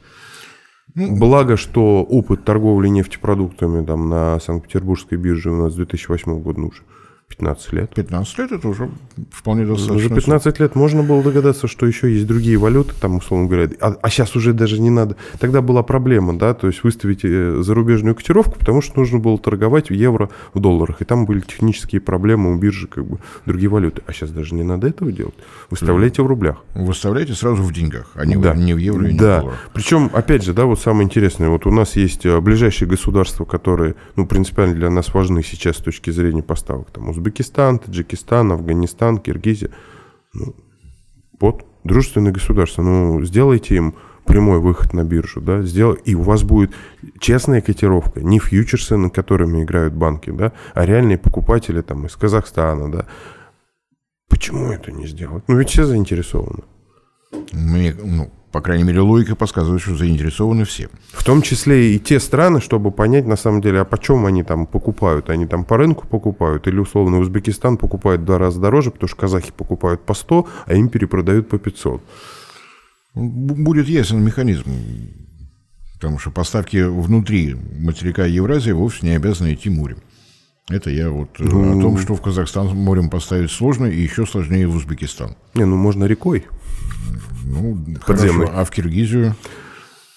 Ну, 0.94 1.16
Благо, 1.16 1.56
что 1.56 2.02
опыт 2.02 2.44
торговли 2.44 2.88
нефтепродуктами 2.88 3.84
там, 3.84 4.10
на 4.10 4.38
Санкт-Петербургской 4.38 5.16
бирже 5.16 5.50
у 5.50 5.56
нас 5.56 5.72
с 5.72 5.76
2008 5.76 6.40
года 6.42 6.60
уже 6.60 6.82
15 7.32 7.72
лет. 7.72 7.94
15 7.94 8.38
лет 8.38 8.52
это 8.52 8.68
уже 8.68 8.90
вполне 9.30 9.64
достаточно. 9.64 10.08
За 10.08 10.14
15 10.14 10.60
лет 10.60 10.74
можно 10.74 11.02
было 11.02 11.22
догадаться, 11.22 11.66
что 11.66 11.86
еще 11.86 12.12
есть 12.12 12.26
другие 12.26 12.58
валюты, 12.58 12.94
там, 13.00 13.16
условно 13.16 13.48
говоря, 13.48 13.70
а, 13.80 13.96
а 14.00 14.10
сейчас 14.10 14.36
уже 14.36 14.52
даже 14.52 14.80
не 14.80 14.90
надо. 14.90 15.16
Тогда 15.38 15.62
была 15.62 15.82
проблема, 15.82 16.38
да, 16.38 16.54
то 16.54 16.66
есть 16.66 16.84
выставить 16.84 17.24
э, 17.24 17.62
зарубежную 17.62 18.14
котировку, 18.14 18.58
потому 18.58 18.82
что 18.82 18.98
нужно 18.98 19.18
было 19.18 19.38
торговать 19.38 19.88
в 19.88 19.94
евро 19.94 20.28
в 20.52 20.60
долларах, 20.60 21.00
и 21.00 21.04
там 21.04 21.24
были 21.24 21.40
технические 21.40 22.00
проблемы 22.00 22.52
у 22.52 22.58
биржи, 22.58 22.86
как 22.86 23.06
бы, 23.06 23.18
другие 23.46 23.70
валюты. 23.70 24.02
А 24.06 24.12
сейчас 24.12 24.30
даже 24.30 24.54
не 24.54 24.62
надо 24.62 24.88
этого 24.88 25.10
делать. 25.10 25.34
Выставляйте 25.70 26.22
в 26.22 26.26
рублях. 26.26 26.58
Выставляйте 26.74 27.34
сразу 27.34 27.62
в 27.62 27.72
деньгах, 27.72 28.10
а 28.14 28.26
не, 28.26 28.36
да. 28.36 28.52
в, 28.52 28.58
не 28.58 28.74
в 28.74 28.78
евро 28.78 29.08
и 29.08 29.12
не 29.12 29.18
да. 29.18 29.38
в 29.38 29.40
долларах. 29.40 29.70
Причем, 29.72 30.10
опять 30.12 30.44
же, 30.44 30.52
да, 30.52 30.66
вот 30.66 30.80
самое 30.80 31.04
интересное, 31.04 31.48
вот 31.48 31.66
у 31.66 31.70
нас 31.70 31.96
есть 31.96 32.26
э, 32.26 32.40
ближайшие 32.40 32.88
государства, 32.88 33.44
которые, 33.44 33.94
ну, 34.16 34.26
принципиально 34.26 34.74
для 34.74 34.90
нас 34.90 35.14
важны 35.14 35.42
сейчас 35.42 35.76
с 35.76 35.80
точки 35.80 36.10
зрения 36.10 36.42
поставок, 36.42 36.90
там, 36.90 37.08
Узбекистан, 37.22 37.78
Таджикистан, 37.78 38.52
Афганистан, 38.52 39.18
Киргизия. 39.18 39.70
Ну, 40.34 40.54
вот, 41.40 41.64
дружественные 41.84 42.32
государства. 42.32 42.82
Ну, 42.82 43.22
сделайте 43.22 43.76
им 43.76 43.94
прямой 44.26 44.58
выход 44.60 44.92
на 44.92 45.04
биржу, 45.04 45.40
да, 45.40 45.62
сделал, 45.62 45.94
и 45.94 46.14
у 46.14 46.22
вас 46.22 46.42
будет 46.42 46.72
честная 47.18 47.60
котировка, 47.60 48.20
не 48.20 48.38
фьючерсы, 48.38 48.96
на 48.96 49.10
которыми 49.10 49.64
играют 49.64 49.94
банки, 49.94 50.30
да, 50.30 50.52
а 50.74 50.86
реальные 50.86 51.18
покупатели 51.18 51.80
там 51.80 52.06
из 52.06 52.14
Казахстана, 52.14 52.90
да. 52.90 53.06
Почему 54.28 54.70
это 54.70 54.92
не 54.92 55.06
сделать? 55.06 55.44
Ну, 55.48 55.58
ведь 55.58 55.70
все 55.70 55.84
заинтересованы. 55.84 56.62
Мне, 57.52 57.94
ну, 58.00 58.30
по 58.52 58.60
крайней 58.60 58.84
мере, 58.84 59.00
логика 59.00 59.34
подсказывает, 59.34 59.80
что 59.80 59.96
заинтересованы 59.96 60.64
все. 60.64 60.90
В 61.08 61.24
том 61.24 61.40
числе 61.40 61.94
и 61.94 61.98
те 61.98 62.20
страны, 62.20 62.60
чтобы 62.60 62.90
понять, 62.90 63.26
на 63.26 63.36
самом 63.36 63.62
деле, 63.62 63.80
а 63.80 63.84
почем 63.86 64.26
они 64.26 64.42
там 64.42 64.66
покупают. 64.66 65.30
Они 65.30 65.46
там 65.46 65.64
по 65.64 65.78
рынку 65.78 66.06
покупают, 66.06 66.66
или 66.66 66.78
условно 66.78 67.18
Узбекистан 67.18 67.78
покупает 67.78 68.20
в 68.20 68.24
два 68.24 68.36
раза 68.38 68.60
дороже, 68.60 68.90
потому 68.90 69.08
что 69.08 69.16
казахи 69.16 69.52
покупают 69.56 70.04
по 70.04 70.12
100, 70.12 70.46
а 70.66 70.74
им 70.74 70.90
перепродают 70.90 71.48
по 71.48 71.58
500. 71.58 72.02
Будет 73.14 73.88
ясен 73.88 74.22
механизм. 74.22 74.70
Потому 75.94 76.18
что 76.18 76.30
поставки 76.30 76.82
внутри 76.82 77.56
материка 77.78 78.26
Евразии 78.26 78.72
вовсе 78.72 79.06
не 79.06 79.12
обязаны 79.12 79.54
идти 79.54 79.70
морем. 79.70 79.98
Это 80.68 80.90
я 80.90 81.10
вот 81.10 81.30
ну, 81.38 81.78
о 81.78 81.80
том, 81.80 81.98
что 81.98 82.14
в 82.14 82.20
Казахстан 82.20 82.68
морем 82.68 83.08
поставить 83.08 83.50
сложно 83.50 83.86
и 83.86 84.00
еще 84.00 84.26
сложнее 84.26 84.66
в 84.66 84.76
Узбекистан. 84.76 85.36
Не, 85.54 85.64
ну 85.64 85.76
можно 85.76 86.04
рекой. 86.04 86.44
Ну, 87.44 87.76
Подземный. 88.06 88.46
хорошо. 88.46 88.60
А 88.60 88.64
в 88.64 88.70
Киргизию? 88.70 89.36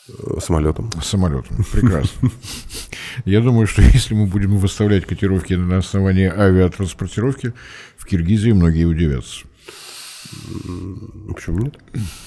Э, 0.08 0.40
самолетом. 0.40 0.90
Самолетом. 1.02 1.66
Прекрасно. 1.72 2.30
Я 3.26 3.42
думаю, 3.42 3.68
что 3.68 3.82
если 3.82 4.14
мы 4.14 4.28
будем 4.28 4.58
выставлять 4.58 5.06
котировки 5.06 5.54
на 5.54 5.78
основании 5.78 6.28
авиатранспортировки, 6.28 7.54
в 7.98 8.06
Киргизии 8.06 8.52
многие 8.52 8.86
удивятся. 8.86 9.46
Почему 11.34 11.60
нет? 11.60 11.78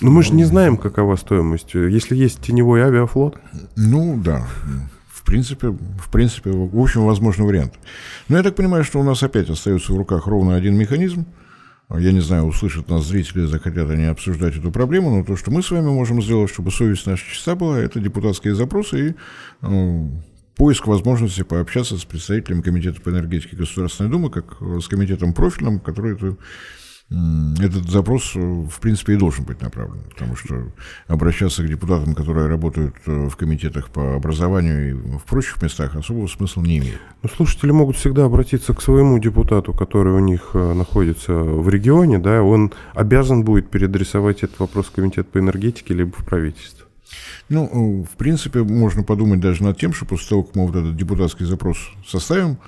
Ну, 0.00 0.10
мы 0.10 0.22
же 0.22 0.32
не 0.32 0.44
знаем, 0.44 0.76
какова 0.76 1.16
стоимость. 1.16 1.74
Если 1.74 2.16
есть 2.16 2.40
теневой 2.40 2.82
авиафлот. 2.82 3.38
Ну, 3.76 4.20
да. 4.22 4.46
В 5.08 5.24
принципе, 5.24 5.68
в 5.68 6.10
принципе, 6.10 6.50
в 6.50 6.78
общем, 6.78 7.04
возможный 7.04 7.44
вариант. 7.44 7.74
Но 8.28 8.36
я 8.36 8.42
так 8.42 8.54
понимаю, 8.54 8.84
что 8.84 9.00
у 9.00 9.02
нас 9.02 9.22
опять 9.22 9.50
остается 9.50 9.92
в 9.92 9.96
руках 9.96 10.26
ровно 10.26 10.54
один 10.54 10.76
механизм– 10.76 11.26
я 11.96 12.12
не 12.12 12.20
знаю, 12.20 12.44
услышат 12.44 12.88
нас 12.88 13.06
зрители, 13.06 13.46
захотят 13.46 13.88
они 13.90 14.04
обсуждать 14.04 14.56
эту 14.56 14.70
проблему, 14.70 15.10
но 15.10 15.24
то, 15.24 15.36
что 15.36 15.50
мы 15.50 15.62
с 15.62 15.70
вами 15.70 15.86
можем 15.86 16.22
сделать, 16.22 16.50
чтобы 16.50 16.70
совесть 16.70 17.06
наша 17.06 17.24
чиста 17.24 17.54
была, 17.54 17.78
это 17.78 17.98
депутатские 17.98 18.54
запросы 18.54 19.10
и 19.10 19.14
ну, 19.62 20.22
поиск 20.56 20.86
возможности 20.86 21.44
пообщаться 21.44 21.96
с 21.96 22.04
представителями 22.04 22.60
Комитета 22.60 23.00
по 23.00 23.08
энергетике 23.08 23.56
Государственной 23.56 24.10
Думы, 24.10 24.28
как 24.28 24.58
с 24.60 24.86
комитетом 24.88 25.32
профильным, 25.32 25.80
который 25.80 26.14
эту 26.14 26.38
этот 27.10 27.88
запрос, 27.88 28.32
э, 28.34 28.38
в 28.40 28.80
принципе, 28.80 29.14
и 29.14 29.16
должен 29.16 29.44
быть 29.44 29.62
направлен, 29.62 30.02
потому 30.10 30.36
что 30.36 30.70
обращаться 31.06 31.62
к 31.62 31.68
депутатам, 31.68 32.14
которые 32.14 32.48
работают 32.48 32.96
э, 33.06 33.28
в 33.28 33.36
комитетах 33.36 33.88
по 33.88 34.16
образованию 34.16 34.90
и 34.90 34.92
в 34.92 35.24
прочих 35.24 35.62
местах, 35.62 35.96
особого 35.96 36.26
смысла 36.26 36.60
не 36.60 36.78
имеет. 36.78 37.00
Ну, 37.22 37.30
слушатели 37.30 37.70
могут 37.70 37.96
всегда 37.96 38.26
обратиться 38.26 38.74
к 38.74 38.82
своему 38.82 39.18
депутату, 39.18 39.72
который 39.72 40.12
у 40.12 40.18
них 40.18 40.50
э, 40.52 40.74
находится 40.74 41.32
в 41.32 41.66
регионе, 41.70 42.18
да, 42.18 42.42
он 42.42 42.74
обязан 42.92 43.42
будет 43.42 43.70
переадресовать 43.70 44.42
этот 44.42 44.60
вопрос 44.60 44.86
в 44.86 44.92
комитет 44.92 45.28
по 45.28 45.38
энергетике 45.38 45.94
либо 45.94 46.12
в 46.12 46.26
правительство. 46.26 46.86
Ну, 47.48 48.06
в 48.10 48.16
принципе, 48.18 48.62
можно 48.62 49.02
подумать 49.02 49.40
даже 49.40 49.64
над 49.64 49.78
тем, 49.78 49.94
что 49.94 50.04
после 50.04 50.28
того, 50.28 50.42
как 50.42 50.56
мы 50.56 50.66
вот 50.66 50.76
этот 50.76 50.94
депутатский 50.94 51.46
запрос 51.46 51.78
составим, 52.06 52.58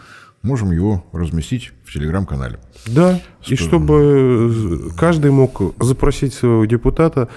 можем 0.43 0.71
его 0.71 1.05
разместить 1.13 1.73
в 1.85 1.93
телеграм-канале. 1.93 2.59
Да, 2.87 3.21
что... 3.41 3.55
и 3.55 3.57
чтобы 3.57 4.91
каждый 4.97 5.31
мог 5.31 5.75
запросить 5.83 6.35
своего 6.35 6.65
депутата 6.65 7.29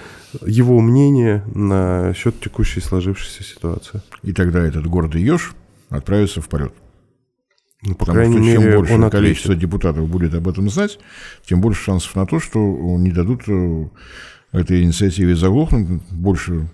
его 0.46 0.80
мнение 0.80 1.44
на 1.54 2.14
счет 2.14 2.40
текущей 2.40 2.80
сложившейся 2.80 3.42
ситуации. 3.42 4.00
И 4.22 4.32
тогда 4.32 4.60
этот 4.60 4.86
гордый 4.86 5.22
еж 5.22 5.54
отправится 5.90 6.40
в 6.40 6.48
полет. 6.48 6.72
Ну, 7.82 7.94
по 7.94 8.06
Потому 8.06 8.16
крайней 8.16 8.38
что 8.38 8.52
чем 8.52 8.62
мере, 8.62 8.78
больше 8.78 8.94
он 8.94 9.10
количество 9.10 9.52
ответит. 9.52 9.70
депутатов 9.70 10.08
будет 10.08 10.34
об 10.34 10.48
этом 10.48 10.70
знать, 10.70 10.98
тем 11.44 11.60
больше 11.60 11.84
шансов 11.84 12.16
на 12.16 12.24
то, 12.26 12.40
что 12.40 12.58
не 12.58 13.10
дадут 13.10 13.42
э, 13.46 13.88
этой 14.52 14.82
инициативе 14.82 15.36
заглохнуть, 15.36 16.00
больше 16.10 16.68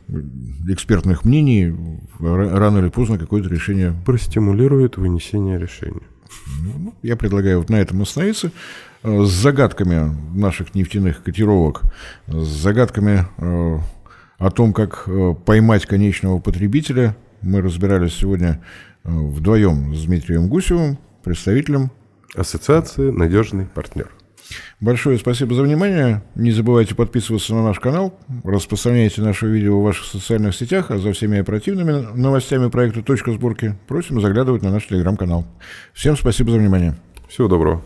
экспертных 0.69 1.25
мнений, 1.25 1.75
рано 2.21 2.79
или 2.79 2.91
поздно 2.91 3.19
какое-то 3.19 3.49
решение... 3.49 3.93
Простимулирует 4.07 4.99
вынесение 4.99 5.59
решения. 5.59 6.03
Я 7.03 7.17
предлагаю 7.17 7.59
вот 7.59 7.71
на 7.71 7.77
этом 7.77 8.03
остановиться. 8.03 8.53
Э, 9.03 9.25
с 9.25 9.31
загадками 9.31 10.15
наших 10.37 10.75
нефтяных 10.75 11.23
котировок, 11.23 11.83
с 12.27 12.47
загадками 12.47 13.27
э, 13.39 13.79
о 14.39 14.51
том, 14.51 14.73
как 14.73 15.05
э, 15.07 15.35
поймать 15.47 15.87
конечного 15.87 16.39
потребителя, 16.39 17.17
мы 17.41 17.63
разбирались 17.63 18.15
сегодня 18.15 18.63
вдвоем 19.03 19.95
с 19.95 20.05
Дмитрием 20.05 20.49
Гусевым, 20.49 20.99
представителем 21.23 21.91
Ассоциации 22.35 23.11
«Надежный 23.11 23.65
партнер». 23.65 24.20
Большое 24.81 25.19
спасибо 25.19 25.55
за 25.55 25.63
внимание. 25.63 26.23
Не 26.35 26.51
забывайте 26.53 26.95
подписываться 26.95 27.55
на 27.55 27.63
наш 27.63 27.79
канал, 27.79 28.19
распространяйте 28.45 29.23
наше 29.23 29.47
видео 29.47 29.81
в 29.81 29.85
ваших 29.85 30.07
социальных 30.07 30.55
сетях, 30.55 30.91
а 30.91 30.99
за 30.99 31.13
всеми 31.13 31.39
оперативными 31.39 32.17
новостями 32.17 32.69
проекта 32.69 33.03
«Точка 33.03 33.33
сборки» 33.33 33.77
просим 33.89 34.21
заглядывать 34.21 34.63
на 34.63 34.71
наш 34.71 34.87
телеграм-канал. 34.87 35.47
Всем 35.93 36.17
спасибо 36.17 36.51
за 36.51 36.59
внимание. 36.59 36.97
Всего 37.29 37.49
доброго. 37.49 37.83